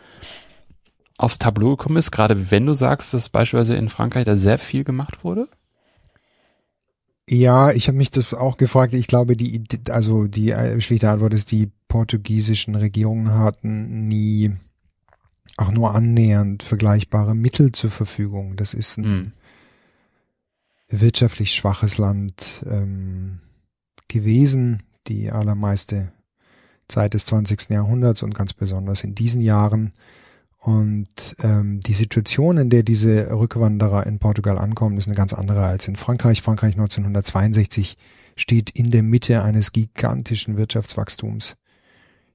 aufs 1.18 1.38
Tableau 1.38 1.76
gekommen 1.76 1.96
ist, 1.96 2.10
gerade 2.10 2.50
wenn 2.50 2.66
du 2.66 2.74
sagst, 2.74 3.14
dass 3.14 3.28
beispielsweise 3.28 3.74
in 3.74 3.88
Frankreich 3.88 4.24
da 4.24 4.36
sehr 4.36 4.58
viel 4.58 4.84
gemacht 4.84 5.24
wurde? 5.24 5.48
Ja, 7.28 7.72
ich 7.72 7.88
habe 7.88 7.98
mich 7.98 8.10
das 8.10 8.34
auch 8.34 8.56
gefragt. 8.56 8.94
Ich 8.94 9.08
glaube, 9.08 9.36
die 9.36 9.64
also 9.90 10.26
die 10.26 10.50
äh, 10.50 10.80
schlichte 10.80 11.10
Antwort 11.10 11.34
ist, 11.34 11.50
die 11.50 11.72
portugiesischen 11.88 12.74
Regierungen 12.74 13.32
hatten 13.32 14.06
nie 14.06 14.52
auch 15.56 15.72
nur 15.72 15.94
annähernd 15.94 16.62
vergleichbare 16.62 17.34
Mittel 17.34 17.72
zur 17.72 17.90
Verfügung. 17.90 18.56
Das 18.56 18.74
ist 18.74 18.98
ein 18.98 19.04
hm. 19.04 19.32
wirtschaftlich 20.88 21.54
schwaches 21.54 21.98
Land 21.98 22.64
ähm, 22.70 23.40
gewesen 24.06 24.82
die 25.08 25.30
allermeiste 25.30 26.12
Zeit 26.88 27.14
des 27.14 27.26
20. 27.26 27.70
Jahrhunderts 27.70 28.22
und 28.22 28.34
ganz 28.34 28.52
besonders 28.52 29.04
in 29.04 29.14
diesen 29.14 29.40
Jahren. 29.40 29.92
Und 30.58 31.36
ähm, 31.42 31.80
die 31.80 31.94
Situation, 31.94 32.58
in 32.58 32.70
der 32.70 32.82
diese 32.82 33.30
Rückwanderer 33.30 34.06
in 34.06 34.18
Portugal 34.18 34.58
ankommen, 34.58 34.98
ist 34.98 35.06
eine 35.06 35.16
ganz 35.16 35.32
andere 35.32 35.64
als 35.64 35.86
in 35.86 35.96
Frankreich. 35.96 36.42
Frankreich 36.42 36.74
1962 36.74 37.96
steht 38.36 38.70
in 38.70 38.90
der 38.90 39.02
Mitte 39.02 39.42
eines 39.42 39.72
gigantischen 39.72 40.56
Wirtschaftswachstums, 40.56 41.56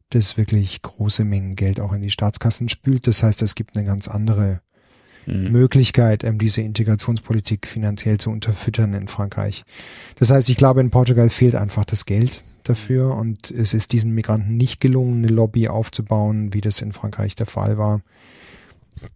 das 0.10 0.38
wirklich 0.38 0.82
große 0.82 1.24
Mengen 1.24 1.56
Geld 1.56 1.80
auch 1.80 1.94
in 1.94 2.02
die 2.02 2.12
Staatskassen 2.12 2.70
spült. 2.70 3.08
Das 3.08 3.24
heißt, 3.24 3.42
es 3.42 3.56
gibt 3.56 3.76
eine 3.76 3.86
ganz 3.86 4.08
andere 4.08 4.62
mhm. 5.26 5.52
Möglichkeit, 5.52 6.24
ähm, 6.24 6.38
diese 6.38 6.62
Integrationspolitik 6.62 7.68
finanziell 7.68 8.18
zu 8.18 8.30
unterfüttern 8.30 8.94
in 8.94 9.08
Frankreich. 9.08 9.64
Das 10.18 10.32
heißt, 10.32 10.50
ich 10.50 10.58
glaube, 10.58 10.82
in 10.82 10.90
Portugal 10.90 11.30
fehlt 11.30 11.56
einfach 11.56 11.86
das 11.86 12.06
Geld 12.06 12.42
dafür 12.64 13.16
und 13.16 13.52
es 13.52 13.74
ist 13.74 13.92
diesen 13.92 14.14
Migranten 14.14 14.58
nicht 14.58 14.80
gelungen, 14.82 15.24
eine 15.24 15.34
Lobby 15.34 15.68
aufzubauen, 15.68 16.54
wie 16.54 16.62
das 16.62 16.82
in 16.82 16.92
Frankreich 16.92 17.36
der 17.36 17.48
Fall 17.48 17.78
war, 17.78 18.02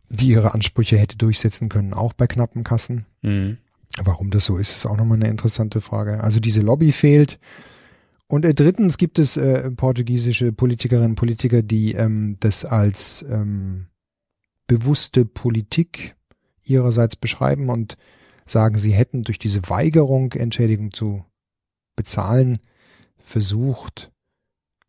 die 0.09 0.29
ihre 0.29 0.53
Ansprüche 0.53 0.97
hätte 0.97 1.17
durchsetzen 1.17 1.69
können, 1.69 1.93
auch 1.93 2.13
bei 2.13 2.27
knappen 2.27 2.63
Kassen. 2.63 3.05
Mhm. 3.21 3.57
Warum 4.03 4.29
das 4.29 4.45
so 4.45 4.57
ist, 4.57 4.75
ist 4.75 4.85
auch 4.85 4.97
nochmal 4.97 5.17
eine 5.17 5.29
interessante 5.29 5.79
Frage. 5.79 6.21
Also 6.21 6.39
diese 6.39 6.61
Lobby 6.61 6.91
fehlt. 6.91 7.39
Und 8.27 8.43
äh, 8.43 8.53
drittens 8.53 8.97
gibt 8.97 9.19
es 9.19 9.37
äh, 9.37 9.71
portugiesische 9.71 10.51
Politikerinnen 10.51 11.11
und 11.11 11.15
Politiker, 11.15 11.61
die 11.61 11.93
ähm, 11.93 12.37
das 12.39 12.65
als 12.65 13.23
ähm, 13.29 13.85
bewusste 14.67 15.25
Politik 15.25 16.15
ihrerseits 16.63 17.15
beschreiben 17.15 17.69
und 17.69 17.97
sagen, 18.45 18.77
sie 18.77 18.91
hätten 18.91 19.23
durch 19.23 19.39
diese 19.39 19.61
Weigerung, 19.69 20.33
Entschädigung 20.33 20.93
zu 20.93 21.25
bezahlen, 21.95 22.57
versucht 23.17 24.11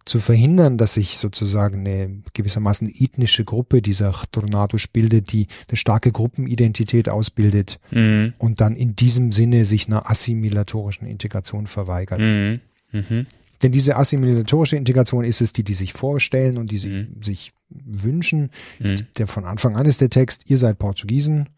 zu 0.04 0.20
verhindern, 0.20 0.78
dass 0.78 0.94
sich 0.94 1.18
sozusagen 1.18 1.80
eine 1.80 2.22
gewissermaßen 2.32 2.88
ethnische 2.88 3.44
Gruppe 3.44 3.82
dieser 3.82 4.12
Tornados 4.30 4.86
bildet, 4.86 5.32
die 5.32 5.48
eine 5.68 5.76
starke 5.76 6.12
Gruppenidentität 6.12 7.08
ausbildet 7.08 7.80
mhm. 7.90 8.32
und 8.38 8.60
dann 8.60 8.76
in 8.76 8.94
diesem 8.94 9.32
Sinne 9.32 9.64
sich 9.64 9.88
einer 9.88 10.08
assimilatorischen 10.08 11.08
Integration 11.08 11.66
verweigert. 11.66 12.20
Mhm. 12.20 12.60
Mhm. 12.92 13.26
Denn 13.62 13.72
diese 13.72 13.96
assimilatorische 13.96 14.76
Integration 14.76 15.24
ist 15.24 15.40
es, 15.40 15.52
die 15.52 15.64
die 15.64 15.74
sich 15.74 15.92
vorstellen 15.92 16.58
und 16.58 16.70
die 16.70 16.78
sie 16.78 16.90
mhm. 16.90 17.22
sich 17.22 17.52
wünschen. 17.68 18.50
Mhm. 18.78 19.06
Der 19.18 19.26
von 19.26 19.44
Anfang 19.44 19.76
an 19.76 19.86
ist 19.86 20.00
der 20.00 20.10
Text, 20.10 20.50
ihr 20.50 20.58
seid 20.58 20.78
Portugiesen. 20.78 21.48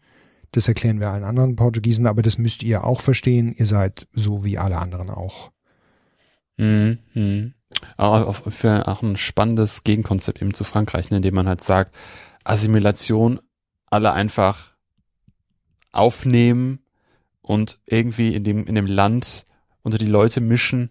Das 0.51 0.67
erklären 0.67 0.99
wir 0.99 1.09
allen 1.09 1.23
anderen 1.23 1.55
Portugiesen, 1.55 2.07
aber 2.07 2.21
das 2.21 2.37
müsst 2.37 2.63
ihr 2.63 2.83
auch 2.83 3.01
verstehen. 3.01 3.53
Ihr 3.55 3.65
seid 3.65 4.07
so 4.13 4.43
wie 4.43 4.57
alle 4.57 4.77
anderen 4.77 5.09
auch. 5.09 5.51
Mhm. 6.57 6.99
Mhm. 7.13 7.53
Auch, 7.97 8.51
für 8.51 8.87
auch 8.87 9.03
ein 9.03 9.15
spannendes 9.15 9.83
Gegenkonzept 9.83 10.41
eben 10.41 10.53
zu 10.53 10.63
Frankreich, 10.63 11.11
ne, 11.11 11.17
indem 11.17 11.35
man 11.35 11.47
halt 11.47 11.61
sagt, 11.61 11.95
Assimilation, 12.43 13.39
alle 13.91 14.11
einfach 14.13 14.73
aufnehmen 15.91 16.79
und 17.41 17.79
irgendwie 17.85 18.33
in 18.33 18.43
dem, 18.43 18.65
in 18.65 18.75
dem 18.75 18.87
Land 18.87 19.45
unter 19.83 19.97
die 19.97 20.07
Leute 20.07 20.41
mischen 20.41 20.89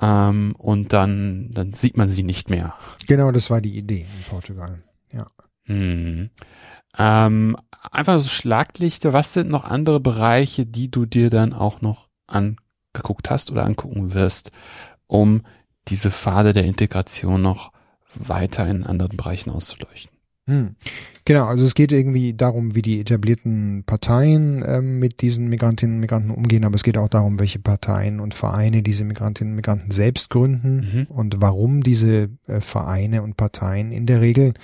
ähm, 0.00 0.54
und 0.58 0.92
dann, 0.92 1.50
dann 1.52 1.72
sieht 1.72 1.96
man 1.96 2.08
sie 2.08 2.22
nicht 2.22 2.50
mehr. 2.50 2.74
Genau, 3.06 3.30
das 3.32 3.50
war 3.50 3.60
die 3.60 3.76
Idee 3.76 4.06
in 4.16 4.24
Portugal. 4.28 4.82
Ja. 5.12 5.26
Hm. 5.64 6.30
Ähm, 6.98 7.56
einfach 7.90 8.20
so 8.20 8.28
Schlaglichter, 8.28 9.12
was 9.12 9.32
sind 9.32 9.50
noch 9.50 9.64
andere 9.64 10.00
Bereiche, 10.00 10.66
die 10.66 10.90
du 10.90 11.06
dir 11.06 11.30
dann 11.30 11.52
auch 11.52 11.80
noch 11.80 12.08
angeguckt 12.26 13.30
hast 13.30 13.50
oder 13.50 13.64
angucken 13.64 14.14
wirst, 14.14 14.50
um 15.06 15.42
diese 15.88 16.10
Pfade 16.10 16.52
der 16.52 16.64
Integration 16.64 17.42
noch 17.42 17.72
weiter 18.14 18.66
in 18.66 18.84
anderen 18.84 19.16
Bereichen 19.16 19.50
auszuleuchten? 19.50 20.11
Hm. 20.46 20.74
Genau, 21.24 21.46
also 21.46 21.64
es 21.64 21.74
geht 21.74 21.92
irgendwie 21.92 22.34
darum, 22.34 22.74
wie 22.74 22.82
die 22.82 23.00
etablierten 23.00 23.84
Parteien 23.86 24.62
ähm, 24.66 24.98
mit 24.98 25.22
diesen 25.22 25.48
Migrantinnen 25.48 25.96
und 25.96 26.00
Migranten 26.00 26.30
umgehen, 26.32 26.64
aber 26.64 26.74
es 26.74 26.82
geht 26.82 26.98
auch 26.98 27.08
darum, 27.08 27.38
welche 27.38 27.60
Parteien 27.60 28.18
und 28.18 28.34
Vereine 28.34 28.82
diese 28.82 29.04
Migrantinnen 29.04 29.52
und 29.52 29.56
Migranten 29.56 29.92
selbst 29.92 30.30
gründen 30.30 30.90
mhm. 30.92 31.04
und 31.04 31.40
warum 31.40 31.82
diese 31.82 32.28
äh, 32.48 32.60
Vereine 32.60 33.22
und 33.22 33.36
Parteien 33.36 33.92
in 33.92 34.06
der 34.06 34.20
Regel 34.20 34.54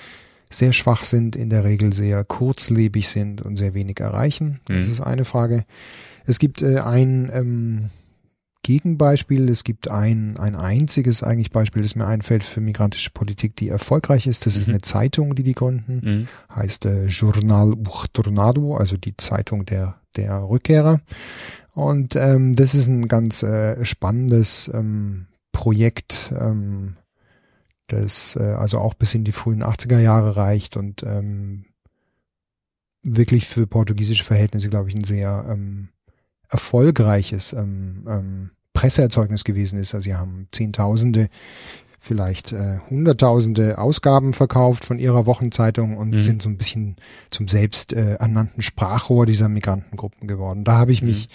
sehr 0.50 0.72
schwach 0.72 1.04
sind, 1.04 1.36
in 1.36 1.50
der 1.50 1.62
Regel 1.64 1.92
sehr 1.92 2.24
kurzlebig 2.24 3.08
sind 3.08 3.42
und 3.42 3.56
sehr 3.56 3.74
wenig 3.74 4.00
erreichen. 4.00 4.60
Das 4.64 4.86
mhm. 4.86 4.92
ist 4.92 5.00
eine 5.00 5.24
Frage. 5.24 5.64
Es 6.24 6.38
gibt 6.38 6.62
äh, 6.62 6.80
ein 6.80 7.30
ähm, 7.32 7.90
Gegenbeispiel. 8.62 9.48
Es 9.48 9.64
gibt 9.64 9.90
ein, 9.90 10.36
ein 10.36 10.54
einziges 10.54 11.22
eigentlich 11.22 11.50
Beispiel, 11.50 11.82
das 11.82 11.94
mir 11.94 12.06
einfällt 12.06 12.44
für 12.44 12.60
migrantische 12.60 13.10
Politik, 13.10 13.56
die 13.56 13.68
erfolgreich 13.68 14.26
ist. 14.26 14.46
Das 14.46 14.54
mhm. 14.54 14.60
ist 14.60 14.68
eine 14.68 14.80
Zeitung, 14.80 15.34
die 15.34 15.42
die 15.42 15.54
gründen. 15.54 16.00
Mhm. 16.02 16.28
Heißt 16.54 16.86
äh, 16.86 17.06
Journal 17.06 17.74
Tornado, 18.12 18.76
also 18.76 18.96
die 18.96 19.16
Zeitung 19.16 19.64
der, 19.64 20.00
der 20.16 20.42
Rückkehrer. 20.42 21.00
Und 21.74 22.16
ähm, 22.16 22.56
das 22.56 22.74
ist 22.74 22.88
ein 22.88 23.08
ganz 23.08 23.42
äh, 23.42 23.84
spannendes 23.84 24.70
ähm, 24.74 25.26
Projekt, 25.52 26.32
ähm, 26.38 26.96
das 27.86 28.36
äh, 28.36 28.42
also 28.42 28.78
auch 28.78 28.94
bis 28.94 29.14
in 29.14 29.24
die 29.24 29.32
frühen 29.32 29.62
80er 29.62 29.98
Jahre 29.98 30.36
reicht 30.36 30.76
und 30.76 31.02
ähm, 31.04 31.64
wirklich 33.02 33.46
für 33.46 33.66
portugiesische 33.66 34.24
Verhältnisse, 34.24 34.68
glaube 34.68 34.88
ich, 34.88 34.94
ein 34.94 35.04
sehr 35.04 35.46
ähm, 35.48 35.88
erfolgreiches 36.48 37.52
ähm, 37.52 38.04
ähm, 38.08 38.50
Presseerzeugnis 38.72 39.44
gewesen 39.44 39.78
ist. 39.78 39.94
Also 39.94 40.04
sie 40.04 40.14
haben 40.14 40.48
Zehntausende, 40.52 41.28
vielleicht 41.98 42.52
äh, 42.52 42.78
Hunderttausende 42.88 43.78
Ausgaben 43.78 44.32
verkauft 44.32 44.84
von 44.84 44.98
ihrer 44.98 45.26
Wochenzeitung 45.26 45.96
und 45.96 46.10
mhm. 46.10 46.22
sind 46.22 46.42
so 46.42 46.48
ein 46.48 46.56
bisschen 46.56 46.96
zum 47.30 47.48
selbst 47.48 47.92
äh, 47.92 48.14
ernannten 48.14 48.62
Sprachrohr 48.62 49.26
dieser 49.26 49.48
Migrantengruppen 49.48 50.28
geworden. 50.28 50.64
Da 50.64 50.78
habe 50.78 50.92
ich 50.92 51.02
mhm. 51.02 51.08
mich 51.08 51.28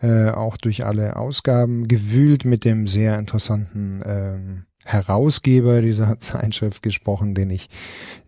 äh, 0.00 0.30
auch 0.30 0.56
durch 0.56 0.84
alle 0.84 1.16
Ausgaben 1.16 1.88
gewühlt 1.88 2.44
mit 2.44 2.64
dem 2.64 2.86
sehr 2.86 3.18
interessanten 3.18 4.00
ähm, 4.04 4.64
Herausgeber 4.88 5.82
dieser 5.82 6.18
Zeitschrift 6.20 6.82
gesprochen, 6.82 7.34
den 7.34 7.50
ich 7.50 7.68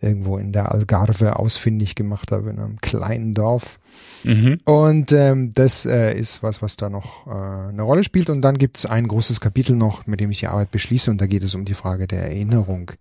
irgendwo 0.01 0.37
in 0.37 0.53
der 0.53 0.73
Algarve 0.73 1.39
ausfindig 1.39 1.95
gemacht 1.95 2.33
habe, 2.33 2.51
in 2.51 2.59
einem 2.59 2.81
kleinen 2.81 3.35
Dorf. 3.35 3.79
Mhm. 4.25 4.59
Und 4.65 5.13
ähm, 5.13 5.53
das 5.55 5.87
äh, 5.87 6.13
ist 6.17 6.43
was, 6.43 6.61
was 6.61 6.77
da 6.77 6.91
noch 6.91 7.27
äh, 7.27 7.31
eine 7.31 7.83
Rolle 7.83 8.05
spielt. 8.05 8.29
Und 8.29 8.43
dann 8.43 8.59
gibt 8.59 8.77
es 8.77 8.87
ein 8.87 9.09
großes 9.09 9.41
Kapitel 9.41 9.75
noch, 9.75 10.07
mit 10.07 10.21
dem 10.21 10.31
ich 10.31 10.41
die 10.41 10.49
Arbeit 10.49 10.71
beschließe, 10.71 11.11
und 11.11 11.21
da 11.21 11.27
geht 11.27 11.43
es 11.43 11.55
um 11.55 11.65
die 11.65 11.75
Frage 11.75 12.07
der 12.07 12.25
Erinnerung. 12.25 12.93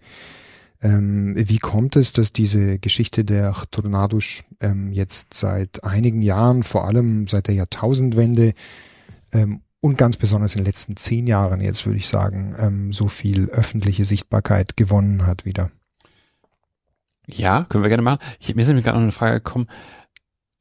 Ähm, 0.82 1.34
wie 1.38 1.60
kommt 1.60 1.98
es, 1.98 2.14
dass 2.14 2.32
diese 2.32 2.80
Geschichte 2.80 3.26
der 3.26 3.54
Tornados 3.70 4.44
ähm, 4.62 4.94
jetzt 4.94 5.34
seit 5.34 5.84
einigen 5.84 6.22
Jahren, 6.22 6.64
vor 6.64 6.88
allem 6.88 7.28
seit 7.28 7.48
der 7.48 7.56
Jahrtausendwende, 7.56 8.54
ähm, 9.34 9.62
und 9.82 9.98
ganz 9.98 10.18
besonders 10.18 10.56
in 10.56 10.60
den 10.60 10.66
letzten 10.66 10.98
zehn 10.98 11.28
Jahren 11.28 11.62
jetzt 11.62 11.86
würde 11.86 11.98
ich 12.00 12.08
sagen, 12.08 12.56
ähm, 12.60 12.94
so 12.94 13.08
viel 13.08 13.50
öffentliche 13.50 14.04
Sichtbarkeit 14.04 14.76
gewonnen 14.78 15.26
hat 15.26 15.46
wieder. 15.46 15.72
Ja, 17.28 17.66
können 17.66 17.84
wir 17.84 17.90
gerne 17.90 18.04
machen. 18.04 18.20
Ich, 18.40 18.54
mir 18.56 18.62
ist 18.62 18.68
nämlich 18.68 18.84
gerade 18.84 18.98
noch 18.98 19.04
eine 19.04 19.12
Frage 19.12 19.36
gekommen. 19.36 19.68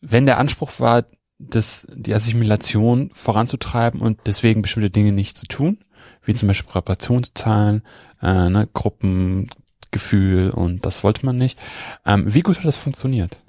Wenn 0.01 0.27
der 0.27 0.39
Anspruch 0.39 0.73
war, 0.79 1.05
das, 1.39 1.87
die 1.95 2.15
Assimilation 2.15 3.11
voranzutreiben 3.13 4.01
und 4.01 4.21
deswegen 4.27 4.63
bestimmte 4.63 4.91
Dinge 4.91 5.13
nicht 5.13 5.37
zu 5.37 5.47
tun, 5.47 5.79
wie 6.25 6.35
zum 6.35 6.49
Beispiel 6.49 6.73
Reparationszahlen, 6.73 7.83
äh, 8.21 8.51
ne, 8.51 8.69
Gruppengefühl 8.73 10.51
und 10.51 10.85
das 10.85 11.05
wollte 11.05 11.25
man 11.25 11.37
nicht. 11.37 11.59
Ähm, 12.05 12.33
wie 12.33 12.43
gut 12.43 12.59
hat 12.59 12.65
das 12.65 12.77
funktioniert? 12.77 13.41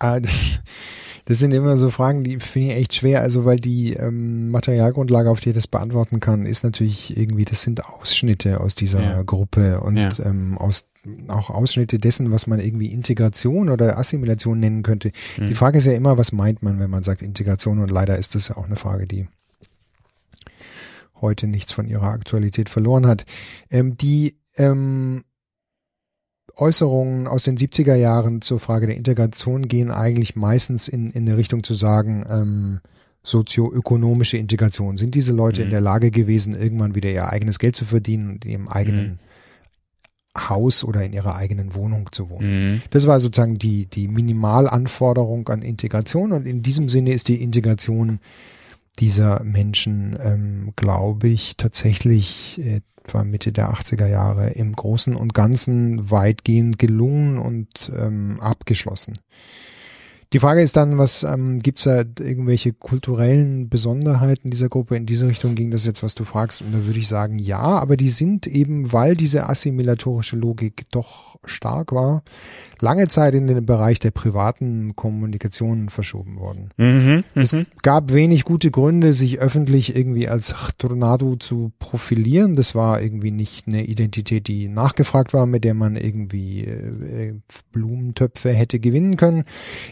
Das, 1.24 1.26
das 1.26 1.38
sind 1.38 1.52
immer 1.52 1.76
so 1.76 1.90
Fragen, 1.90 2.24
die 2.24 2.38
finde 2.38 2.72
ich 2.72 2.76
echt 2.76 2.94
schwer. 2.94 3.22
Also 3.22 3.44
weil 3.44 3.58
die 3.58 3.94
ähm, 3.94 4.50
Materialgrundlage, 4.50 5.30
auf 5.30 5.40
die 5.40 5.50
ich 5.50 5.54
das 5.54 5.66
beantworten 5.66 6.20
kann, 6.20 6.46
ist 6.46 6.64
natürlich 6.64 7.16
irgendwie, 7.16 7.44
das 7.44 7.62
sind 7.62 7.84
Ausschnitte 7.84 8.60
aus 8.60 8.74
dieser 8.74 9.02
ja. 9.02 9.22
Gruppe 9.22 9.80
und 9.80 9.96
ja. 9.96 10.10
ähm, 10.24 10.58
aus 10.58 10.86
auch 11.28 11.48
Ausschnitte 11.48 11.98
dessen, 11.98 12.30
was 12.30 12.46
man 12.46 12.60
irgendwie 12.60 12.92
Integration 12.92 13.70
oder 13.70 13.98
Assimilation 13.98 14.60
nennen 14.60 14.82
könnte. 14.82 15.12
Mhm. 15.38 15.48
Die 15.48 15.54
Frage 15.54 15.78
ist 15.78 15.86
ja 15.86 15.92
immer, 15.92 16.18
was 16.18 16.32
meint 16.32 16.62
man, 16.62 16.78
wenn 16.78 16.90
man 16.90 17.02
sagt 17.02 17.22
Integration? 17.22 17.78
Und 17.78 17.90
leider 17.90 18.18
ist 18.18 18.34
das 18.34 18.48
ja 18.48 18.56
auch 18.56 18.66
eine 18.66 18.76
Frage, 18.76 19.06
die 19.06 19.26
heute 21.20 21.46
nichts 21.46 21.72
von 21.72 21.86
ihrer 21.86 22.08
Aktualität 22.08 22.68
verloren 22.68 23.06
hat. 23.06 23.24
Ähm, 23.70 23.96
die 23.96 24.36
ähm, 24.56 25.24
Äußerungen 26.56 27.26
aus 27.26 27.44
den 27.44 27.56
70er 27.56 27.94
Jahren 27.94 28.42
zur 28.42 28.60
Frage 28.60 28.86
der 28.86 28.96
Integration 28.96 29.68
gehen 29.68 29.90
eigentlich 29.90 30.36
meistens 30.36 30.88
in, 30.88 31.10
in 31.10 31.26
eine 31.26 31.36
Richtung 31.36 31.62
zu 31.62 31.74
sagen, 31.74 32.24
ähm, 32.28 32.80
sozioökonomische 33.22 34.36
Integration. 34.36 34.96
Sind 34.96 35.14
diese 35.14 35.32
Leute 35.32 35.60
mhm. 35.60 35.66
in 35.66 35.70
der 35.70 35.80
Lage 35.80 36.10
gewesen, 36.10 36.54
irgendwann 36.54 36.94
wieder 36.94 37.10
ihr 37.10 37.28
eigenes 37.28 37.58
Geld 37.58 37.76
zu 37.76 37.84
verdienen 37.84 38.30
und 38.30 38.44
in 38.44 38.50
ihrem 38.52 38.68
eigenen 38.68 39.06
mhm. 39.06 39.18
Haus 40.48 40.84
oder 40.84 41.04
in 41.04 41.12
ihrer 41.12 41.36
eigenen 41.36 41.74
Wohnung 41.74 42.08
zu 42.12 42.30
wohnen? 42.30 42.72
Mhm. 42.72 42.82
Das 42.90 43.06
war 43.06 43.20
sozusagen 43.20 43.56
die, 43.56 43.86
die 43.86 44.08
Minimalanforderung 44.08 45.48
an 45.48 45.62
Integration 45.62 46.32
und 46.32 46.46
in 46.46 46.62
diesem 46.62 46.88
Sinne 46.88 47.12
ist 47.12 47.28
die 47.28 47.42
Integration 47.42 48.20
dieser 48.98 49.42
Menschen, 49.44 50.18
ähm, 50.22 50.72
glaube 50.76 51.28
ich, 51.28 51.56
tatsächlich 51.56 52.60
äh, 52.60 52.80
etwa 53.10 53.24
Mitte 53.24 53.52
der 53.52 53.72
80er 53.72 54.06
Jahre 54.06 54.50
im 54.50 54.72
Großen 54.72 55.16
und 55.16 55.34
Ganzen 55.34 56.10
weitgehend 56.10 56.78
gelungen 56.78 57.38
und 57.38 57.90
ähm, 57.96 58.38
abgeschlossen. 58.40 59.18
Die 60.32 60.38
Frage 60.38 60.62
ist 60.62 60.76
dann, 60.76 60.96
was 60.96 61.24
ähm, 61.24 61.58
gibt 61.58 61.78
es 61.78 61.84
da 61.84 62.04
irgendwelche 62.20 62.72
kulturellen 62.72 63.68
Besonderheiten 63.68 64.48
dieser 64.48 64.68
Gruppe? 64.68 64.96
In 64.96 65.04
diese 65.04 65.26
Richtung 65.26 65.56
ging 65.56 65.72
das 65.72 65.84
jetzt, 65.84 66.04
was 66.04 66.14
du 66.14 66.22
fragst. 66.22 66.62
Und 66.62 66.72
da 66.72 66.86
würde 66.86 67.00
ich 67.00 67.08
sagen, 67.08 67.40
ja, 67.40 67.58
aber 67.58 67.96
die 67.96 68.08
sind 68.08 68.46
eben, 68.46 68.92
weil 68.92 69.16
diese 69.16 69.48
assimilatorische 69.48 70.36
Logik 70.36 70.84
doch 70.92 71.36
stark 71.44 71.90
war, 71.90 72.22
lange 72.78 73.08
Zeit 73.08 73.34
in 73.34 73.48
den 73.48 73.66
Bereich 73.66 73.98
der 73.98 74.12
privaten 74.12 74.94
Kommunikation 74.94 75.88
verschoben 75.88 76.38
worden. 76.38 76.70
Mhm, 76.76 77.24
es 77.34 77.52
mhm. 77.52 77.66
gab 77.82 78.12
wenig 78.12 78.44
gute 78.44 78.70
Gründe, 78.70 79.12
sich 79.12 79.40
öffentlich 79.40 79.96
irgendwie 79.96 80.28
als 80.28 80.54
Tornado 80.78 81.34
zu 81.34 81.72
profilieren. 81.80 82.54
Das 82.54 82.76
war 82.76 83.02
irgendwie 83.02 83.32
nicht 83.32 83.66
eine 83.66 83.84
Identität, 83.84 84.46
die 84.46 84.68
nachgefragt 84.68 85.34
war, 85.34 85.46
mit 85.46 85.64
der 85.64 85.74
man 85.74 85.96
irgendwie 85.96 86.66
äh, 86.66 87.34
Blumentöpfe 87.72 88.52
hätte 88.52 88.78
gewinnen 88.78 89.16
können. 89.16 89.42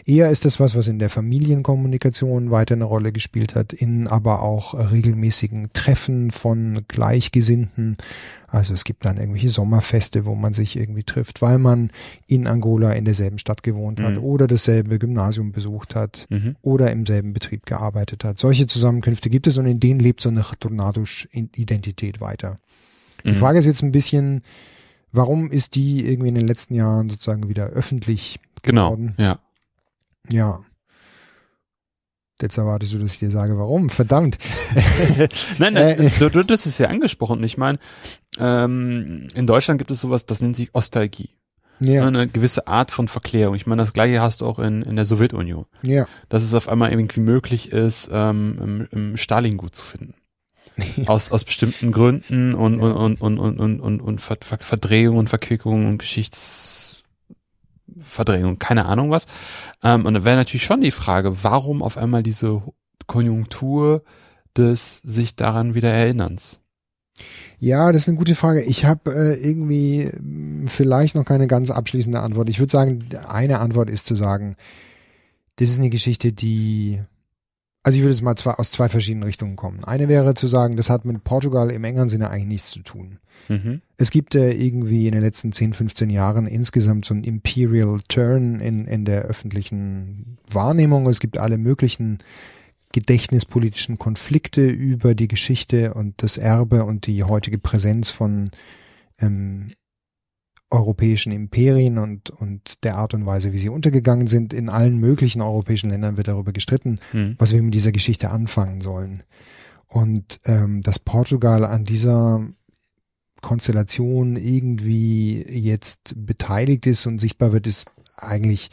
Eher 0.05 0.28
ist 0.29 0.45
das 0.45 0.59
was, 0.59 0.75
was 0.75 0.87
in 0.87 0.99
der 0.99 1.09
Familienkommunikation 1.09 2.51
weiter 2.51 2.75
eine 2.75 2.85
Rolle 2.85 3.11
gespielt 3.11 3.55
hat, 3.55 3.73
in 3.73 4.07
aber 4.07 4.41
auch 4.41 4.73
regelmäßigen 4.73 5.69
Treffen 5.73 6.31
von 6.31 6.85
Gleichgesinnten. 6.87 7.97
Also 8.47 8.73
es 8.73 8.83
gibt 8.83 9.05
dann 9.05 9.17
irgendwelche 9.17 9.49
Sommerfeste, 9.49 10.25
wo 10.25 10.35
man 10.35 10.53
sich 10.53 10.77
irgendwie 10.77 11.03
trifft, 11.03 11.41
weil 11.41 11.59
man 11.59 11.91
in 12.27 12.47
Angola 12.47 12.93
in 12.93 13.05
derselben 13.05 13.37
Stadt 13.37 13.63
gewohnt 13.63 13.99
hat 13.99 14.13
mhm. 14.13 14.23
oder 14.23 14.47
dasselbe 14.47 14.99
Gymnasium 14.99 15.51
besucht 15.51 15.95
hat 15.95 16.25
mhm. 16.29 16.55
oder 16.61 16.91
im 16.91 17.05
selben 17.05 17.33
Betrieb 17.33 17.65
gearbeitet 17.65 18.23
hat. 18.23 18.39
Solche 18.39 18.67
Zusammenkünfte 18.67 19.29
gibt 19.29 19.47
es 19.47 19.57
und 19.57 19.65
in 19.65 19.79
denen 19.79 19.99
lebt 19.99 20.21
so 20.21 20.29
eine 20.29 20.43
Tornado-Identität 20.59 22.21
weiter. 22.21 22.55
Mhm. 23.23 23.29
Die 23.29 23.35
Frage 23.35 23.59
ist 23.59 23.65
jetzt 23.65 23.83
ein 23.83 23.91
bisschen, 23.91 24.41
warum 25.11 25.51
ist 25.51 25.75
die 25.75 26.07
irgendwie 26.07 26.29
in 26.29 26.35
den 26.35 26.47
letzten 26.47 26.75
Jahren 26.75 27.09
sozusagen 27.09 27.49
wieder 27.49 27.67
öffentlich 27.67 28.39
genau, 28.61 28.91
geworden? 28.91 29.13
Genau, 29.17 29.29
ja. 29.29 29.39
Ja. 30.29 30.59
Jetzt 32.41 32.57
erwartest 32.57 32.93
du, 32.93 32.99
dass 32.99 33.13
ich 33.13 33.19
dir 33.19 33.31
sage, 33.31 33.57
warum? 33.57 33.89
Verdammt. 33.89 34.37
nein, 35.57 35.73
nein, 35.73 35.99
äh, 35.99 36.09
du, 36.19 36.29
du, 36.29 36.43
das 36.43 36.65
ist 36.65 36.77
ja 36.77 36.87
angesprochen. 36.87 37.43
Ich 37.43 37.57
meine, 37.57 37.79
ähm, 38.37 39.27
in 39.35 39.45
Deutschland 39.45 39.77
gibt 39.77 39.91
es 39.91 39.99
sowas, 39.99 40.25
das 40.25 40.41
nennt 40.41 40.55
sich 40.55 40.73
Ostalgie. 40.73 41.31
Ja. 41.81 42.05
Eine 42.05 42.27
gewisse 42.27 42.67
Art 42.67 42.91
von 42.91 43.07
Verklärung. 43.07 43.55
Ich 43.55 43.65
meine, 43.65 43.81
das 43.81 43.93
gleiche 43.93 44.21
hast 44.21 44.41
du 44.41 44.45
auch 44.45 44.59
in, 44.59 44.83
in 44.83 44.95
der 44.95 45.05
Sowjetunion. 45.05 45.65
Ja. 45.81 46.07
Dass 46.29 46.43
es 46.43 46.53
auf 46.53 46.69
einmal 46.69 46.91
irgendwie 46.91 47.21
möglich 47.21 47.71
ist, 47.71 48.09
ähm, 48.11 48.57
im, 48.61 48.87
im 48.91 49.17
Stalin-Gut 49.17 49.75
zu 49.75 49.85
finden. 49.85 50.13
aus, 51.07 51.31
aus 51.31 51.43
bestimmten 51.43 51.91
Gründen 51.91 52.53
und, 52.53 52.79
Ja. 52.79 52.85
und, 52.85 53.21
und, 53.21 53.37
und, 53.37 53.59
und, 53.59 53.79
und, 53.81 54.01
und 54.01 54.21
Ver 54.21 54.37
Ver 54.41 54.59
Verdrehung 54.59 55.17
und 55.17 55.29
Verquickung 55.29 55.87
und 55.87 55.97
Geschichtsverdrehung, 57.99 58.59
keine 58.59 58.85
Ahnung 58.85 59.11
was. 59.11 59.25
Ähm, 59.83 60.05
und 60.05 60.13
da 60.13 60.25
wäre 60.25 60.37
natürlich 60.37 60.63
schon 60.63 60.81
die 60.81 60.91
Frage, 60.91 61.43
warum 61.43 61.81
auf 61.83 61.97
einmal 61.97 62.23
diese 62.23 62.63
Konjunktur 63.07 64.03
des 64.57 64.97
sich 64.97 65.35
daran 65.35 65.75
wieder 65.75 65.91
Erinnerns? 65.91 66.61
Ja, 67.57 67.91
das 67.91 68.03
ist 68.03 68.07
eine 68.07 68.17
gute 68.17 68.35
Frage. 68.35 68.61
Ich 68.63 68.85
habe 68.85 69.11
äh, 69.11 69.33
irgendwie 69.35 70.09
mh, 70.17 70.69
vielleicht 70.69 71.15
noch 71.15 71.25
keine 71.25 71.47
ganz 71.47 71.69
abschließende 71.69 72.21
Antwort. 72.21 72.49
Ich 72.49 72.59
würde 72.59 72.71
sagen, 72.71 73.03
eine 73.27 73.59
Antwort 73.59 73.89
ist 73.89 74.07
zu 74.07 74.15
sagen, 74.15 74.55
das 75.57 75.71
ist 75.71 75.79
eine 75.79 75.89
Geschichte, 75.89 76.31
die, 76.31 77.01
also 77.83 77.97
ich 77.97 78.03
würde 78.03 78.13
es 78.13 78.21
mal 78.21 78.35
zwei, 78.35 78.51
aus 78.51 78.71
zwei 78.71 78.89
verschiedenen 78.89 79.23
Richtungen 79.23 79.55
kommen. 79.55 79.83
Eine 79.83 80.09
wäre 80.09 80.33
zu 80.33 80.47
sagen, 80.47 80.75
das 80.75 80.89
hat 80.89 81.05
mit 81.05 81.23
Portugal 81.23 81.71
im 81.71 81.83
engeren 81.83 82.09
Sinne 82.09 82.29
eigentlich 82.29 82.47
nichts 82.47 82.71
zu 82.71 82.81
tun. 82.81 83.19
Mhm. 83.47 83.81
Es 83.97 84.11
gibt 84.11 84.35
äh, 84.35 84.51
irgendwie 84.51 85.07
in 85.07 85.13
den 85.13 85.21
letzten 85.21 85.51
10, 85.51 85.73
15 85.73 86.09
Jahren 86.09 86.45
insgesamt 86.45 87.05
so 87.05 87.13
einen 87.13 87.23
Imperial 87.23 87.99
Turn 88.09 88.59
in, 88.59 88.85
in 88.85 89.05
der 89.05 89.23
öffentlichen 89.23 90.37
Wahrnehmung. 90.47 91.07
Es 91.07 91.19
gibt 91.19 91.37
alle 91.37 91.57
möglichen 91.57 92.19
gedächtnispolitischen 92.91 93.97
Konflikte 93.97 94.67
über 94.67 95.15
die 95.15 95.27
Geschichte 95.27 95.93
und 95.93 96.21
das 96.21 96.37
Erbe 96.37 96.83
und 96.83 97.07
die 97.07 97.23
heutige 97.23 97.59
Präsenz 97.59 98.09
von 98.09 98.49
ähm, 99.19 99.71
europäischen 100.71 101.31
Imperien 101.31 101.97
und, 101.97 102.29
und 102.29 102.83
der 102.83 102.97
Art 102.97 103.13
und 103.13 103.25
Weise, 103.25 103.53
wie 103.53 103.57
sie 103.59 103.69
untergegangen 103.69 104.27
sind. 104.27 104.53
In 104.53 104.69
allen 104.69 104.99
möglichen 104.99 105.41
europäischen 105.41 105.89
Ländern 105.89 106.17
wird 106.17 106.27
darüber 106.27 106.51
gestritten, 106.53 106.95
Mhm. 107.13 107.35
was 107.39 107.53
wir 107.53 107.61
mit 107.63 107.73
dieser 107.73 107.91
Geschichte 107.91 108.29
anfangen 108.31 108.79
sollen. 108.81 109.23
Und 109.87 110.39
ähm, 110.45 110.81
dass 110.83 110.99
Portugal 110.99 111.65
an 111.65 111.83
dieser 111.85 112.45
Konstellation 113.41 114.35
irgendwie 114.35 115.41
jetzt 115.47 116.13
beteiligt 116.15 116.85
ist 116.85 117.05
und 117.05 117.19
sichtbar 117.19 117.53
wird, 117.53 117.67
ist 117.67 117.87
eigentlich 118.17 118.69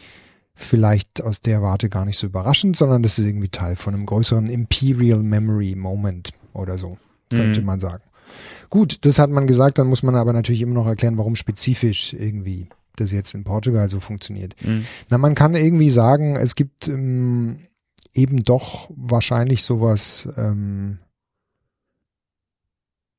vielleicht 0.54 1.22
aus 1.22 1.40
der 1.40 1.62
Warte 1.62 1.88
gar 1.88 2.04
nicht 2.04 2.18
so 2.18 2.26
überraschend, 2.26 2.76
sondern 2.76 3.02
das 3.02 3.18
ist 3.18 3.26
irgendwie 3.26 3.48
Teil 3.48 3.76
von 3.76 3.94
einem 3.94 4.06
größeren 4.06 4.46
Imperial 4.48 5.22
Memory 5.22 5.76
Moment 5.76 6.30
oder 6.52 6.78
so, 6.78 6.98
könnte 7.30 7.60
Mhm. 7.60 7.66
man 7.66 7.80
sagen. 7.80 8.02
Gut, 8.70 8.98
das 9.04 9.18
hat 9.18 9.30
man 9.30 9.46
gesagt, 9.46 9.78
dann 9.78 9.86
muss 9.86 10.02
man 10.02 10.14
aber 10.14 10.32
natürlich 10.32 10.62
immer 10.62 10.74
noch 10.74 10.86
erklären, 10.86 11.18
warum 11.18 11.36
spezifisch 11.36 12.12
irgendwie 12.12 12.68
das 12.96 13.12
jetzt 13.12 13.34
in 13.34 13.44
Portugal 13.44 13.88
so 13.88 14.00
funktioniert. 14.00 14.54
Mhm. 14.64 14.86
Na, 15.10 15.18
man 15.18 15.34
kann 15.34 15.54
irgendwie 15.54 15.90
sagen, 15.90 16.36
es 16.36 16.54
gibt 16.54 16.88
ähm, 16.88 17.58
eben 18.14 18.42
doch 18.42 18.90
wahrscheinlich 18.94 19.62
sowas 19.62 20.28
ähm, 20.36 20.98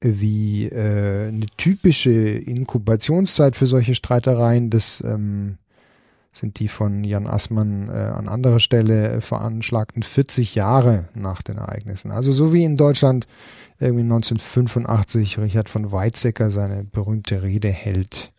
wie 0.01 0.65
äh, 0.67 1.27
eine 1.27 1.45
typische 1.57 2.11
Inkubationszeit 2.11 3.55
für 3.55 3.67
solche 3.67 3.95
Streitereien. 3.95 4.69
Das 4.69 5.03
ähm, 5.05 5.57
sind 6.31 6.59
die 6.59 6.67
von 6.67 7.03
Jan 7.03 7.27
Assmann 7.27 7.89
äh, 7.89 7.93
an 7.93 8.27
anderer 8.27 8.59
Stelle 8.59 9.09
äh, 9.09 9.21
veranschlagten 9.21 10.03
40 10.03 10.55
Jahre 10.55 11.09
nach 11.13 11.41
den 11.41 11.57
Ereignissen. 11.57 12.11
Also 12.11 12.31
so 12.31 12.53
wie 12.53 12.63
in 12.63 12.77
Deutschland 12.77 13.27
irgendwie 13.79 14.03
1985 14.03 15.39
Richard 15.39 15.69
von 15.69 15.91
Weizsäcker 15.91 16.51
seine 16.51 16.83
berühmte 16.83 17.43
Rede 17.43 17.69
hält 17.69 18.31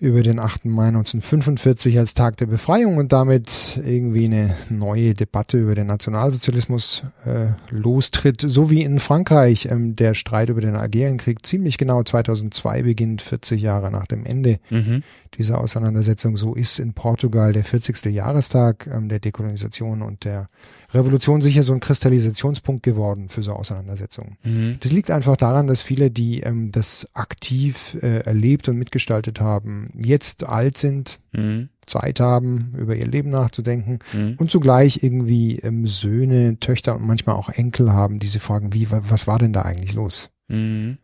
über 0.00 0.22
den 0.22 0.38
8. 0.38 0.66
Mai 0.66 0.88
1945 0.88 1.98
als 1.98 2.14
Tag 2.14 2.36
der 2.36 2.46
Befreiung 2.46 2.98
und 2.98 3.12
damit 3.12 3.80
irgendwie 3.84 4.26
eine 4.26 4.54
neue 4.70 5.14
Debatte 5.14 5.58
über 5.58 5.74
den 5.74 5.88
Nationalsozialismus 5.88 7.02
äh, 7.24 7.48
lostritt, 7.70 8.40
so 8.40 8.70
wie 8.70 8.82
in 8.82 9.00
Frankreich 9.00 9.68
ähm, 9.70 9.96
der 9.96 10.14
Streit 10.14 10.50
über 10.50 10.60
den 10.60 10.76
Algerienkrieg 10.76 11.44
ziemlich 11.44 11.78
genau 11.78 12.02
2002 12.02 12.82
beginnt, 12.82 13.22
40 13.22 13.60
Jahre 13.60 13.90
nach 13.90 14.06
dem 14.06 14.24
Ende 14.24 14.58
Mhm. 14.70 15.02
Dieser 15.38 15.60
Auseinandersetzung. 15.60 16.36
So 16.36 16.54
ist 16.54 16.78
in 16.78 16.92
Portugal 16.92 17.52
der 17.52 17.64
40. 17.64 18.04
Jahrestag 18.06 18.86
ähm, 18.92 19.08
der 19.08 19.20
Dekolonisation 19.20 20.02
und 20.02 20.24
der 20.24 20.48
Revolution 20.92 21.40
sicher 21.40 21.62
so 21.62 21.72
ein 21.72 21.80
Kristallisationspunkt 21.80 22.82
geworden 22.82 23.28
für 23.28 23.42
so 23.42 23.52
Auseinandersetzungen. 23.52 24.36
Mhm. 24.42 24.76
Das 24.80 24.92
liegt 24.92 25.10
einfach 25.10 25.36
daran, 25.36 25.66
dass 25.66 25.80
viele, 25.82 26.10
die 26.10 26.40
ähm, 26.40 26.70
das 26.72 27.08
aktiv 27.14 27.96
äh, 28.02 28.20
erlebt 28.20 28.68
und 28.68 28.76
mitgestaltet 28.76 29.40
haben, 29.40 29.90
jetzt 29.96 30.44
alt 30.44 30.76
sind, 30.76 31.20
Mhm. 31.32 31.68
Zeit 31.84 32.20
haben, 32.20 32.72
über 32.76 32.96
ihr 32.96 33.06
Leben 33.06 33.28
nachzudenken 33.30 33.98
Mhm. 34.14 34.36
und 34.38 34.50
zugleich 34.50 35.02
irgendwie 35.02 35.58
ähm, 35.58 35.86
Söhne, 35.86 36.58
Töchter 36.58 36.96
und 36.96 37.06
manchmal 37.06 37.36
auch 37.36 37.50
Enkel 37.50 37.92
haben, 37.92 38.18
die 38.18 38.26
sie 38.26 38.38
fragen, 38.38 38.72
wie, 38.74 38.90
wa- 38.90 39.02
was 39.08 39.26
war 39.26 39.38
denn 39.38 39.52
da 39.52 39.62
eigentlich 39.62 39.92
los? 39.94 40.30
Mhm. 40.48 40.98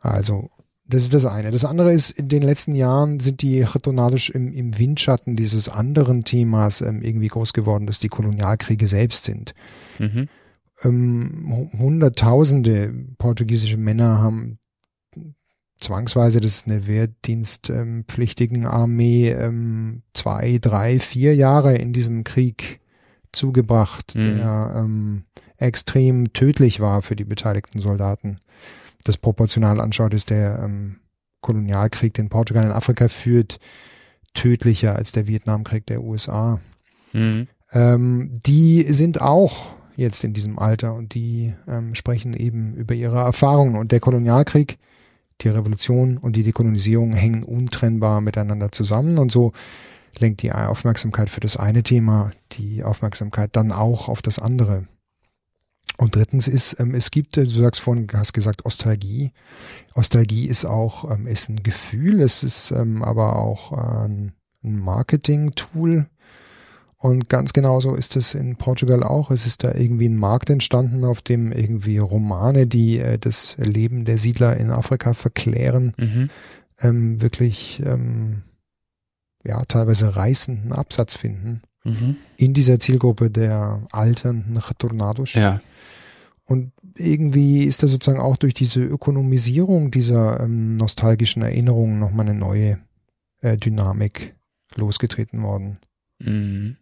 Also, 0.00 0.50
das 0.88 1.02
ist 1.04 1.14
das 1.14 1.26
eine. 1.26 1.50
Das 1.50 1.64
andere 1.64 1.92
ist, 1.92 2.10
in 2.10 2.28
den 2.28 2.42
letzten 2.42 2.74
Jahren 2.74 3.18
sind 3.20 3.42
die 3.42 3.64
Chetonadisch 3.64 4.30
im, 4.30 4.52
im 4.52 4.78
Windschatten 4.78 5.34
dieses 5.34 5.68
anderen 5.68 6.22
Themas 6.22 6.80
ähm, 6.80 7.02
irgendwie 7.02 7.28
groß 7.28 7.52
geworden, 7.52 7.86
dass 7.86 7.98
die 7.98 8.08
Kolonialkriege 8.08 8.86
selbst 8.86 9.24
sind. 9.24 9.54
Mhm. 9.98 10.28
ähm, 10.84 11.46
hu- 11.50 11.78
Hunderttausende 11.78 12.92
portugiesische 13.18 13.76
Männer 13.78 14.18
haben 14.18 14.58
zwangsweise, 15.78 16.40
das 16.40 16.52
ist 16.52 16.66
eine 16.68 16.86
wehrdienstpflichtigen 16.86 18.66
Armee, 18.66 19.30
ähm, 19.30 20.02
zwei, 20.14 20.58
drei, 20.60 20.98
vier 20.98 21.34
Jahre 21.34 21.76
in 21.76 21.92
diesem 21.92 22.24
Krieg 22.24 22.80
zugebracht, 23.32 24.14
Mhm. 24.14 24.36
der 24.38 24.72
ähm, 24.76 25.24
extrem 25.58 26.32
tödlich 26.32 26.80
war 26.80 27.02
für 27.02 27.16
die 27.16 27.24
beteiligten 27.24 27.80
Soldaten. 27.80 28.36
Das 29.06 29.18
proportional 29.18 29.80
anschaut, 29.80 30.14
ist 30.14 30.30
der 30.30 30.60
ähm, 30.62 30.96
Kolonialkrieg, 31.40 32.14
den 32.14 32.28
Portugal 32.28 32.64
in 32.64 32.72
Afrika 32.72 33.08
führt, 33.08 33.58
tödlicher 34.34 34.96
als 34.96 35.12
der 35.12 35.26
Vietnamkrieg 35.26 35.86
der 35.86 36.02
USA 36.02 36.60
Mhm. 37.16 37.48
ähm, 37.72 38.32
die 38.46 38.82
sind 38.92 39.20
auch 39.20 39.74
jetzt 39.96 40.22
in 40.24 40.34
diesem 40.34 40.58
Alter 40.58 40.94
und 40.94 41.14
die 41.14 41.54
ähm, 41.66 41.94
sprechen 41.94 42.34
eben 42.34 42.74
über 42.74 42.94
ihre 42.94 43.18
Erfahrungen. 43.18 43.76
Und 43.76 43.92
der 43.92 44.00
Kolonialkrieg, 44.00 44.76
die 45.40 45.48
Revolution 45.48 46.18
und 46.18 46.36
die 46.36 46.42
Dekolonisierung 46.42 47.12
hängen 47.12 47.42
untrennbar 47.42 48.20
miteinander 48.20 48.70
zusammen. 48.72 49.16
Und 49.18 49.32
so 49.32 49.52
lenkt 50.18 50.42
die 50.42 50.52
Aufmerksamkeit 50.52 51.30
für 51.30 51.40
das 51.40 51.56
eine 51.56 51.82
Thema 51.82 52.32
die 52.52 52.84
Aufmerksamkeit 52.84 53.56
dann 53.56 53.72
auch 53.72 54.08
auf 54.08 54.20
das 54.20 54.38
andere. 54.38 54.84
Und 55.98 56.14
drittens 56.14 56.46
ist, 56.48 56.78
ähm, 56.80 56.94
es 56.94 57.10
gibt, 57.10 57.36
äh, 57.36 57.44
du 57.44 57.50
sagst 57.50 57.80
vorhin, 57.80 58.06
hast 58.12 58.32
gesagt, 58.34 58.64
Ostalgie. 58.66 59.32
Ostalgie 59.94 60.46
ist 60.46 60.64
auch, 60.64 61.10
ähm, 61.10 61.26
ist 61.26 61.48
ein 61.48 61.62
Gefühl, 61.62 62.20
es 62.20 62.42
ist 62.42 62.70
ähm, 62.72 63.02
aber 63.02 63.36
auch 63.36 63.72
äh, 63.72 64.06
ein 64.08 64.32
ein 64.64 64.78
Marketing-Tool. 64.80 66.06
Und 66.98 67.28
ganz 67.28 67.52
genauso 67.52 67.94
ist 67.94 68.16
es 68.16 68.34
in 68.34 68.56
Portugal 68.56 69.02
auch. 69.04 69.30
Es 69.30 69.46
ist 69.46 69.62
da 69.62 69.72
irgendwie 69.74 70.08
ein 70.08 70.16
Markt 70.16 70.50
entstanden, 70.50 71.04
auf 71.04 71.22
dem 71.22 71.52
irgendwie 71.52 71.98
Romane, 71.98 72.66
die 72.66 72.98
äh, 72.98 73.16
das 73.18 73.56
Leben 73.58 74.04
der 74.04 74.18
Siedler 74.18 74.56
in 74.56 74.70
Afrika 74.70 75.14
verklären, 75.14 75.92
Mhm. 75.98 76.30
ähm, 76.80 77.20
wirklich 77.22 77.80
ähm, 77.86 78.42
ja 79.44 79.62
teilweise 79.66 80.16
reißenden 80.16 80.72
Absatz 80.72 81.14
finden 81.14 81.62
Mhm. 81.84 82.16
in 82.38 82.52
dieser 82.54 82.80
Zielgruppe 82.80 83.30
der 83.30 83.82
alternden 83.92 84.56
Retornados. 84.56 85.34
Ja. 85.34 85.60
Und 86.46 86.72
irgendwie 86.96 87.64
ist 87.64 87.82
da 87.82 87.88
sozusagen 87.88 88.20
auch 88.20 88.36
durch 88.36 88.54
diese 88.54 88.82
Ökonomisierung 88.82 89.90
dieser 89.90 90.40
ähm, 90.40 90.76
nostalgischen 90.76 91.42
Erinnerungen 91.42 91.98
nochmal 91.98 92.28
eine 92.28 92.38
neue 92.38 92.78
äh, 93.40 93.56
Dynamik 93.56 94.36
losgetreten 94.76 95.42
worden. 95.42 95.78
Mhm. 96.20 96.76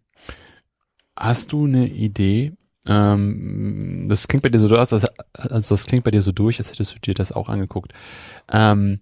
Hast 1.17 1.53
du 1.53 1.65
eine 1.65 1.89
Idee? 1.89 2.53
Ähm, 2.87 4.07
das 4.09 4.29
klingt 4.29 4.43
bei 4.43 4.51
dir 4.51 4.59
so 4.59 4.69
durch, 4.69 4.81
als, 4.81 4.93
also 5.33 5.75
das 5.75 5.87
klingt 5.87 6.05
bei 6.05 6.11
dir 6.11 6.23
so 6.23 6.33
durch, 6.33 6.59
als 6.59 6.71
hättest 6.71 6.95
du 6.95 7.01
dir 7.01 7.15
das 7.15 7.33
auch 7.33 7.49
angeguckt. 7.49 7.95
Ähm, 8.53 9.01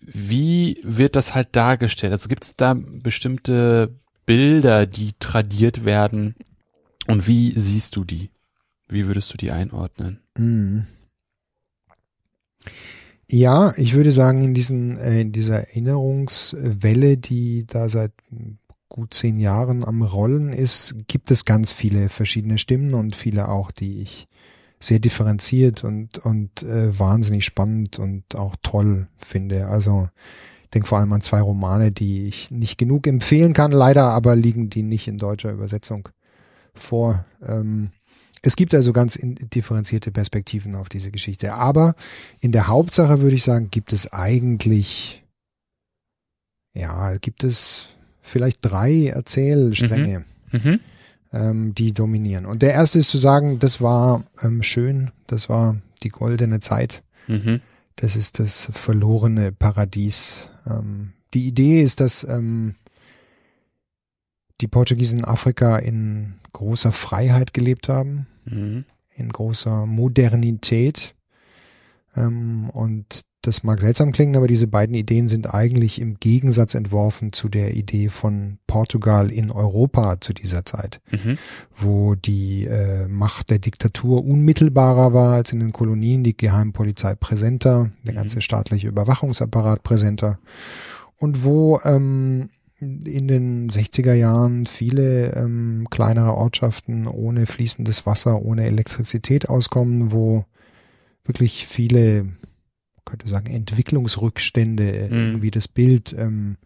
wie 0.00 0.78
wird 0.84 1.16
das 1.16 1.34
halt 1.34 1.56
dargestellt? 1.56 2.12
Also 2.12 2.28
gibt 2.28 2.44
es 2.44 2.54
da 2.54 2.74
bestimmte 2.74 3.98
Bilder, 4.24 4.86
die 4.86 5.14
tradiert 5.18 5.84
werden? 5.84 6.36
Und 7.08 7.26
wie 7.26 7.58
siehst 7.58 7.96
du 7.96 8.04
die? 8.04 8.30
Wie 8.88 9.06
würdest 9.06 9.32
du 9.32 9.36
die 9.36 9.50
einordnen? 9.50 10.20
Mhm. 10.36 10.86
Ja, 13.28 13.74
ich 13.76 13.94
würde 13.94 14.12
sagen, 14.12 14.42
in 14.42 14.54
diesen, 14.54 14.98
äh, 14.98 15.20
in 15.20 15.32
dieser 15.32 15.68
Erinnerungswelle, 15.68 17.16
die 17.16 17.66
da 17.66 17.88
seit 17.88 18.12
gut 18.88 19.14
zehn 19.14 19.36
Jahren 19.36 19.84
am 19.84 20.02
Rollen 20.02 20.52
ist, 20.52 20.94
gibt 21.08 21.30
es 21.32 21.44
ganz 21.44 21.72
viele 21.72 22.08
verschiedene 22.08 22.58
Stimmen 22.58 22.94
und 22.94 23.16
viele 23.16 23.48
auch, 23.48 23.72
die 23.72 24.00
ich 24.00 24.28
sehr 24.78 25.00
differenziert 25.00 25.82
und, 25.82 26.18
und 26.18 26.62
äh, 26.62 26.96
wahnsinnig 26.98 27.44
spannend 27.44 27.98
und 27.98 28.36
auch 28.36 28.54
toll 28.62 29.08
finde. 29.16 29.66
Also 29.66 30.08
ich 30.64 30.70
denke 30.70 30.88
vor 30.88 30.98
allem 30.98 31.12
an 31.12 31.20
zwei 31.20 31.40
Romane, 31.40 31.90
die 31.90 32.28
ich 32.28 32.50
nicht 32.50 32.78
genug 32.78 33.06
empfehlen 33.06 33.54
kann, 33.54 33.72
leider 33.72 34.04
aber 34.04 34.36
liegen 34.36 34.70
die 34.70 34.82
nicht 34.82 35.08
in 35.08 35.18
deutscher 35.18 35.52
Übersetzung 35.52 36.08
vor. 36.74 37.24
Ähm, 37.42 37.90
es 38.42 38.56
gibt 38.56 38.74
also 38.74 38.92
ganz 38.92 39.18
differenzierte 39.22 40.10
Perspektiven 40.10 40.74
auf 40.74 40.88
diese 40.88 41.10
Geschichte. 41.10 41.54
Aber 41.54 41.94
in 42.40 42.52
der 42.52 42.68
Hauptsache 42.68 43.20
würde 43.20 43.36
ich 43.36 43.44
sagen, 43.44 43.70
gibt 43.70 43.92
es 43.92 44.12
eigentlich, 44.12 45.24
ja, 46.74 47.16
gibt 47.18 47.44
es 47.44 47.88
vielleicht 48.22 48.58
drei 48.60 49.06
Erzählstränge. 49.06 50.24
Mhm. 50.52 50.60
Mhm 50.62 50.80
ähm, 51.32 51.74
die 51.74 51.92
dominieren. 51.92 52.46
Und 52.46 52.62
der 52.62 52.72
erste 52.72 52.98
ist 52.98 53.10
zu 53.10 53.18
sagen, 53.18 53.58
das 53.58 53.80
war 53.80 54.24
ähm, 54.42 54.62
schön, 54.62 55.10
das 55.26 55.48
war 55.48 55.76
die 56.02 56.08
goldene 56.08 56.60
Zeit. 56.60 57.02
Mhm. 57.26 57.60
Das 57.96 58.16
ist 58.16 58.38
das 58.38 58.68
verlorene 58.72 59.52
Paradies. 59.52 60.48
Ähm, 60.66 61.12
die 61.34 61.46
Idee 61.46 61.82
ist, 61.82 62.00
dass 62.00 62.24
ähm, 62.24 62.74
die 64.60 64.68
Portugiesen 64.68 65.20
in 65.20 65.24
Afrika 65.24 65.78
in 65.78 66.34
großer 66.52 66.92
Freiheit 66.92 67.52
gelebt 67.52 67.88
haben, 67.88 68.26
mhm. 68.46 68.84
in 69.14 69.28
großer 69.28 69.86
Modernität. 69.86 71.14
Ähm, 72.16 72.70
und 72.70 73.24
das 73.46 73.62
mag 73.62 73.80
seltsam 73.80 74.10
klingen, 74.10 74.34
aber 74.34 74.48
diese 74.48 74.66
beiden 74.66 74.96
Ideen 74.96 75.28
sind 75.28 75.54
eigentlich 75.54 76.00
im 76.00 76.18
Gegensatz 76.18 76.74
entworfen 76.74 77.32
zu 77.32 77.48
der 77.48 77.74
Idee 77.74 78.08
von 78.08 78.58
Portugal 78.66 79.30
in 79.30 79.52
Europa 79.52 80.20
zu 80.20 80.32
dieser 80.32 80.64
Zeit, 80.64 81.00
mhm. 81.12 81.38
wo 81.76 82.16
die 82.16 82.64
äh, 82.64 83.06
Macht 83.06 83.50
der 83.50 83.60
Diktatur 83.60 84.24
unmittelbarer 84.24 85.12
war 85.12 85.34
als 85.34 85.52
in 85.52 85.60
den 85.60 85.72
Kolonien, 85.72 86.24
die 86.24 86.36
Geheimpolizei 86.36 87.14
präsenter, 87.14 87.90
der 88.04 88.14
mhm. 88.14 88.18
ganze 88.18 88.40
staatliche 88.40 88.88
Überwachungsapparat 88.88 89.84
präsenter 89.84 90.40
und 91.18 91.44
wo 91.44 91.80
ähm, 91.84 92.48
in 92.80 93.28
den 93.28 93.70
60er 93.70 94.12
Jahren 94.12 94.66
viele 94.66 95.32
ähm, 95.34 95.86
kleinere 95.90 96.34
Ortschaften 96.34 97.06
ohne 97.06 97.46
fließendes 97.46 98.06
Wasser, 98.06 98.42
ohne 98.42 98.66
Elektrizität 98.66 99.48
auskommen, 99.48 100.12
wo 100.12 100.44
wirklich 101.24 101.66
viele 101.66 102.26
könnte 103.06 103.28
sagen, 103.28 103.46
Entwicklungsrückstände, 103.46 104.90
äh, 104.90 105.08
mhm. 105.08 105.14
irgendwie 105.14 105.50
das 105.50 105.68
Bild 105.68 106.14
ähm, 106.18 106.58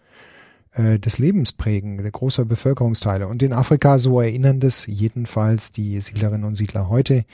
äh, 0.72 0.98
des 0.98 1.18
Lebens 1.18 1.52
prägen, 1.52 1.98
der 1.98 2.11
großer 2.11 2.44
Bevölkerungsteile. 2.44 3.28
Und 3.28 3.42
in 3.42 3.52
Afrika, 3.52 3.98
so 3.98 4.20
erinnern 4.20 4.58
das 4.58 4.86
jedenfalls 4.86 5.70
die 5.70 6.00
Siedlerinnen 6.00 6.44
und 6.44 6.56
Siedler 6.56 6.88
heute, 6.88 7.24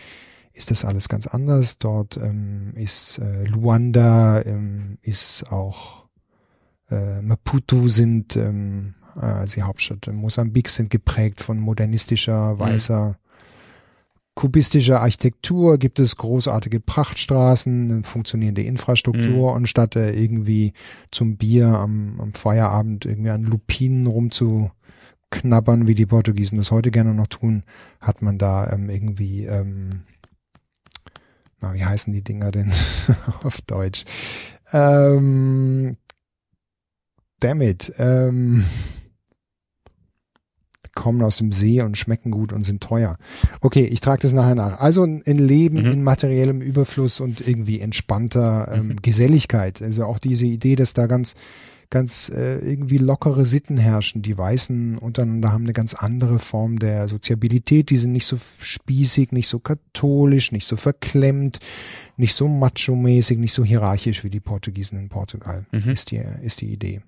ist 0.52 0.70
das 0.70 0.84
alles 0.84 1.08
ganz 1.08 1.26
anders. 1.26 1.78
Dort 1.78 2.16
ähm, 2.18 2.72
ist 2.74 3.18
äh, 3.18 3.44
Luanda, 3.44 4.42
ähm, 4.42 4.98
ist 5.02 5.50
auch 5.50 6.05
äh, 6.90 7.22
Maputo 7.22 7.88
sind 7.88 8.36
ähm, 8.36 8.94
äh, 9.16 9.24
als 9.24 9.54
die 9.54 9.62
Hauptstadt 9.62 10.06
Mosambik 10.12 10.68
sind 10.68 10.90
geprägt 10.90 11.40
von 11.40 11.58
modernistischer, 11.58 12.54
mhm. 12.54 12.58
weißer 12.58 13.18
kubistischer 14.34 15.00
Architektur, 15.00 15.78
gibt 15.78 15.98
es 15.98 16.16
großartige 16.16 16.78
Prachtstraßen, 16.78 18.04
funktionierende 18.04 18.62
Infrastruktur 18.62 19.50
mhm. 19.50 19.56
und 19.56 19.66
statt 19.66 19.96
äh, 19.96 20.12
irgendwie 20.12 20.74
zum 21.10 21.38
Bier 21.38 21.68
am, 21.68 22.20
am 22.20 22.34
Feierabend 22.34 23.06
irgendwie 23.06 23.30
an 23.30 23.44
Lupinen 23.44 24.06
rumzuknabbern, 24.06 25.86
wie 25.86 25.94
die 25.94 26.04
Portugiesen 26.04 26.58
das 26.58 26.70
heute 26.70 26.90
gerne 26.90 27.14
noch 27.14 27.28
tun, 27.28 27.62
hat 27.98 28.20
man 28.20 28.36
da 28.36 28.70
ähm, 28.70 28.90
irgendwie, 28.90 29.46
ähm, 29.46 30.02
na, 31.60 31.72
wie 31.72 31.86
heißen 31.86 32.12
die 32.12 32.22
Dinger 32.22 32.50
denn 32.50 32.70
auf 33.42 33.62
Deutsch? 33.62 34.04
Ähm, 34.74 35.96
damn 37.40 37.60
it, 37.60 37.92
ähm, 37.98 38.64
kommen 40.96 41.22
aus 41.22 41.36
dem 41.36 41.52
See 41.52 41.82
und 41.82 41.96
schmecken 41.96 42.32
gut 42.32 42.52
und 42.52 42.64
sind 42.64 42.82
teuer. 42.82 43.18
Okay, 43.60 43.84
ich 43.84 44.00
trage 44.00 44.22
das 44.22 44.32
nachher 44.32 44.56
nach. 44.56 44.80
Also 44.80 45.04
ein 45.04 45.22
Leben 45.24 45.82
mhm. 45.82 45.92
in 45.92 46.02
materiellem 46.02 46.60
Überfluss 46.60 47.20
und 47.20 47.46
irgendwie 47.46 47.80
entspannter 47.80 48.72
ähm, 48.72 48.88
mhm. 48.88 48.96
Geselligkeit. 49.02 49.82
Also 49.82 50.04
auch 50.04 50.18
diese 50.18 50.46
Idee, 50.46 50.74
dass 50.74 50.94
da 50.94 51.06
ganz 51.06 51.34
ganz 51.88 52.30
äh, 52.34 52.58
irgendwie 52.58 52.98
lockere 52.98 53.46
Sitten 53.46 53.76
herrschen. 53.76 54.22
Die 54.22 54.36
Weißen 54.36 54.98
untereinander 54.98 55.52
haben 55.52 55.64
eine 55.64 55.72
ganz 55.72 55.94
andere 55.94 56.40
Form 56.40 56.80
der 56.80 57.08
Soziabilität. 57.08 57.90
Die 57.90 57.96
sind 57.96 58.10
nicht 58.12 58.26
so 58.26 58.38
spießig, 58.38 59.30
nicht 59.30 59.46
so 59.46 59.60
katholisch, 59.60 60.50
nicht 60.50 60.66
so 60.66 60.76
verklemmt, 60.76 61.60
nicht 62.16 62.34
so 62.34 62.48
macho-mäßig, 62.48 63.38
nicht 63.38 63.52
so 63.52 63.64
hierarchisch 63.64 64.24
wie 64.24 64.30
die 64.30 64.40
Portugiesen 64.40 64.98
in 64.98 65.08
Portugal. 65.08 65.66
Mhm. 65.70 65.90
Ist 65.90 66.10
die 66.10 66.20
ist 66.42 66.60
die 66.60 66.72
Idee. 66.72 67.02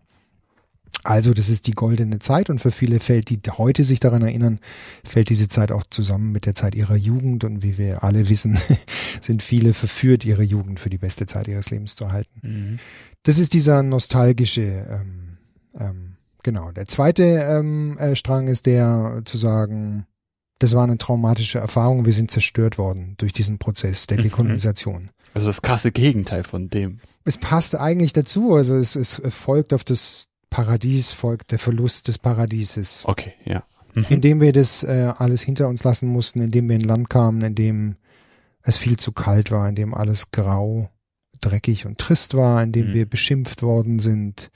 Also 1.05 1.33
das 1.33 1.49
ist 1.49 1.67
die 1.67 1.73
goldene 1.73 2.19
Zeit 2.19 2.51
und 2.51 2.59
für 2.59 2.71
viele 2.71 3.01
fällt, 3.01 3.31
die 3.31 3.41
heute 3.51 3.85
sich 3.85 4.01
daran 4.01 4.23
erinnern, 4.23 4.59
fällt 5.05 5.29
diese 5.29 5.49
Zeit 5.49 5.73
auch 5.73 5.85
zusammen 5.89 6.33
mit 6.33 6.45
der 6.45 6.55
Zeit 6.55 6.75
ihrer 6.75 6.97
Jugend 6.97 7.45
und 7.45 7.63
wie 7.63 7.79
wir 7.79 8.03
alle 8.05 8.29
wissen, 8.29 8.59
sind 9.21 9.43
viele 9.43 9.75
verführt, 9.75 10.25
ihre 10.25 10.43
Jugend 10.43 10.81
für 10.81 10.91
die 10.91 10.99
beste 10.99 11.27
Zeit 11.27 11.49
ihres 11.49 11.71
Lebens 11.71 11.95
zu 11.97 12.13
halten. 12.13 12.41
Mhm. 12.43 12.79
Das 13.23 13.39
ist 13.39 13.55
dieser 13.55 13.83
nostalgische, 13.83 14.61
ähm, 14.61 15.39
ähm, 15.79 16.17
genau. 16.43 16.73
Der 16.73 16.87
zweite 16.87 17.23
ähm, 17.23 17.97
äh, 17.99 18.17
Strang 18.17 18.49
ist 18.49 18.67
der 18.67 19.23
zu 19.25 19.39
sagen, 19.39 20.07
das 20.59 20.75
war 20.75 20.85
eine 20.85 20.99
traumatische 20.99 21.59
Erfahrung, 21.59 22.05
wir 22.05 22.13
sind 22.13 22.31
zerstört 22.31 22.79
worden 22.79 23.15
durch 23.19 23.33
diesen 23.33 23.59
Prozess 23.59 24.07
der 24.09 24.19
mhm. 24.19 24.23
Dekolonisation. 24.25 25.11
Also 25.33 25.47
das 25.47 25.63
krasse 25.63 25.93
Gegenteil 25.93 26.43
von 26.43 26.69
dem. 26.69 27.01
Es 27.25 27.37
passt 27.39 27.77
eigentlich 27.77 28.13
dazu, 28.13 28.55
also 28.55 28.75
es, 28.77 28.97
es 28.97 29.21
folgt 29.31 29.73
auf 29.73 29.85
das 29.85 30.28
Paradies 30.51 31.13
folgt 31.13 31.53
der 31.53 31.59
Verlust 31.59 32.09
des 32.09 32.19
Paradieses. 32.19 33.05
Okay, 33.07 33.35
ja. 33.45 33.63
Mhm. 33.95 34.07
Indem 34.09 34.41
wir 34.41 34.53
das 34.53 34.83
äh, 34.83 35.13
alles 35.17 35.43
hinter 35.43 35.69
uns 35.69 35.85
lassen 35.85 36.09
mussten, 36.09 36.41
indem 36.41 36.69
wir 36.69 36.77
in 36.77 36.85
Land 36.85 37.11
kamen, 37.11 37.43
in 37.43 37.55
dem 37.55 37.97
es 38.63 38.77
viel 38.77 38.99
zu 38.99 39.13
kalt 39.13 39.51
war, 39.51 39.69
in 39.69 39.75
dem 39.75 39.95
alles 39.95 40.31
grau, 40.31 40.91
dreckig 41.41 41.87
und 41.87 41.99
trist 41.99 42.35
war, 42.35 42.63
in 42.63 42.73
dem 42.73 42.89
mhm. 42.89 42.95
wir 42.95 43.07
beschimpft 43.07 43.63
worden 43.63 43.99
sind, 43.99 44.51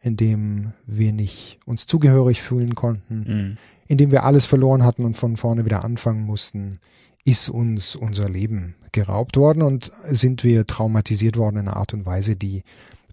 in 0.00 0.16
dem 0.16 0.72
wir 0.86 1.12
nicht 1.12 1.58
uns 1.66 1.86
zugehörig 1.86 2.42
fühlen 2.42 2.74
konnten, 2.74 3.18
mhm. 3.26 3.56
in 3.88 3.98
dem 3.98 4.12
wir 4.12 4.24
alles 4.24 4.44
verloren 4.44 4.84
hatten 4.84 5.04
und 5.04 5.16
von 5.16 5.36
vorne 5.36 5.64
wieder 5.64 5.84
anfangen 5.84 6.24
mussten, 6.24 6.78
ist 7.24 7.48
uns 7.48 7.96
unser 7.96 8.28
Leben 8.28 8.76
geraubt 8.92 9.36
worden 9.36 9.62
und 9.62 9.90
sind 10.04 10.44
wir 10.44 10.66
traumatisiert 10.66 11.36
worden 11.36 11.56
in 11.56 11.68
einer 11.68 11.76
Art 11.76 11.92
und 11.92 12.06
Weise, 12.06 12.36
die 12.36 12.62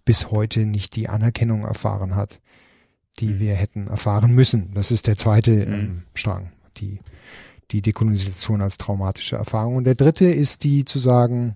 bis 0.05 0.31
heute 0.31 0.65
nicht 0.65 0.95
die 0.95 1.09
Anerkennung 1.09 1.63
erfahren 1.63 2.15
hat, 2.15 2.39
die 3.19 3.27
mhm. 3.27 3.39
wir 3.39 3.55
hätten 3.55 3.87
erfahren 3.87 4.33
müssen. 4.33 4.71
Das 4.73 4.91
ist 4.91 5.07
der 5.07 5.17
zweite 5.17 5.65
mhm. 5.65 5.73
ähm, 5.73 6.03
Strang, 6.13 6.51
die, 6.77 6.99
die 7.71 7.81
Dekolonisation 7.81 8.61
als 8.61 8.77
traumatische 8.77 9.35
Erfahrung. 9.35 9.77
Und 9.77 9.83
der 9.85 9.95
dritte 9.95 10.25
ist 10.25 10.63
die 10.63 10.85
zu 10.85 10.99
sagen, 10.99 11.55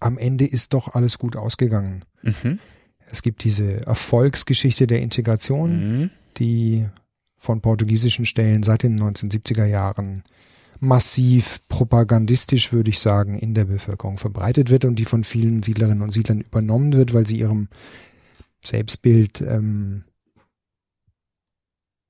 am 0.00 0.18
Ende 0.18 0.46
ist 0.46 0.74
doch 0.74 0.94
alles 0.94 1.18
gut 1.18 1.36
ausgegangen. 1.36 2.04
Mhm. 2.22 2.58
Es 3.10 3.22
gibt 3.22 3.44
diese 3.44 3.86
Erfolgsgeschichte 3.86 4.86
der 4.86 5.00
Integration, 5.00 6.00
mhm. 6.00 6.10
die 6.38 6.86
von 7.36 7.60
portugiesischen 7.60 8.26
Stellen 8.26 8.62
seit 8.62 8.82
den 8.82 9.00
1970er 9.00 9.64
Jahren 9.64 10.24
massiv 10.80 11.60
propagandistisch, 11.68 12.72
würde 12.72 12.90
ich 12.90 12.98
sagen, 12.98 13.38
in 13.38 13.54
der 13.54 13.64
Bevölkerung 13.64 14.18
verbreitet 14.18 14.70
wird 14.70 14.84
und 14.84 14.96
die 14.96 15.04
von 15.04 15.24
vielen 15.24 15.62
Siedlerinnen 15.62 16.02
und 16.02 16.12
Siedlern 16.12 16.40
übernommen 16.40 16.92
wird, 16.92 17.14
weil 17.14 17.26
sie 17.26 17.38
ihrem 17.38 17.68
Selbstbild 18.64 19.40
ähm, 19.40 20.04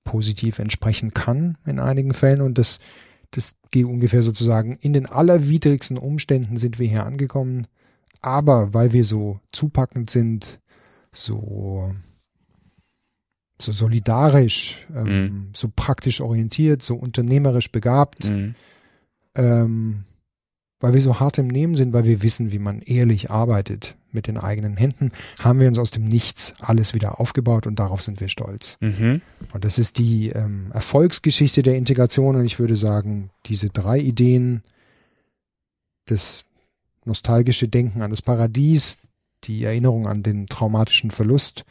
positiv 0.05 0.59
entsprechen 0.59 1.13
kann 1.13 1.59
in 1.67 1.81
einigen 1.81 2.15
Fällen 2.15 2.41
und 2.41 2.59
das 2.59 2.79
das 3.33 3.57
geht 3.71 3.85
ungefähr 3.85 4.23
sozusagen 4.23 4.77
in 4.81 4.93
den 4.93 5.07
allerwidrigsten 5.07 5.99
Umständen 5.99 6.57
sind 6.57 6.79
wir 6.79 6.89
hier 6.89 7.05
angekommen, 7.05 7.67
aber 8.23 8.73
weil 8.73 8.93
wir 8.93 9.05
so 9.05 9.41
zupackend 9.53 10.11
sind, 10.11 10.61
so 11.13 11.93
so 13.61 13.73
solidarisch, 13.73 14.87
ähm, 14.95 15.05
mhm. 15.05 15.49
so 15.55 15.71
praktisch 15.75 16.21
orientiert, 16.21 16.83
so 16.83 16.95
unternehmerisch 16.97 17.73
begabt, 17.73 18.25
mhm. 18.25 18.55
ähm, 19.35 20.05
weil 20.79 20.93
wir 20.93 21.01
so 21.01 21.21
hart 21.21 21.39
im 21.39 21.47
Nehmen 21.47 21.75
sind, 21.75 21.93
weil 21.93 22.05
wir 22.05 22.23
wissen, 22.23 22.53
wie 22.53 22.59
man 22.59 22.81
ehrlich 22.83 23.31
arbeitet 23.31 23.97
mit 24.13 24.27
den 24.27 24.37
eigenen 24.37 24.77
Händen, 24.77 25.11
haben 25.41 25.61
wir 25.61 25.69
uns 25.69 25.79
aus 25.79 25.91
dem 25.91 26.05
Nichts 26.05 26.55
alles 26.61 26.95
wieder 26.95 27.19
aufgebaut 27.19 27.67
und 27.67 27.79
darauf 27.79 28.03
sind 28.03 28.21
wir 28.21 28.29
stolz. 28.29 28.77
Mhm. 28.81 29.23
Und 29.53 29.65
das 29.65 29.79
ist 29.79 29.99
die 29.99 30.31
ähm, 30.31 30.71
Erfolgsgeschichte 30.73 31.63
der 31.63 31.77
Integration 31.77 32.37
und 32.37 32.45
ich 32.45 32.59
würde 32.59 32.77
sagen, 32.77 33.31
diese 33.47 33.71
drei 33.71 33.99
Ideen, 33.99 34.63
das 36.07 36.45
nostalgische 37.05 37.69
Denken 37.69 38.03
an 38.03 38.11
das 38.11 38.23
Paradies, 38.23 38.99
die 39.45 39.65
Erinnerung 39.65 40.07
an 40.07 40.23
den 40.23 40.47
traumatischen 40.47 41.11
Verlust 41.11 41.65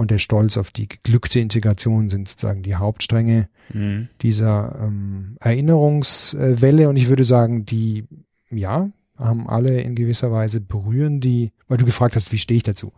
und 0.00 0.10
der 0.10 0.18
Stolz 0.18 0.56
auf 0.56 0.70
die 0.70 0.88
geglückte 0.88 1.40
Integration 1.40 2.08
sind 2.08 2.26
sozusagen 2.26 2.62
die 2.62 2.74
Hauptstränge 2.74 3.48
mhm. 3.72 4.08
dieser 4.22 4.80
ähm, 4.82 5.36
Erinnerungswelle 5.40 6.88
und 6.88 6.96
ich 6.96 7.08
würde 7.08 7.24
sagen, 7.24 7.66
die 7.66 8.04
ja, 8.50 8.90
haben 9.16 9.46
alle 9.46 9.82
in 9.82 9.94
gewisser 9.94 10.32
Weise 10.32 10.62
berühren 10.62 11.20
die, 11.20 11.52
weil 11.68 11.76
du 11.76 11.84
gefragt 11.84 12.16
hast, 12.16 12.32
wie 12.32 12.38
stehe 12.38 12.56
ich 12.56 12.62
dazu? 12.62 12.92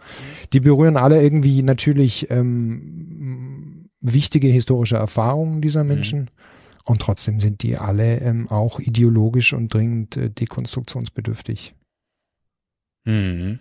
Die 0.53 0.61
berühren 0.61 0.97
alle 0.97 1.21
irgendwie 1.21 1.63
natürlich 1.63 2.31
ähm, 2.31 3.91
wichtige 4.01 4.47
historische 4.47 4.97
Erfahrungen 4.97 5.61
dieser 5.61 5.83
Menschen. 5.83 6.21
Mhm. 6.21 6.29
Und 6.85 7.01
trotzdem 7.01 7.41
sind 7.41 7.65
die 7.65 7.77
alle 7.77 8.19
ähm, 8.21 8.49
auch 8.49 8.79
ideologisch 8.79 9.53
und 9.53 9.75
dringend 9.75 10.17
äh, 10.17 10.31
dekonstruktionsbedürftig. 10.31 11.75
Mhm. 13.05 13.59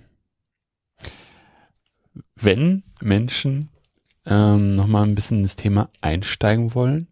Wenn 2.35 2.83
Menschen 3.01 3.69
ähm, 4.25 4.71
nochmal 4.71 5.03
ein 5.03 5.15
bisschen 5.15 5.39
ins 5.39 5.55
Thema 5.55 5.89
einsteigen 6.01 6.73
wollen 6.75 7.07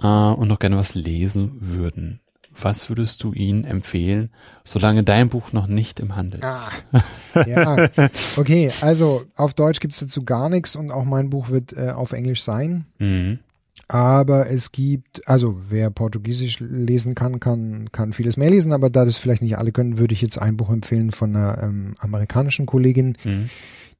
äh, 0.00 0.06
und 0.06 0.48
noch 0.48 0.58
gerne 0.58 0.76
was 0.76 0.94
lesen 0.94 1.52
würden, 1.60 2.20
was 2.60 2.88
würdest 2.88 3.22
du 3.22 3.32
ihnen 3.32 3.64
empfehlen, 3.64 4.30
solange 4.64 5.04
dein 5.04 5.28
Buch 5.28 5.52
noch 5.52 5.66
nicht 5.66 6.00
im 6.00 6.16
Handel 6.16 6.40
ist? 6.40 6.72
Ah, 6.92 7.44
ja, 7.46 7.88
okay, 8.36 8.70
also 8.80 9.24
auf 9.36 9.54
Deutsch 9.54 9.80
gibt's 9.80 10.00
dazu 10.00 10.24
gar 10.24 10.48
nichts 10.48 10.74
und 10.74 10.90
auch 10.90 11.04
mein 11.04 11.30
Buch 11.30 11.50
wird 11.50 11.72
äh, 11.74 11.90
auf 11.90 12.12
Englisch 12.12 12.42
sein. 12.42 12.86
Mhm. 12.98 13.38
Aber 13.86 14.50
es 14.50 14.72
gibt, 14.72 15.26
also 15.26 15.58
wer 15.68 15.90
Portugiesisch 15.90 16.58
lesen 16.60 17.14
kann, 17.14 17.40
kann, 17.40 17.90
kann 17.90 18.12
vieles 18.12 18.36
mehr 18.36 18.50
lesen, 18.50 18.72
aber 18.72 18.90
da 18.90 19.04
das 19.04 19.16
vielleicht 19.16 19.40
nicht 19.40 19.56
alle 19.56 19.72
können, 19.72 19.98
würde 19.98 20.12
ich 20.12 20.20
jetzt 20.20 20.36
ein 20.36 20.56
Buch 20.58 20.70
empfehlen 20.70 21.10
von 21.10 21.34
einer 21.34 21.62
ähm, 21.62 21.94
amerikanischen 22.00 22.66
Kollegin, 22.66 23.16
mhm 23.24 23.48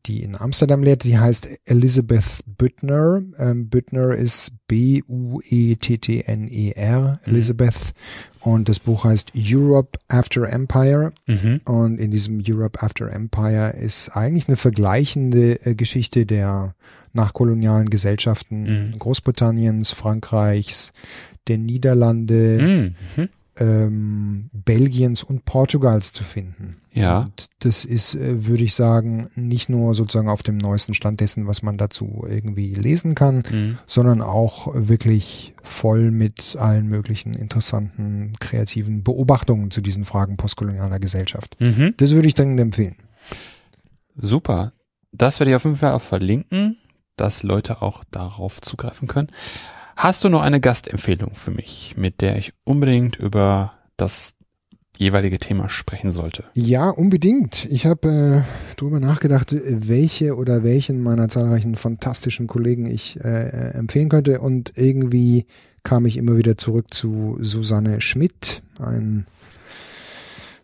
die 0.07 0.23
in 0.23 0.35
Amsterdam 0.37 0.83
lehrt, 0.83 1.05
die 1.05 1.19
heißt 1.19 1.49
Elizabeth 1.67 2.43
Büttner. 2.47 3.23
Ähm, 3.39 3.69
Büttner 3.69 4.15
ist 4.15 4.53
B-U-E-T-T-N-E-R, 4.67 5.21
mhm. 7.01 7.19
Elizabeth. 7.33 7.93
Und 8.41 8.69
das 8.69 8.81
Buch 8.81 9.05
heißt 9.05 9.33
Europe 9.37 9.99
After 10.09 10.49
Empire. 10.49 11.13
Mhm. 11.27 11.61
Und 11.65 12.01
in 12.01 12.11
diesem 12.11 12.43
Europe 12.47 12.83
After 12.83 13.13
Empire 13.13 13.71
ist 13.71 14.11
eigentlich 14.11 14.49
eine 14.49 14.57
vergleichende 14.57 15.65
äh, 15.67 15.75
Geschichte 15.75 16.25
der 16.27 16.75
nachkolonialen 17.13 17.91
Gesellschaften 17.91 18.91
mhm. 18.91 18.99
Großbritanniens, 18.99 19.91
Frankreichs, 19.91 20.93
der 21.49 21.59
Niederlande, 21.59 22.95
mhm 23.17 23.29
ähm, 23.59 24.51
Belgiens 24.53 25.23
und 25.23 25.45
Portugals 25.45 26.13
zu 26.13 26.25
finden. 26.25 26.77
Ja. 26.93 27.21
Und 27.21 27.49
das 27.61 27.85
ist, 27.85 28.15
äh, 28.15 28.47
würde 28.47 28.65
ich 28.65 28.75
sagen, 28.75 29.29
nicht 29.35 29.69
nur 29.69 29.95
sozusagen 29.95 30.29
auf 30.29 30.43
dem 30.43 30.57
neuesten 30.57 30.95
Stand 30.95 31.21
dessen, 31.21 31.47
was 31.47 31.63
man 31.63 31.77
dazu 31.77 32.27
irgendwie 32.29 32.75
lesen 32.75 33.15
kann, 33.15 33.43
mhm. 33.51 33.79
sondern 33.87 34.23
auch 34.23 34.69
wirklich 34.75 35.55
voll 35.63 36.11
mit 36.11 36.57
allen 36.57 36.89
möglichen 36.89 37.35
interessanten, 37.35 38.33
kreativen 38.41 39.05
Beobachtungen 39.05 39.71
zu 39.71 39.81
diesen 39.81 40.05
Fragen 40.05 40.37
postkolonialer 40.37 40.99
Gesellschaft. 40.99 41.57
Mhm. 41.61 41.95
Das 41.97 42.13
würde 42.13 42.29
ich 42.29 42.35
dringend 42.35 42.61
empfehlen. 42.61 42.97
Super. 44.17 44.73
Das 45.13 45.41
werde 45.41 45.51
ich 45.51 45.57
auf 45.57 45.65
jeden 45.65 45.77
Fall 45.77 45.93
auch 45.93 46.03
verlinken, 46.03 46.77
dass 47.17 47.43
Leute 47.43 47.83
auch 47.83 48.03
darauf 48.11 48.61
zugreifen 48.61 49.09
können. 49.09 49.29
Hast 49.99 50.23
du 50.23 50.29
noch 50.29 50.43
eine 50.43 50.61
Gastempfehlung 50.61 51.35
für 51.35 51.51
mich, 51.51 51.97
mit 51.97 52.21
der 52.21 52.37
ich 52.37 52.53
unbedingt 52.63 53.17
über 53.17 53.73
das 53.97 54.37
jeweilige 54.97 55.41
Thema 55.41 55.69
sprechen 55.69 56.13
sollte? 56.13 56.45
Ja, 56.55 56.89
unbedingt. 56.89 57.65
Ich 57.65 57.85
habe 57.85 58.45
äh, 58.47 58.77
darüber 58.77 59.01
nachgedacht, 59.01 59.53
welche 59.53 60.37
oder 60.37 60.63
welchen 60.63 61.03
meiner 61.03 61.29
zahlreichen 61.29 61.75
fantastischen 61.75 62.47
Kollegen 62.47 62.87
ich 62.87 63.19
äh, 63.25 63.73
empfehlen 63.73 64.09
könnte 64.09 64.41
und 64.41 64.71
irgendwie 64.77 65.47
kam 65.83 66.07
ich 66.07 66.17
immer 66.17 66.37
wieder 66.37 66.57
zurück 66.57 66.95
zu 66.95 67.37
Susanne 67.41 68.01
Schmidt, 68.01 68.63
ein 68.79 69.27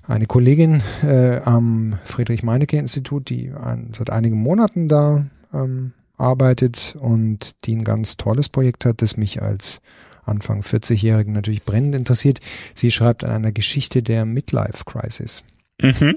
eine 0.06 0.26
Kollegin 0.26 0.80
äh, 1.02 1.40
am 1.40 1.98
Friedrich-Meinecke-Institut, 2.04 3.30
die 3.30 3.50
ein, 3.50 3.90
seit 3.96 4.10
einigen 4.10 4.36
Monaten 4.36 4.86
da 4.86 5.26
ähm, 5.52 5.92
arbeitet 6.16 6.96
und 6.98 7.64
die 7.64 7.76
ein 7.76 7.84
ganz 7.84 8.16
tolles 8.16 8.48
Projekt 8.48 8.84
hat, 8.84 9.02
das 9.02 9.16
mich 9.16 9.42
als 9.42 9.80
Anfang 10.24 10.62
40-Jährigen 10.62 11.32
natürlich 11.32 11.64
brennend 11.64 11.94
interessiert. 11.94 12.40
Sie 12.74 12.90
schreibt 12.90 13.24
an 13.24 13.30
einer 13.30 13.52
Geschichte 13.52 14.02
der 14.02 14.24
Midlife 14.24 14.84
Crisis. 14.84 15.44
Mhm. 15.80 16.16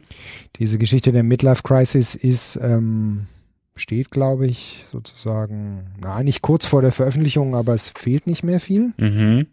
Diese 0.58 0.78
Geschichte 0.78 1.12
der 1.12 1.24
Midlife 1.24 1.64
Crisis 1.64 2.16
ist, 2.16 2.58
ähm, 2.62 3.26
steht, 3.76 4.12
glaube 4.12 4.48
ich, 4.48 4.86
sozusagen, 4.92 5.86
na, 6.02 6.24
nicht 6.24 6.42
kurz 6.42 6.66
vor 6.66 6.82
der 6.82 6.92
Veröffentlichung, 6.92 7.56
aber 7.56 7.74
es 7.74 7.90
fehlt 7.90 8.28
nicht 8.28 8.44
mehr 8.44 8.60
viel. 8.60 8.94
Mhm. 8.98 9.48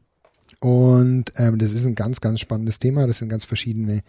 Und 0.61 1.33
ähm, 1.37 1.59
das 1.59 1.73
ist 1.73 1.85
ein 1.85 1.95
ganz, 1.95 2.21
ganz 2.21 2.41
spannendes 2.41 2.79
Thema, 2.79 3.07
das 3.07 3.21
in 3.21 3.29
ganz 3.29 3.45
verschiedene 3.45 4.03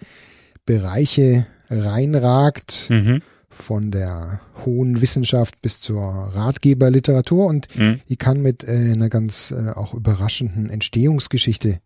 Bereiche 0.65 1.47
reinragt. 1.69 2.87
Mhm 2.89 3.21
von 3.55 3.91
der 3.91 4.41
hohen 4.65 5.01
Wissenschaft 5.01 5.61
bis 5.61 5.79
zur 5.79 6.03
Ratgeberliteratur 6.03 7.45
und 7.45 7.67
mhm. 7.77 8.01
die 8.09 8.17
kann 8.17 8.41
mit 8.41 8.63
äh, 8.63 8.91
einer 8.93 9.09
ganz 9.09 9.51
äh, 9.51 9.71
auch 9.71 9.93
überraschenden 9.93 10.69
Entstehungsgeschichte 10.69 11.79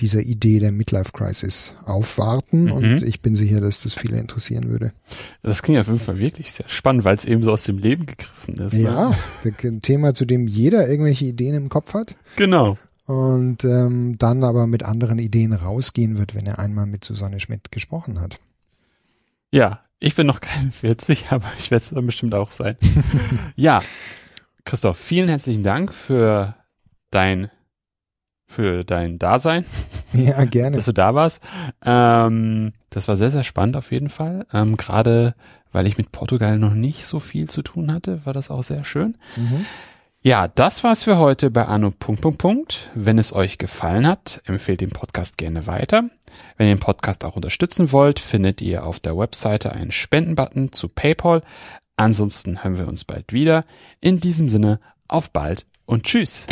dieser 0.00 0.22
Idee 0.22 0.60
der 0.60 0.72
Midlife 0.72 1.12
Crisis 1.12 1.74
aufwarten 1.84 2.64
mhm. 2.64 2.72
und 2.72 3.02
ich 3.02 3.20
bin 3.20 3.34
sicher, 3.34 3.60
dass 3.60 3.82
das 3.82 3.94
viele 3.94 4.18
interessieren 4.18 4.70
würde. 4.70 4.92
Das 5.42 5.62
klingt 5.62 5.78
auf 5.78 5.88
jeden 5.88 5.98
Fall 5.98 6.18
wirklich 6.18 6.52
sehr 6.52 6.68
spannend, 6.68 7.04
weil 7.04 7.16
es 7.16 7.26
eben 7.26 7.42
so 7.42 7.52
aus 7.52 7.64
dem 7.64 7.78
Leben 7.78 8.06
gegriffen 8.06 8.54
ist. 8.54 8.72
Ne? 8.72 8.80
Ja, 8.80 9.10
ne? 9.44 9.54
ein 9.62 9.82
Thema, 9.82 10.14
zu 10.14 10.24
dem 10.24 10.46
jeder 10.46 10.88
irgendwelche 10.88 11.26
Ideen 11.26 11.54
im 11.54 11.68
Kopf 11.68 11.92
hat. 11.92 12.16
Genau. 12.36 12.78
Und 13.04 13.64
ähm, 13.64 14.16
dann 14.18 14.44
aber 14.44 14.66
mit 14.66 14.84
anderen 14.84 15.18
Ideen 15.18 15.52
rausgehen 15.52 16.16
wird, 16.16 16.34
wenn 16.34 16.46
er 16.46 16.58
einmal 16.58 16.86
mit 16.86 17.04
Susanne 17.04 17.40
Schmidt 17.40 17.70
gesprochen 17.72 18.20
hat. 18.20 18.38
Ja, 19.52 19.80
ich 20.00 20.14
bin 20.16 20.26
noch 20.26 20.40
keine 20.40 20.72
40, 20.72 21.26
aber 21.30 21.46
ich 21.58 21.70
werde 21.70 21.82
es 21.82 21.90
dann 21.90 22.06
bestimmt 22.06 22.34
auch 22.34 22.50
sein. 22.50 22.76
ja, 23.56 23.80
Christoph, 24.64 24.98
vielen 24.98 25.28
herzlichen 25.28 25.62
Dank 25.62 25.92
für 25.92 26.56
dein 27.10 27.50
für 28.46 28.82
dein 28.82 29.20
Dasein. 29.20 29.64
Ja, 30.12 30.44
gerne. 30.44 30.74
Dass 30.74 30.86
du 30.86 30.92
da 30.92 31.14
warst. 31.14 31.40
Ähm, 31.84 32.72
das 32.90 33.06
war 33.06 33.16
sehr, 33.16 33.30
sehr 33.30 33.44
spannend 33.44 33.76
auf 33.76 33.92
jeden 33.92 34.08
Fall. 34.08 34.44
Ähm, 34.52 34.76
Gerade 34.76 35.36
weil 35.70 35.86
ich 35.86 35.98
mit 35.98 36.10
Portugal 36.12 36.58
noch 36.58 36.74
nicht 36.74 37.04
so 37.04 37.20
viel 37.20 37.48
zu 37.48 37.62
tun 37.62 37.92
hatte, 37.92 38.26
war 38.26 38.32
das 38.32 38.50
auch 38.50 38.62
sehr 38.62 38.84
schön. 38.84 39.16
Mhm. 39.36 39.66
Ja, 40.22 40.48
das 40.48 40.84
war's 40.84 41.04
für 41.04 41.16
heute 41.16 41.50
bei 41.50 41.64
Anno. 41.64 41.94
Wenn 42.94 43.18
es 43.18 43.32
euch 43.32 43.56
gefallen 43.56 44.06
hat, 44.06 44.42
empfehlt 44.44 44.80
den 44.80 44.90
Podcast 44.90 45.38
gerne 45.38 45.66
weiter. 45.66 46.10
Wenn 46.56 46.68
ihr 46.68 46.74
den 46.74 46.80
Podcast 46.80 47.24
auch 47.24 47.36
unterstützen 47.36 47.92
wollt, 47.92 48.20
findet 48.20 48.62
ihr 48.62 48.84
auf 48.84 49.00
der 49.00 49.16
Webseite 49.16 49.72
einen 49.72 49.92
Spendenbutton 49.92 50.72
zu 50.72 50.88
PayPal. 50.88 51.42
Ansonsten 51.96 52.62
hören 52.64 52.78
wir 52.78 52.88
uns 52.88 53.04
bald 53.04 53.32
wieder. 53.32 53.64
In 54.00 54.20
diesem 54.20 54.48
Sinne, 54.48 54.80
auf 55.08 55.30
bald 55.30 55.66
und 55.86 56.04
tschüss. 56.04 56.46